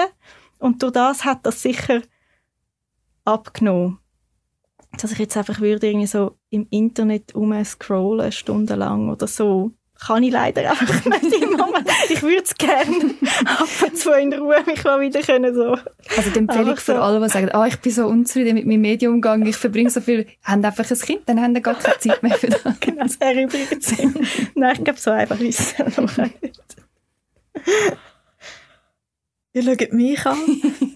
Und 0.59 0.83
durch 0.83 0.92
das 0.92 1.25
hat 1.25 1.44
das 1.44 1.62
sicher 1.62 2.03
abgenommen. 3.25 3.98
Dass 5.01 5.11
ich 5.11 5.18
jetzt 5.18 5.37
einfach 5.37 5.61
würde 5.61 5.88
irgendwie 5.88 6.07
so 6.07 6.37
im 6.51 6.66
Internet 6.70 7.35
umscrollen, 7.35 8.31
stundenlang 8.31 9.09
oder 9.09 9.27
so 9.27 9.72
kann 10.07 10.22
ich 10.22 10.33
leider 10.33 10.70
einfach 10.70 11.05
nicht 11.05 11.22
Moment. 11.66 11.88
Ich 12.09 12.22
würde 12.22 12.42
es 12.42 12.55
gerne 12.55 13.14
ab 13.44 13.68
und 13.85 13.98
zu 13.98 14.11
in 14.12 14.33
Ruhe 14.33 14.62
mich 14.66 14.85
mal 14.85 15.01
wieder 15.01 15.20
können 15.22 15.55
so. 15.55 15.77
Also 16.16 16.31
die 16.31 16.38
Empfehlung 16.38 16.77
für 16.77 17.01
alle, 17.01 17.20
die 17.20 17.29
sagen, 17.29 17.51
oh, 17.55 17.64
ich 17.64 17.79
bin 17.79 17.92
so 17.92 18.07
unzufrieden 18.07 18.55
mit 18.55 18.66
meinem 18.66 18.83
Medienumgang, 18.83 19.46
ich 19.46 19.57
verbringe 19.57 19.90
so 19.90 20.01
viel, 20.01 20.27
haben 20.44 20.64
einfach 20.64 20.90
ein 20.90 20.98
Kind, 20.98 21.22
dann 21.27 21.40
haben 21.40 21.55
sie 21.55 21.62
gar 21.62 21.75
keine 21.75 21.98
Zeit 21.98 22.22
mehr 22.22 22.35
für 22.35 22.48
das. 22.48 22.62
genau, 22.81 23.05
wäre 23.18 23.42
übrigens 23.42 23.94
Nein, 24.55 24.77
ich 24.77 24.85
glaube, 24.85 25.01
so 25.01 25.11
einfach 25.11 25.40
ist 25.40 25.61
es 25.61 25.70
selber 25.70 26.03
nicht. 26.22 26.42
Ihr 29.55 29.62
schaut 29.62 29.92
mich 29.92 30.27
an. 30.27 30.38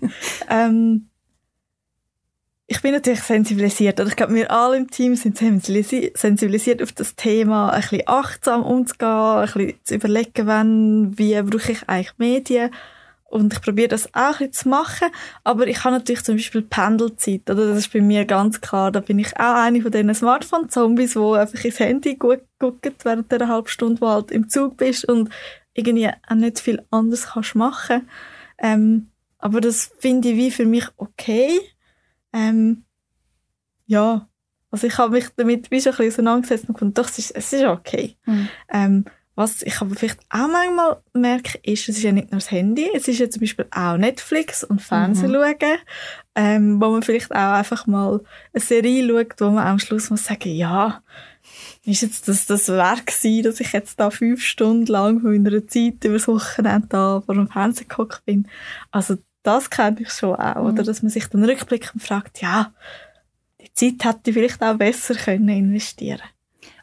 ähm, 0.50 1.08
ich 2.68 2.82
bin 2.82 2.92
natürlich 2.92 3.22
sensibilisiert. 3.22 4.00
Oder 4.00 4.08
ich 4.08 4.16
glaube, 4.16 4.34
wir 4.34 4.50
alle 4.50 4.76
im 4.76 4.90
Team 4.90 5.14
sind 5.14 5.38
sensibilisiert 5.38 6.82
auf 6.82 6.92
das 6.92 7.14
Thema, 7.14 7.70
ein 7.70 7.80
bisschen 7.80 8.02
achtsam 8.06 8.64
umzugehen, 8.64 9.08
ein 9.10 9.46
bisschen 9.46 9.84
zu 9.84 9.94
überlegen, 9.94 10.46
wann, 10.46 11.18
wie 11.18 11.40
brauche 11.42 11.72
ich 11.72 11.88
eigentlich 11.88 12.18
Medien. 12.18 12.70
Und 13.28 13.52
ich 13.52 13.60
probiere 13.60 13.88
das 13.88 14.12
auch 14.14 14.40
ein 14.40 14.50
bisschen 14.50 14.52
zu 14.52 14.68
machen. 14.68 15.08
Aber 15.44 15.66
ich 15.68 15.84
habe 15.84 15.94
natürlich 15.94 16.24
zum 16.24 16.36
Beispiel 16.36 16.62
Pendelzeit. 16.62 17.48
Oder? 17.48 17.68
Das 17.68 17.78
ist 17.78 17.92
bei 17.92 18.00
mir 18.00 18.24
ganz 18.24 18.60
klar. 18.60 18.90
Da 18.90 19.00
bin 19.00 19.18
ich 19.20 19.36
auch 19.36 19.54
eine 19.54 19.80
von 19.80 19.92
diesen 19.92 20.14
Smartphone-Zombies, 20.14 21.12
die 21.12 21.18
einfach 21.18 21.64
ins 21.64 21.78
Handy 21.78 22.16
gucken, 22.16 22.94
während 23.02 23.30
der 23.30 23.48
halben 23.48 23.68
Stunde, 23.68 24.00
wo 24.00 24.08
halt 24.08 24.32
im 24.32 24.48
Zug 24.48 24.76
bist 24.76 25.04
und 25.04 25.30
irgendwie 25.74 26.08
auch 26.08 26.34
nicht 26.34 26.58
viel 26.58 26.84
anderes 26.90 27.28
kannst 27.28 27.54
machen. 27.54 28.08
Ähm, 28.58 29.10
aber 29.38 29.60
das 29.60 29.92
finde 29.98 30.30
ich 30.30 30.36
wie 30.36 30.50
für 30.50 30.66
mich 30.66 30.86
okay 30.96 31.60
ähm, 32.36 32.84
ja, 33.86 34.28
also 34.70 34.86
ich 34.86 34.98
habe 34.98 35.12
mich 35.12 35.28
damit 35.36 35.70
wie 35.70 35.80
schon 35.80 35.92
ein 35.92 35.96
bisschen 35.96 36.12
auseinandergesetzt 36.12 36.68
und 36.68 36.74
gefunden, 36.74 36.94
doch, 36.94 37.08
es 37.08 37.18
ist, 37.18 37.30
es 37.30 37.52
ist 37.52 37.64
okay. 37.64 38.16
Mhm. 38.26 38.48
Ähm, 38.72 39.04
was 39.34 39.62
ich 39.62 39.80
aber 39.80 39.94
vielleicht 39.94 40.20
auch 40.30 40.48
manchmal 40.48 41.02
merke, 41.12 41.58
ist, 41.62 41.88
es 41.88 41.98
ist 41.98 42.02
ja 42.02 42.12
nicht 42.12 42.30
nur 42.30 42.40
das 42.40 42.50
Handy, 42.50 42.88
es 42.94 43.06
ist 43.06 43.18
ja 43.18 43.28
zum 43.28 43.40
Beispiel 43.40 43.66
auch 43.70 43.96
Netflix 43.96 44.64
und 44.64 44.80
Fernsehen 44.80 45.30
mhm. 45.30 45.34
schauen, 45.34 45.78
ähm, 46.34 46.80
wo 46.80 46.90
man 46.90 47.02
vielleicht 47.02 47.32
auch 47.32 47.54
einfach 47.54 47.86
mal 47.86 48.20
eine 48.52 48.62
Serie 48.62 49.06
schaut, 49.06 49.40
wo 49.40 49.50
man 49.50 49.66
am 49.66 49.78
Schluss 49.78 50.10
muss 50.10 50.24
sagen, 50.24 50.54
ja, 50.54 51.02
ist 51.84 52.02
jetzt 52.02 52.28
das 52.28 52.46
das 52.46 52.68
Werk 52.68 53.06
gewesen, 53.06 53.44
dass 53.44 53.60
ich 53.60 53.72
jetzt 53.72 54.00
da 54.00 54.10
fünf 54.10 54.42
Stunden 54.42 54.86
lang 54.86 55.20
von 55.20 55.30
meiner 55.32 55.66
Zeit 55.66 56.04
über 56.04 56.14
das 56.14 56.28
Wochenende 56.28 56.88
da 56.88 57.22
vor 57.24 57.34
dem 57.34 57.48
Fernsehen 57.48 57.88
geguckt 57.88 58.24
bin. 58.24 58.48
Also 58.90 59.16
das 59.46 59.70
kenne 59.70 59.98
ich 60.00 60.10
schon 60.10 60.34
auch. 60.34 60.56
Mhm. 60.56 60.66
Oder 60.66 60.82
dass 60.82 61.02
man 61.02 61.10
sich 61.10 61.26
dann 61.26 61.44
rückblickend 61.44 62.02
fragt, 62.02 62.42
ja, 62.42 62.72
die 63.60 63.96
Zeit 63.96 64.04
hätte 64.04 64.30
ich 64.30 64.34
vielleicht 64.34 64.62
auch 64.62 64.76
besser 64.76 65.14
können 65.14 65.48
investieren 65.48 66.22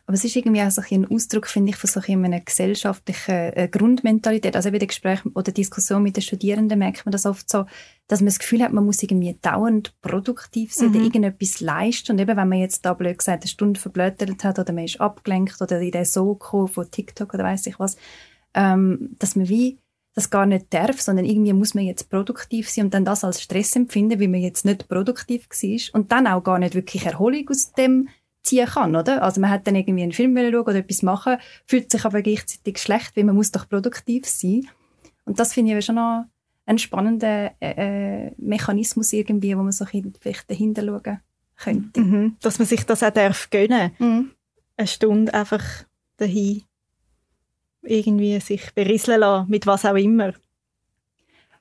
aber 0.05 0.15
es 0.15 0.25
ist 0.25 0.35
irgendwie 0.35 0.61
auch 0.61 0.69
so 0.69 0.81
ein 0.91 1.09
Ausdruck, 1.09 1.47
finde 1.47 1.69
ich, 1.69 1.77
von 1.77 1.89
so 1.89 2.01
einer 2.01 2.41
gesellschaftlichen 2.41 3.53
äh, 3.53 3.69
Grundmentalität. 3.71 4.53
Also 4.55 4.69
bei 4.71 4.77
den 4.77 4.89
Gesprächen 4.89 5.31
oder 5.33 5.53
Diskussion 5.53 6.03
mit 6.03 6.17
den 6.17 6.23
Studierenden 6.23 6.77
merkt 6.77 7.05
man 7.05 7.13
das 7.13 7.25
oft 7.25 7.49
so, 7.49 7.65
dass 8.07 8.19
man 8.19 8.27
das 8.27 8.39
Gefühl 8.39 8.63
hat, 8.63 8.73
man 8.73 8.85
muss 8.85 9.01
irgendwie 9.01 9.37
dauernd 9.41 9.93
produktiv 10.01 10.73
sein 10.73 10.89
mhm. 10.89 10.95
oder 10.95 11.03
irgendetwas 11.05 11.61
leisten. 11.61 12.11
Und 12.11 12.19
eben, 12.19 12.35
wenn 12.35 12.49
man 12.49 12.59
jetzt 12.59 12.85
da 12.85 12.93
blöd 12.93 13.17
gesagt 13.17 13.43
eine 13.43 13.47
Stunde 13.47 13.79
verblödert 13.79 14.43
hat 14.43 14.59
oder 14.59 14.73
man 14.73 14.83
ist 14.83 14.99
abgelenkt 14.99 15.61
oder 15.61 15.79
in 15.79 15.91
der 15.91 16.05
Soko 16.05 16.67
von 16.67 16.91
TikTok 16.91 17.33
oder 17.33 17.45
weiß 17.45 17.67
ich 17.67 17.79
was, 17.79 17.95
ähm, 18.55 19.15
dass 19.19 19.37
man 19.37 19.47
wie 19.47 19.79
das 20.13 20.29
gar 20.29 20.45
nicht 20.45 20.73
darf, 20.73 21.01
sondern 21.01 21.25
irgendwie 21.25 21.53
muss 21.53 21.73
man 21.73 21.85
jetzt 21.85 22.09
produktiv 22.09 22.69
sein 22.69 22.85
und 22.85 22.93
dann 22.93 23.05
das 23.05 23.23
als 23.23 23.41
Stress 23.41 23.75
empfinden, 23.75 24.19
wie 24.19 24.27
man 24.27 24.41
jetzt 24.41 24.65
nicht 24.65 24.87
produktiv 24.87 25.47
war 25.49 25.99
und 25.99 26.11
dann 26.11 26.27
auch 26.27 26.43
gar 26.43 26.59
nicht 26.59 26.75
wirklich 26.75 27.05
Erholung 27.05 27.49
aus 27.49 27.73
dem 27.73 28.09
ziehen 28.43 28.67
kann, 28.67 28.95
oder? 28.95 29.23
Also 29.23 29.41
man 29.41 29.49
hat 29.49 29.65
dann 29.65 29.75
irgendwie 29.75 30.03
einen 30.03 30.11
Film 30.11 30.37
schauen 30.37 30.55
oder 30.55 30.75
etwas 30.75 31.01
machen, 31.01 31.37
fühlt 31.65 31.89
sich 31.89 32.05
aber 32.05 32.21
gleichzeitig 32.21 32.77
schlecht, 32.77 33.15
weil 33.15 33.23
man 33.23 33.35
muss 33.35 33.51
doch 33.51 33.67
produktiv 33.67 34.27
sein. 34.27 34.67
Und 35.25 35.39
das 35.39 35.53
finde 35.53 35.77
ich 35.77 35.85
schon 35.85 35.95
noch 35.95 36.25
ein 36.65 36.77
spannender 36.77 37.51
äh, 37.59 38.27
äh, 38.27 38.31
Mechanismus 38.37 39.13
irgendwie, 39.13 39.57
wo 39.57 39.63
man 39.63 39.71
so 39.71 39.85
vielleicht 39.85 40.49
dahinter 40.49 40.83
schauen 40.83 41.19
könnte. 41.55 42.01
Mhm. 42.01 42.35
Dass 42.41 42.59
man 42.59 42.67
sich 42.67 42.85
das 42.85 43.03
auch 43.03 43.11
darf 43.11 43.49
gönnen. 43.49 43.91
Mhm. 43.99 44.31
Eine 44.75 44.87
Stunde 44.87 45.33
einfach 45.33 45.63
dahin 46.17 46.63
irgendwie 47.83 48.39
sich 48.39 48.73
berieseln 48.73 49.21
lassen, 49.21 49.49
mit 49.49 49.67
was 49.67 49.85
auch 49.85 49.95
immer. 49.95 50.33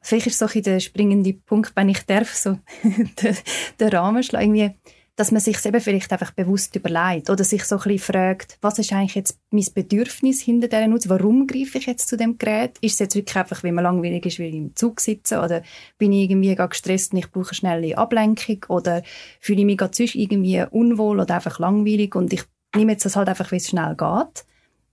Vielleicht 0.01 0.27
ist 0.27 0.39
so 0.39 0.47
ein 0.47 0.63
der 0.63 0.81
springende 0.81 1.33
Punkt, 1.33 1.73
wenn 1.77 1.89
ich 1.89 2.05
darf, 2.07 2.35
so 2.35 2.59
den, 3.81 3.89
Rahmen 3.89 4.23
schlagen, 4.23 4.57
irgendwie, 4.57 4.77
dass 5.15 5.31
man 5.31 5.41
sich 5.41 5.65
eben 5.65 5.81
vielleicht 5.81 6.11
einfach 6.11 6.33
bewusst 6.33 6.75
überlegt 6.75 7.31
oder 7.31 7.45
sich 7.45 7.65
so 7.65 7.77
ein 7.77 7.83
bisschen 7.83 7.99
fragt, 8.01 8.59
was 8.63 8.79
ist 8.79 8.93
eigentlich 8.93 9.15
jetzt 9.15 9.39
mein 9.51 9.65
Bedürfnis 9.73 10.41
hinter 10.41 10.67
dieser 10.67 10.89
Nutzung? 10.89 11.11
Warum 11.11 11.47
greife 11.47 11.79
ich 11.79 11.87
jetzt 11.87 12.09
zu 12.09 12.17
dem 12.17 12.39
Gerät? 12.39 12.79
Ist 12.81 12.95
es 12.95 12.99
jetzt 12.99 13.15
wirklich 13.15 13.37
einfach, 13.37 13.63
weil 13.63 13.73
man 13.73 13.85
langweilig 13.85 14.27
ist, 14.27 14.41
weil 14.41 14.47
ich 14.47 14.55
im 14.55 14.75
Zug 14.75 15.01
sitze 15.01 15.39
oder 15.39 15.63
bin 15.99 16.13
ich 16.13 16.31
irgendwie 16.31 16.55
gar 16.57 16.69
gestresst 16.69 17.13
und 17.13 17.19
ich 17.19 17.31
brauche 17.31 17.55
schnelle 17.55 17.97
Ablenkung 17.97 18.65
oder 18.69 19.03
fühle 19.39 19.61
ich 19.61 19.67
mich 19.67 19.79
gerade 19.79 20.03
irgendwie 20.03 20.65
unwohl 20.71 21.21
oder 21.21 21.37
einfach 21.37 21.61
langweilig 21.61 22.17
und 22.17 22.33
ich 22.33 22.43
nehme 22.75 22.93
jetzt 22.93 23.05
das 23.05 23.15
halt 23.15 23.29
einfach, 23.29 23.53
wie 23.53 23.57
es 23.57 23.69
schnell 23.69 23.95
geht 23.95 24.45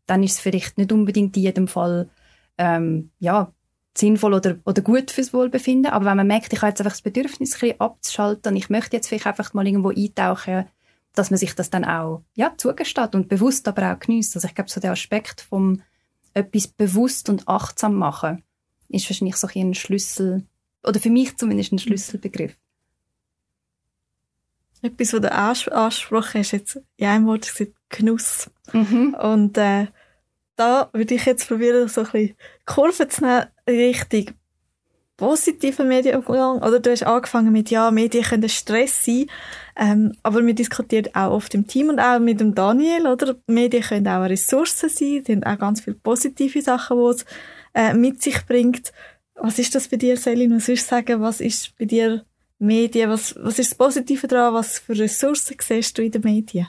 dann 0.09 0.23
ist 0.23 0.33
es 0.33 0.39
vielleicht 0.39 0.77
nicht 0.77 0.91
unbedingt 0.91 1.35
in 1.37 1.43
jedem 1.43 1.67
Fall 1.67 2.09
ähm, 2.57 3.11
ja, 3.19 3.53
sinnvoll 3.95 4.33
oder, 4.33 4.57
oder 4.65 4.81
gut 4.81 5.11
fürs 5.11 5.33
Wohlbefinden. 5.33 5.91
Aber 5.91 6.05
wenn 6.05 6.17
man 6.17 6.27
merkt, 6.27 6.53
ich 6.53 6.61
habe 6.61 6.69
jetzt 6.69 6.81
einfach 6.81 6.93
das 6.93 7.01
Bedürfnis, 7.01 7.53
ein 7.53 7.59
bisschen 7.59 7.81
abzuschalten 7.81 8.53
und 8.53 8.57
ich 8.57 8.69
möchte 8.69 8.95
jetzt 8.95 9.07
vielleicht 9.07 9.27
einfach 9.27 9.53
mal 9.53 9.67
irgendwo 9.67 9.89
eintauchen, 9.89 10.65
dass 11.13 11.31
man 11.31 11.37
sich 11.37 11.55
das 11.55 11.69
dann 11.69 11.85
auch 11.85 12.23
ja, 12.35 12.53
zugesteht 12.57 13.15
und 13.15 13.27
bewusst 13.27 13.67
aber 13.67 13.91
auch 13.93 13.99
genießt. 13.99 14.35
Also 14.35 14.47
ich 14.47 14.55
glaube, 14.55 14.69
so 14.69 14.79
der 14.79 14.91
Aspekt 14.91 15.41
vom 15.41 15.81
etwas 16.33 16.67
bewusst 16.67 17.29
und 17.29 17.47
achtsam 17.47 17.95
machen 17.95 18.43
ist 18.89 19.09
wahrscheinlich 19.09 19.35
so 19.35 19.47
ein 19.53 19.73
Schlüssel, 19.73 20.45
oder 20.83 20.99
für 20.99 21.09
mich 21.09 21.37
zumindest 21.37 21.71
ein 21.71 21.79
Schlüsselbegriff. 21.79 22.57
Etwas, 24.81 25.13
was 25.13 25.21
du 25.21 25.31
angesprochen 25.31 26.39
hast, 26.39 26.51
jetzt 26.51 26.79
in 26.95 27.07
einem 27.07 27.25
Wort 27.25 27.41
gesagt, 27.41 27.73
Genuss. 27.89 28.49
Mhm. 28.71 29.15
Und 29.19 29.57
äh, 29.57 29.87
da 30.59 30.89
würde 30.93 31.15
ich 31.15 31.25
jetzt 31.25 31.47
probieren, 31.47 31.87
so 31.87 32.01
ein 32.01 32.11
bisschen 32.11 32.35
Kurve 32.65 33.07
zu 33.07 33.23
nehmen, 33.23 33.45
richtig 33.67 34.33
positiven 35.19 35.87
Medienumgang. 35.87 36.61
Oder 36.61 36.79
du 36.79 36.91
hast 36.91 37.03
angefangen 37.03 37.51
mit, 37.51 37.69
ja, 37.69 37.91
Medien 37.91 38.23
können 38.23 38.49
Stress 38.49 39.05
sein, 39.05 39.25
ähm, 39.75 40.13
aber 40.23 40.45
wir 40.45 40.53
diskutieren 40.53 41.13
auch 41.13 41.31
oft 41.31 41.53
im 41.53 41.67
Team 41.67 41.89
und 41.89 41.99
auch 41.99 42.19
mit 42.19 42.39
dem 42.39 42.55
Daniel, 42.55 43.07
oder? 43.07 43.35
Medien 43.47 43.83
können 43.83 44.07
auch 44.07 44.23
Ressourcen 44.23 44.89
sein, 44.89 45.23
die 45.23 45.31
haben 45.33 45.43
auch 45.43 45.59
ganz 45.59 45.81
viele 45.81 45.97
positive 45.97 46.61
Sachen, 46.61 46.97
die 46.97 47.09
es 47.09 47.25
äh, 47.73 47.93
mit 47.93 48.21
sich 48.21 48.45
bringt. 48.45 48.93
Was 49.35 49.59
ist 49.59 49.75
das 49.75 49.87
bei 49.87 49.97
dir, 49.97 50.17
Selin? 50.17 50.55
Was 50.55 50.67
würdest 50.67 50.91
du 50.91 50.95
sagen, 50.95 51.21
was 51.21 51.41
ist 51.41 51.77
bei 51.77 51.85
dir 51.85 52.25
Medien, 52.57 53.09
was, 53.09 53.35
was 53.41 53.59
ist 53.59 53.71
das 53.71 53.77
Positive 53.77 54.27
daran, 54.27 54.53
was 54.53 54.79
für 54.79 54.97
Ressourcen 54.97 55.55
siehst 55.61 55.97
du 55.97 56.03
in 56.03 56.11
den 56.11 56.21
Medien? 56.21 56.67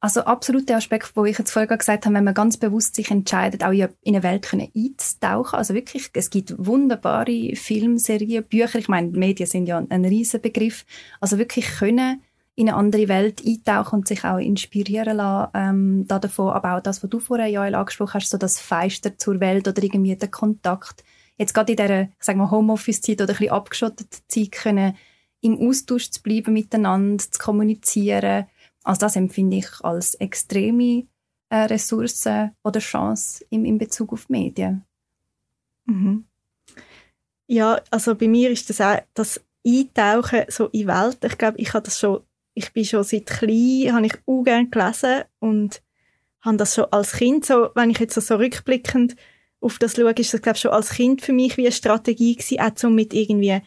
Also 0.00 0.20
absolut 0.20 0.68
der 0.68 0.76
Aspekt, 0.76 1.16
wo 1.16 1.24
ich 1.24 1.38
jetzt 1.38 1.50
vorher 1.50 1.76
gesagt 1.76 2.06
habe, 2.06 2.14
wenn 2.14 2.22
man 2.22 2.34
ganz 2.34 2.56
bewusst 2.56 2.94
sich 2.94 3.10
entscheidet, 3.10 3.64
auch 3.64 3.72
in 3.72 3.88
eine 4.06 4.22
Welt 4.22 4.46
können 4.46 4.68
einzutauchen. 4.74 5.58
Also 5.58 5.74
wirklich, 5.74 6.08
es 6.12 6.30
gibt 6.30 6.54
wunderbare 6.56 7.56
Filmserien, 7.56 8.44
Bücher. 8.44 8.78
Ich 8.78 8.86
meine, 8.86 9.08
Medien 9.08 9.48
sind 9.48 9.66
ja 9.66 9.84
ein 9.88 10.04
riesen 10.04 10.40
Begriff. 10.40 10.84
Also 11.20 11.38
wirklich 11.38 11.66
können 11.66 12.22
in 12.54 12.68
eine 12.68 12.76
andere 12.76 13.08
Welt 13.08 13.42
eintauchen 13.44 14.00
und 14.00 14.08
sich 14.08 14.24
auch 14.24 14.38
inspirieren 14.38 15.16
lassen 15.16 15.50
ähm, 15.54 16.04
da 16.06 16.20
davon. 16.20 16.52
Aber 16.52 16.76
auch 16.76 16.82
das, 16.82 17.02
was 17.02 17.10
du 17.10 17.18
vorher, 17.18 17.48
Joel, 17.48 17.74
angesprochen 17.74 18.14
hast, 18.14 18.30
so 18.30 18.38
das 18.38 18.60
Feister 18.60 19.18
zur 19.18 19.40
Welt 19.40 19.66
oder 19.66 19.82
irgendwie 19.82 20.14
der 20.14 20.30
Kontakt. 20.30 21.02
Jetzt 21.36 21.54
gerade 21.54 21.72
in 21.72 21.76
dieser, 21.76 22.02
ich 22.02 22.08
sag 22.20 22.36
mal, 22.36 22.50
Homeoffice-Zeit 22.50 23.20
oder 23.20 23.32
ein 23.32 23.38
bisschen 23.38 23.52
abgeschotteten 23.52 24.20
Zeit 24.28 24.52
können 24.52 24.96
im 25.40 25.58
Austausch 25.68 26.10
zu 26.10 26.22
bleiben 26.22 26.52
miteinander, 26.52 27.22
zu 27.22 27.38
kommunizieren. 27.38 28.46
Also 28.88 29.00
das 29.00 29.16
empfinde 29.16 29.58
ich 29.58 29.68
als 29.82 30.14
extreme 30.14 31.06
äh, 31.50 31.56
Ressource 31.64 32.26
oder 32.64 32.80
Chance 32.80 33.44
im, 33.50 33.66
in 33.66 33.76
Bezug 33.76 34.14
auf 34.14 34.30
Medien. 34.30 34.82
Mhm. 35.84 36.24
Ja, 37.48 37.82
also 37.90 38.14
bei 38.14 38.28
mir 38.28 38.48
ist 38.48 38.70
das 38.70 38.80
auch 38.80 38.98
das 39.12 39.42
Eintauchen 39.66 40.46
so 40.48 40.68
in 40.68 40.86
Welt. 40.86 41.18
Ich 41.22 41.36
glaube, 41.36 41.58
ich 41.58 41.74
habe 41.74 41.84
das 41.84 41.98
schon, 42.00 42.22
ich 42.54 42.72
bin 42.72 42.86
schon 42.86 43.04
seit 43.04 43.26
klein, 43.26 43.92
habe 43.92 44.06
ich 44.06 44.14
auch 44.24 44.42
gerne 44.42 44.68
gelesen 44.68 45.24
und 45.38 45.82
habe 46.40 46.56
das 46.56 46.74
schon 46.74 46.86
als 46.90 47.12
Kind 47.12 47.44
so, 47.44 47.68
wenn 47.74 47.90
ich 47.90 47.98
jetzt 47.98 48.14
so, 48.14 48.22
so 48.22 48.36
rückblickend 48.36 49.16
auf 49.60 49.78
das 49.78 49.96
schaue, 49.96 50.12
ist 50.12 50.32
das 50.32 50.40
glaube 50.40 50.58
schon 50.58 50.70
als 50.70 50.90
Kind 50.90 51.20
für 51.20 51.34
mich 51.34 51.58
wie 51.58 51.66
eine 51.66 51.72
Strategie 51.72 52.36
gewesen, 52.36 52.60
auch 52.60 52.84
um 52.84 52.94
mit 52.94 53.12
irgendwie 53.12 53.60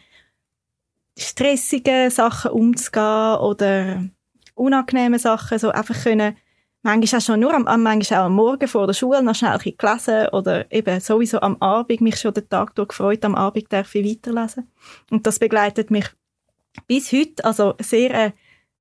stressigen 1.16 2.10
Sachen 2.10 2.50
umzugehen 2.50 3.36
oder 3.36 4.10
unangenehmen 4.54 5.18
Sachen, 5.18 5.58
so 5.58 5.70
einfach 5.70 6.02
können 6.02 6.36
manchmal 6.82 7.20
auch 7.20 7.24
schon 7.24 7.40
nur 7.40 7.54
am, 7.54 7.82
manchmal 7.82 8.20
auch 8.20 8.24
am 8.26 8.34
Morgen 8.34 8.68
vor 8.68 8.86
der 8.86 8.94
Schule 8.94 9.22
noch 9.22 9.34
schnell 9.34 9.52
ein 9.52 9.76
gelesen 9.76 10.28
oder 10.32 10.70
eben 10.72 11.00
sowieso 11.00 11.40
am 11.40 11.56
Abend 11.60 12.00
mich 12.00 12.18
schon 12.18 12.34
den 12.34 12.48
Tag 12.48 12.74
durch 12.74 12.88
gefreut, 12.88 13.24
am 13.24 13.34
Abend 13.34 13.72
darf 13.72 13.94
ich 13.94 14.04
weiterlesen. 14.04 14.68
Und 15.10 15.26
das 15.26 15.38
begleitet 15.38 15.90
mich 15.90 16.06
bis 16.86 17.12
heute, 17.12 17.44
also 17.44 17.74
sehr 17.78 18.12
eine 18.14 18.32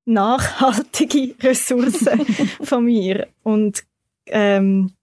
nachhaltige 0.05 1.35
Ressource 1.43 2.05
von 2.63 2.85
mir. 2.85 3.27
Und 3.43 3.83
ähm, 4.27 4.93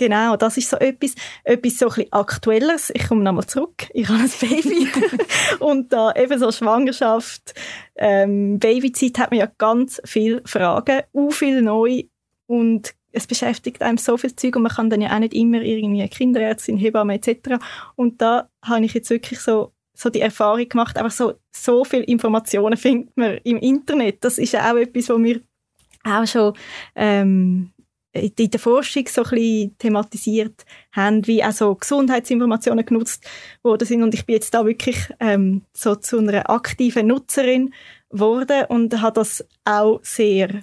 Genau, 0.00 0.34
das 0.34 0.56
ist 0.56 0.70
so 0.70 0.78
etwas, 0.78 1.14
etwas 1.44 1.76
so 1.76 1.88
ein 1.88 1.90
bisschen 1.90 2.12
Aktuelleres. 2.14 2.90
Ich 2.94 3.06
komme 3.06 3.22
nochmal 3.22 3.44
zurück. 3.44 3.86
Ich 3.92 4.08
habe 4.08 4.18
ein 4.18 4.30
Baby. 4.40 4.88
und 5.58 5.92
da 5.92 6.14
eben 6.14 6.38
so 6.38 6.50
Schwangerschaft, 6.50 7.52
ähm, 7.96 8.58
Babyzeit 8.58 9.18
hat 9.18 9.30
mir 9.30 9.40
ja 9.40 9.52
ganz 9.58 10.00
viele 10.06 10.40
Fragen, 10.46 11.02
auch 11.12 11.32
viel 11.32 11.60
neu. 11.60 12.04
Und 12.46 12.94
es 13.12 13.26
beschäftigt 13.26 13.82
einem 13.82 13.98
so 13.98 14.16
viel 14.16 14.34
Zeug 14.34 14.56
und 14.56 14.62
man 14.62 14.72
kann 14.72 14.88
dann 14.88 15.02
ja 15.02 15.14
auch 15.14 15.18
nicht 15.18 15.34
immer 15.34 15.60
irgendwie 15.60 16.08
Kinderärztin, 16.08 16.78
Hebamme 16.78 17.16
etc. 17.16 17.62
Und 17.94 18.22
da 18.22 18.48
habe 18.64 18.86
ich 18.86 18.94
jetzt 18.94 19.10
wirklich 19.10 19.40
so 19.40 19.74
so 19.92 20.08
die 20.08 20.22
Erfahrung 20.22 20.66
gemacht, 20.66 20.96
einfach 20.96 21.10
so, 21.10 21.34
so 21.54 21.84
viele 21.84 22.04
Informationen 22.04 22.76
findet 22.78 23.14
man 23.18 23.36
im 23.44 23.58
Internet. 23.58 24.24
Das 24.24 24.38
ist 24.38 24.52
ja 24.52 24.72
auch 24.72 24.78
etwas, 24.78 25.10
was 25.10 25.18
mir 25.18 25.42
auch 26.04 26.26
schon 26.26 26.54
ähm, 26.94 27.70
in 28.12 28.50
der 28.50 28.60
Forschung 28.60 29.06
so 29.08 29.22
ein 29.22 29.30
bisschen 29.30 29.78
thematisiert 29.78 30.64
haben, 30.92 31.26
wie 31.26 31.44
auch 31.44 31.52
so 31.52 31.74
Gesundheitsinformationen 31.74 32.84
genutzt 32.84 33.24
worden 33.62 33.86
sind. 33.86 34.02
Und 34.02 34.14
ich 34.14 34.26
bin 34.26 34.34
jetzt 34.34 34.52
da 34.52 34.66
wirklich 34.66 34.96
ähm, 35.20 35.62
so 35.72 35.94
zu 35.94 36.18
einer 36.18 36.50
aktiven 36.50 37.06
Nutzerin 37.06 37.72
geworden 38.10 38.64
und 38.68 39.00
habe 39.00 39.14
das 39.14 39.44
auch 39.64 40.00
sehr 40.02 40.62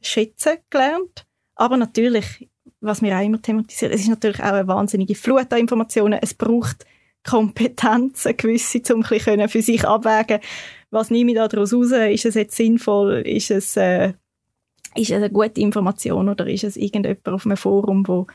schätzen 0.00 0.58
gelernt. 0.70 1.26
Aber 1.56 1.76
natürlich, 1.76 2.48
was 2.80 3.02
wir 3.02 3.16
auch 3.16 3.24
immer 3.24 3.42
thematisiert, 3.42 3.92
es 3.92 4.02
ist 4.02 4.08
natürlich 4.08 4.40
auch 4.40 4.52
eine 4.52 4.68
wahnsinnige 4.68 5.16
Flut 5.16 5.52
an 5.52 5.58
Informationen. 5.58 6.20
Es 6.22 6.34
braucht 6.34 6.86
Kompetenzen 7.24 8.36
gewisse, 8.36 8.80
um 8.94 9.02
ein 9.02 9.08
bisschen 9.08 9.48
für 9.48 9.62
sich 9.62 9.84
abwägen, 9.84 10.38
was 10.90 11.10
nehme 11.10 11.32
ich 11.32 11.36
daraus 11.36 11.74
raus? 11.74 11.90
Ist 11.90 12.24
es 12.24 12.34
jetzt 12.36 12.56
sinnvoll? 12.56 13.22
Ist 13.26 13.50
es 13.50 13.76
äh, 13.76 14.12
ist 14.96 15.10
es 15.10 15.16
eine 15.16 15.30
gute 15.30 15.60
Information 15.60 16.28
oder 16.28 16.46
ist 16.46 16.64
es 16.64 16.76
irgendjemand 16.76 17.28
auf 17.28 17.46
einem 17.46 17.56
Forum, 17.56 18.06
wo 18.06 18.26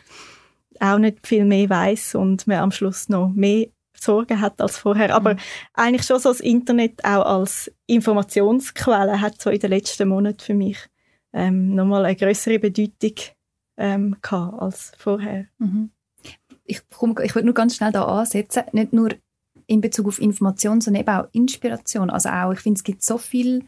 auch 0.80 0.98
nicht 0.98 1.26
viel 1.26 1.46
mehr 1.46 1.70
weiß 1.70 2.16
und 2.16 2.48
man 2.48 2.58
am 2.58 2.72
Schluss 2.72 3.10
noch 3.10 3.30
mehr 3.30 3.68
Sorgen 3.98 4.42
hat 4.42 4.60
als 4.60 4.78
vorher. 4.78 5.14
Aber 5.16 5.36
mhm. 5.36 5.40
eigentlich 5.74 6.06
schon 6.06 6.20
so 6.20 6.30
das 6.30 6.40
Internet 6.40 7.04
auch 7.06 7.26
als 7.26 7.72
Informationsquelle 7.88 9.22
hat 9.22 9.42
so 9.42 9.50
in 9.50 9.60
den 9.60 9.70
letzten 9.70 10.10
Monaten 10.10 10.40
für 10.40 10.54
mich 10.54 10.78
ähm, 11.34 11.76
nochmal 11.76 12.06
eine 12.06 12.16
größere 12.16 12.60
Bedeutung 12.60 13.16
ähm, 13.78 14.18
gehabt 14.22 14.62
als 14.62 14.92
vorher. 14.98 15.48
Mhm. 15.60 15.92
Ich, 16.66 16.82
ich 17.24 17.36
würde 17.36 17.46
nur 17.46 17.54
ganz 17.54 17.76
schnell 17.76 17.92
da 17.92 18.06
ansetzen, 18.06 18.64
nicht 18.72 18.94
nur 18.94 19.10
in 19.68 19.82
Bezug 19.82 20.08
auf 20.08 20.22
Information, 20.22 20.82
sondern 20.82 21.02
eben 21.02 21.16
auch 21.16 21.28
Inspiration. 21.32 22.10
Also 22.10 22.30
auch, 22.30 22.52
ich 22.54 22.60
finde, 22.60 22.78
es 22.78 22.84
gibt 22.84 23.04
so 23.04 23.18
viel 23.18 23.66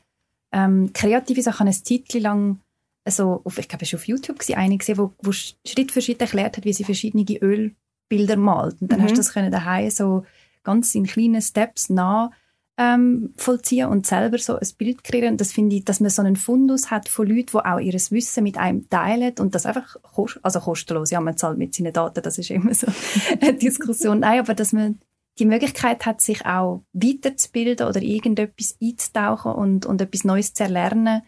ähm, 0.51 0.91
kreative 0.93 1.41
Sachen. 1.41 1.67
Eine 1.67 1.75
Zeit 1.75 2.13
lang 2.13 2.59
also 3.05 3.41
auf, 3.43 3.57
ich 3.57 3.67
glaube, 3.67 3.83
es 3.83 3.93
war 3.93 3.99
auf 3.99 4.07
YouTube 4.07 4.39
gewesen, 4.39 4.57
eine 4.57 4.77
gesehen, 4.77 4.97
wo, 4.97 5.13
wo 5.21 5.31
Schritt 5.31 5.91
für 5.91 6.01
Schritt 6.01 6.21
erklärt 6.21 6.57
hat, 6.57 6.65
wie 6.65 6.73
sie 6.73 6.83
verschiedene 6.83 7.25
Ölbilder 7.25 8.37
malt. 8.37 8.81
Und 8.81 8.91
dann 8.91 8.99
mhm. 8.99 9.03
hast 9.03 9.11
du 9.11 9.17
das 9.17 9.33
können 9.33 9.51
daheim 9.51 9.89
so 9.89 10.25
ganz 10.63 10.95
in 10.95 11.05
kleinen 11.05 11.41
Steps 11.41 11.89
nah 11.89 12.31
ähm, 12.77 13.33
vollziehen 13.37 13.89
und 13.89 14.07
selber 14.07 14.37
so 14.39 14.55
ein 14.55 14.67
Bild 14.77 15.03
kreieren. 15.03 15.33
Und 15.33 15.41
das 15.41 15.51
finde 15.51 15.75
ich, 15.75 15.85
dass 15.85 15.99
man 15.99 16.09
so 16.09 16.21
einen 16.21 16.35
Fundus 16.35 16.89
hat 16.89 17.07
von 17.09 17.27
Leuten, 17.27 17.51
die 17.51 17.57
auch 17.57 17.79
ihr 17.79 17.93
Wissen 17.93 18.43
mit 18.43 18.57
einem 18.57 18.89
teilen 18.89 19.33
und 19.39 19.53
das 19.53 19.65
einfach 19.65 19.97
kost 20.01 20.39
also 20.41 20.59
kostenlos. 20.59 21.11
Ja, 21.11 21.19
man 21.19 21.37
zahlt 21.37 21.57
mit 21.57 21.75
seinen 21.75 21.93
Daten, 21.93 22.23
das 22.23 22.37
ist 22.37 22.49
immer 22.49 22.73
so 22.73 22.87
eine 23.41 23.53
Diskussion. 23.53 24.19
Nein, 24.19 24.39
aber 24.39 24.53
dass 24.53 24.73
man 24.73 24.99
die 25.39 25.45
Möglichkeit 25.45 26.05
hat, 26.05 26.21
sich 26.21 26.45
auch 26.45 26.83
weiterzubilden 26.93 27.87
oder 27.87 28.01
irgendetwas 28.01 28.77
einzutauchen 28.81 29.51
und, 29.51 29.85
und 29.85 30.01
etwas 30.01 30.23
Neues 30.23 30.53
zu 30.53 30.63
erlernen 30.63 31.23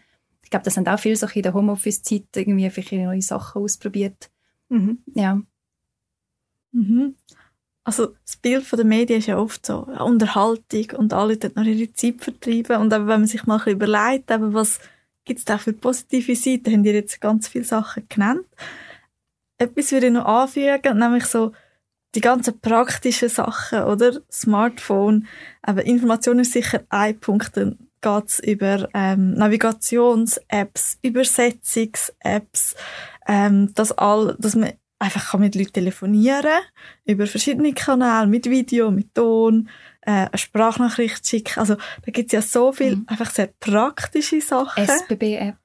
ich 0.46 0.50
glaube, 0.50 0.62
das 0.62 0.76
haben 0.76 0.86
auch 0.86 1.00
viele 1.00 1.16
so 1.16 1.26
in 1.26 1.42
der 1.42 1.54
Homeoffice-Zeit 1.54 2.28
irgendwie 2.36 2.70
vielleicht 2.70 2.92
neue 2.92 3.20
Sachen 3.20 3.62
ausprobiert. 3.62 4.30
Mhm. 4.68 5.02
Ja. 5.12 5.42
Mhm. 6.70 7.16
Also 7.82 8.14
das 8.24 8.36
Bild 8.36 8.62
von 8.64 8.76
der 8.76 8.86
Medien 8.86 9.18
ist 9.18 9.26
ja 9.26 9.38
oft 9.38 9.66
so 9.66 9.88
Unterhaltung 9.98 10.92
und 10.98 11.12
alle 11.12 11.36
dort 11.36 11.56
noch 11.56 11.64
ihre 11.64 11.92
Zeit 11.94 12.22
vertreiben. 12.22 12.80
Und 12.80 12.92
aber 12.92 13.08
wenn 13.08 13.22
man 13.22 13.26
sich 13.26 13.44
mal 13.46 13.54
ein 13.54 13.58
bisschen 13.58 13.72
überlegt, 13.74 14.30
eben, 14.30 14.54
was 14.54 14.78
gibt 15.24 15.40
es 15.40 15.44
da 15.44 15.58
für 15.58 15.72
positive 15.72 16.36
Seiten, 16.36 16.72
haben 16.72 16.84
die 16.84 16.90
jetzt 16.90 17.20
ganz 17.20 17.48
viele 17.48 17.64
Sachen 17.64 18.04
genannt. 18.08 18.46
Etwas 19.58 19.90
würde 19.90 20.06
ich 20.06 20.12
noch 20.12 20.26
anfügen, 20.26 20.96
nämlich 20.96 21.24
so 21.24 21.50
die 22.14 22.20
ganzen 22.20 22.60
praktischen 22.60 23.30
Sachen, 23.30 23.82
oder? 23.82 24.20
Smartphone, 24.30 25.26
aber 25.62 25.84
Information 25.84 26.38
ist 26.38 26.52
sicher 26.52 26.84
ein 26.88 27.18
Punkt, 27.18 27.56
geht 28.06 28.28
es 28.28 28.38
über 28.38 28.88
ähm, 28.94 29.34
Navigations-Apps, 29.34 30.98
Übersetzungs-Apps, 31.02 32.76
ähm, 33.26 33.74
dass, 33.74 33.92
all, 33.92 34.36
dass 34.38 34.54
man 34.54 34.72
einfach 34.98 35.32
kann 35.32 35.40
mit 35.40 35.54
Leuten 35.56 35.72
telefonieren 35.72 36.62
über 37.04 37.26
verschiedene 37.26 37.72
Kanäle, 37.72 38.28
mit 38.28 38.48
Video, 38.48 38.90
mit 38.90 39.14
Ton, 39.14 39.68
äh, 40.02 40.10
eine 40.10 40.30
Sprachnachricht 40.34 41.26
schicken. 41.26 41.58
Also 41.58 41.74
da 41.74 42.12
gibt 42.12 42.28
es 42.28 42.32
ja 42.32 42.42
so 42.42 42.72
viele 42.72 42.96
mhm. 42.96 43.04
einfach 43.08 43.30
sehr 43.30 43.48
praktische 43.58 44.40
Sachen. 44.40 44.84
SBB-App. 44.84 45.56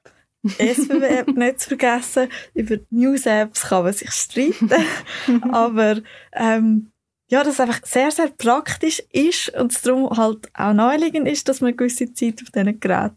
SBB-App 0.57 1.27
nicht 1.35 1.59
zu 1.59 1.67
vergessen. 1.69 2.27
Über 2.55 2.77
News-Apps 2.89 3.69
kann 3.69 3.83
man 3.83 3.93
sich 3.93 4.11
streiten. 4.11 4.71
Aber 5.51 6.01
ähm, 6.33 6.90
ja, 7.31 7.45
das 7.45 7.61
einfach 7.61 7.79
sehr, 7.85 8.11
sehr 8.11 8.27
praktisch 8.27 8.99
ist 9.09 9.49
und 9.57 9.71
es 9.71 9.81
darum 9.81 10.09
halt 10.17 10.49
auch 10.53 10.73
naheliegend 10.73 11.29
ist, 11.29 11.47
dass 11.47 11.61
man 11.61 11.69
eine 11.69 11.77
gewisse 11.77 12.13
Zeit 12.13 12.41
auf 12.43 12.49
diesen 12.49 12.79
Geräten 12.81 13.15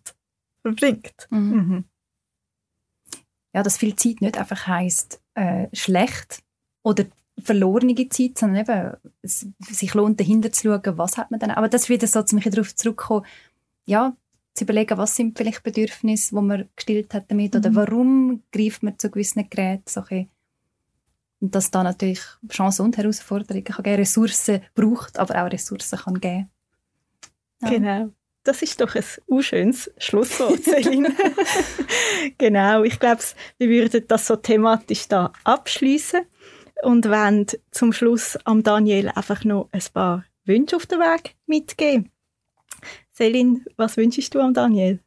verbringt. 0.62 1.26
Mhm. 1.30 1.38
Mhm. 1.40 1.84
Ja, 3.52 3.64
dass 3.64 3.76
viel 3.76 3.96
Zeit 3.96 4.20
nicht 4.20 4.38
einfach 4.38 4.68
heisst 4.68 5.20
äh, 5.34 5.66
schlecht 5.72 6.44
oder 6.84 7.06
verlorene 7.42 8.08
Zeit, 8.08 8.38
sondern 8.38 8.62
eben, 8.62 8.96
es 9.22 9.48
sich 9.68 9.94
lohnt, 9.94 10.20
dahinter 10.20 10.52
zu 10.52 10.68
schauen, 10.68 10.96
was 10.98 11.16
hat 11.16 11.32
man 11.32 11.40
dann. 11.40 11.50
Aber 11.50 11.68
das 11.68 11.88
wieder 11.88 12.06
so, 12.06 12.22
zu 12.22 12.36
mich 12.36 12.44
darauf 12.44 12.72
zurückkommen, 12.74 13.26
ja, 13.84 14.16
zu 14.54 14.62
überlegen, 14.62 14.96
was 14.96 15.16
sind 15.16 15.36
vielleicht 15.36 15.64
Bedürfnisse, 15.64 16.36
die 16.36 16.40
man 16.40 16.68
gestillt 16.76 17.14
hat 17.14 17.28
damit, 17.32 17.54
mhm. 17.54 17.60
oder 17.60 17.74
warum 17.74 18.42
greift 18.52 18.84
man 18.84 18.96
zu 18.96 19.10
gewissen 19.10 19.50
Geräten, 19.50 19.88
so 19.88 20.04
ein 20.08 20.28
und 21.41 21.55
dass 21.55 21.70
da 21.70 21.82
natürlich 21.82 22.20
Chancen 22.51 22.87
und 22.87 22.97
Herausforderungen 22.97 23.64
kann 23.64 23.82
geben, 23.82 23.97
Ressourcen 23.97 24.62
braucht, 24.74 25.18
aber 25.18 25.45
auch 25.45 25.51
Ressourcen 25.51 25.99
kann 25.99 26.20
geben. 26.20 26.51
Ja. 27.62 27.70
Genau. 27.70 28.11
Das 28.45 28.61
ist 28.61 28.78
doch 28.80 28.95
ein 28.95 29.05
unschönes 29.26 29.91
Schlusswort, 29.97 30.62
Celine. 30.64 31.09
genau, 32.39 32.82
ich 32.82 33.01
glaube, 33.01 33.22
wir 33.57 33.68
würden 33.68 34.05
das 34.07 34.26
so 34.26 34.37
thematisch 34.37 35.09
da 35.09 35.32
abschließen 35.45 36.20
und 36.82 37.09
wollen 37.09 37.47
zum 37.70 37.93
Schluss 37.95 38.39
am 38.45 38.62
Daniel 38.62 39.09
einfach 39.09 39.45
noch 39.45 39.70
ein 39.72 39.82
paar 39.95 40.24
Wünsche 40.45 40.76
auf 40.76 40.85
den 40.85 40.99
Weg 40.99 41.37
mitgeben. 41.47 42.11
Celine, 43.14 43.64
was 43.76 43.97
wünschst 43.97 44.35
du 44.35 44.41
am 44.41 44.53
Daniel? 44.53 45.01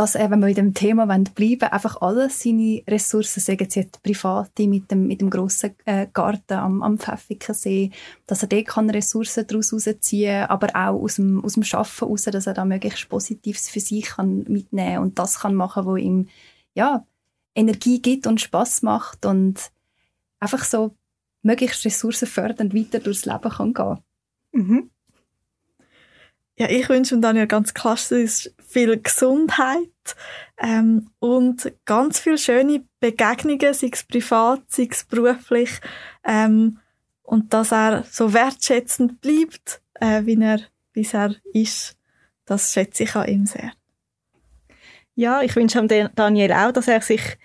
Dass 0.00 0.14
er, 0.14 0.30
wenn 0.30 0.40
wir 0.40 0.46
mit 0.46 0.56
dem 0.56 0.72
Thema 0.72 1.04
bleiben 1.04 1.34
wollen, 1.36 1.72
einfach 1.72 2.00
alle 2.00 2.30
seine 2.30 2.82
Ressourcen, 2.88 3.40
sagen 3.40 3.68
sie 3.68 3.80
jetzt 3.80 4.02
private 4.02 4.66
mit 4.66 4.90
dem, 4.90 5.06
mit 5.06 5.20
dem 5.20 5.28
grossen 5.28 5.76
äh, 5.84 6.06
Garten 6.10 6.54
am, 6.54 6.82
am 6.82 6.96
Pfäffikensee, 6.96 7.90
dass 8.26 8.40
er 8.40 8.48
dort 8.48 8.66
kann 8.66 8.88
Ressourcen 8.88 9.46
daraus 9.46 9.70
herausziehen 9.70 10.46
aber 10.46 10.68
auch 10.68 11.02
aus 11.02 11.16
dem, 11.16 11.44
aus 11.44 11.52
dem 11.52 11.64
Arbeiten 11.64 11.98
heraus, 11.98 12.22
dass 12.22 12.46
er 12.46 12.54
da 12.54 12.64
möglichst 12.64 13.10
Positives 13.10 13.68
für 13.68 13.80
sich 13.80 14.06
kann 14.06 14.44
mitnehmen 14.48 15.02
und 15.02 15.18
das 15.18 15.38
kann 15.38 15.54
machen, 15.54 15.84
wo 15.84 15.96
ihm 15.96 16.28
ja, 16.72 17.04
Energie 17.54 18.00
gibt 18.00 18.26
und 18.26 18.40
Spaß 18.40 18.80
macht 18.80 19.26
und 19.26 19.70
einfach 20.38 20.64
so 20.64 20.94
möglichst 21.42 21.84
ressourcenfördernd 21.84 22.74
weiter 22.74 23.00
durchs 23.00 23.26
Leben 23.26 23.50
kann 23.50 23.74
gehen. 23.74 23.98
Mhm 24.52 24.90
ja, 26.60 26.68
ich 26.68 26.90
wünsche 26.90 27.14
mir 27.14 27.22
Daniel 27.22 27.46
ganz 27.46 27.72
klassisch 27.72 28.50
viel 28.58 29.00
Gesundheit 29.00 29.88
ähm, 30.58 31.10
und 31.18 31.72
ganz 31.86 32.20
viele 32.20 32.36
schöne 32.36 32.84
Begegnungen, 33.00 33.72
sei 33.72 33.88
es 33.90 34.04
privat, 34.04 34.60
sei 34.68 34.86
es 34.90 35.04
beruflich. 35.04 35.70
Ähm, 36.22 36.78
und 37.22 37.54
dass 37.54 37.72
er 37.72 38.04
so 38.10 38.34
wertschätzend 38.34 39.22
bleibt, 39.22 39.80
äh, 39.94 40.26
wie 40.26 40.38
er 40.38 40.60
bisher 40.92 41.34
ist, 41.54 41.96
das 42.44 42.74
schätze 42.74 43.04
ich 43.04 43.16
an 43.16 43.28
ihm 43.28 43.46
sehr. 43.46 43.72
Ja, 45.14 45.40
ich 45.40 45.56
wünsche 45.56 46.10
Daniel 46.14 46.52
auch, 46.52 46.72
dass 46.72 46.88
er 46.88 47.00
sich 47.00 47.38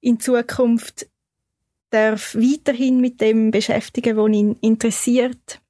in 0.00 0.18
Zukunft 0.18 1.08
darf 1.90 2.34
weiterhin 2.34 3.00
mit 3.00 3.20
dem 3.20 3.52
beschäftigen, 3.52 4.16
was 4.16 4.30
ihn 4.32 4.56
interessiert, 4.60 5.60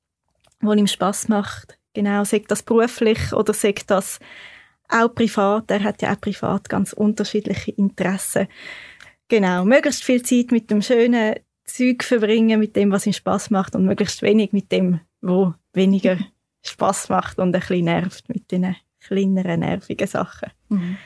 was 0.61 0.79
ihm 0.79 0.87
Spaß 0.87 1.29
macht. 1.29 1.80
Genau, 1.95 2.25
sagt 2.25 2.51
das 2.51 2.63
beruflich 2.63 3.33
oder 3.33 3.53
sagt 3.53 3.91
das 3.91 4.21
auch 4.89 5.15
privat. 5.15 5.71
Er 5.71 5.83
hat 5.83 6.03
ja 6.03 6.13
auch 6.13 6.21
privat 6.21 6.69
ganz 6.69 6.93
unterschiedliche 6.93 7.73
Interessen. 7.73 8.49
Genau, 9.29 9.65
möglichst 9.65 10.05
viel 10.05 10.23
Zeit 10.23 10.51
mit 10.51 10.71
dem 10.71 10.83
schönen 10.83 11.37
Zeug 11.65 12.03
verbringen, 12.03 12.59
mit 12.59 12.75
dem, 12.77 12.91
was 12.91 13.07
ihm 13.07 13.13
Spaß 13.13 13.51
macht 13.51 13.75
und 13.77 13.87
möglichst 13.87 14.23
wenig 14.23 14.53
mit 14.53 14.73
dem, 14.73 15.01
wo 15.21 15.55
weniger 15.73 16.19
Spaß 16.63 17.09
macht 17.09 17.39
und 17.39 17.55
ein 17.55 17.61
bisschen 17.61 17.85
nervt 17.85 18.29
mit 18.29 18.51
den 18.51 18.77
kleineren 19.01 19.61
nervigen 19.61 20.07
Sachen. 20.07 20.51
Mhm. 20.69 20.97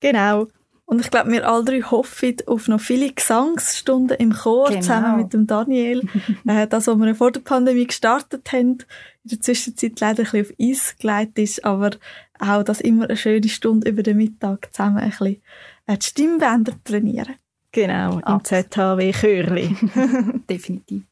Genau. 0.00 0.48
Und 0.84 1.00
ich 1.00 1.10
glaube, 1.10 1.30
wir 1.30 1.48
alle 1.48 1.64
drei 1.64 1.80
hoffen 1.80 2.36
auf 2.46 2.68
noch 2.68 2.80
viele 2.80 3.10
Gesangsstunden 3.10 4.16
im 4.18 4.32
Chor 4.34 4.68
genau. 4.68 4.80
zusammen 4.80 5.16
mit 5.16 5.32
dem 5.32 5.46
Daniel. 5.46 6.02
äh, 6.46 6.66
das, 6.66 6.86
was 6.86 6.98
wir 6.98 7.14
vor 7.14 7.32
der 7.32 7.40
Pandemie 7.40 7.86
gestartet 7.86 8.52
haben, 8.52 8.78
in 9.24 9.30
der 9.30 9.40
Zwischenzeit 9.40 10.00
leider 10.00 10.24
ein 10.24 10.30
bisschen 10.30 10.46
auf 10.46 10.52
Eis 10.60 10.96
gelegt 10.98 11.38
ist, 11.38 11.64
aber 11.64 11.90
auch, 12.38 12.62
dass 12.62 12.80
immer 12.80 13.04
eine 13.04 13.16
schöne 13.16 13.48
Stunde 13.48 13.88
über 13.88 14.02
den 14.02 14.16
Mittag 14.16 14.74
zusammen 14.74 14.98
ein 14.98 15.10
bisschen 15.10 15.42
äh, 15.86 15.96
die 15.96 16.06
Stimmbänder 16.06 16.74
trainieren. 16.84 17.36
Genau, 17.70 18.18
im 18.18 18.44
ZHW 18.44 19.12
Chörli. 19.12 19.76
Definitiv. 20.50 21.04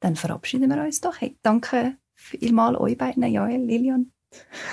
Dann 0.00 0.16
verabschieden 0.16 0.70
wir 0.70 0.82
uns 0.82 1.00
doch. 1.00 1.20
Hey, 1.20 1.36
danke 1.42 1.96
vielmal 2.14 2.76
euch 2.76 2.98
beiden, 2.98 3.22
Joel, 3.24 3.64
Lilian. 3.64 4.12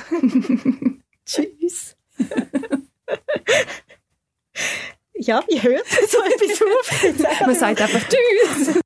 Tschüss. 1.26 1.96
ja, 5.14 5.44
wie 5.48 5.62
hört 5.62 5.88
so 5.88 6.18
etwas 6.20 6.62
auf? 6.62 7.46
Man 7.46 7.56
sagt 7.56 7.82
einfach 7.82 8.02
Tschüss. 8.08 8.80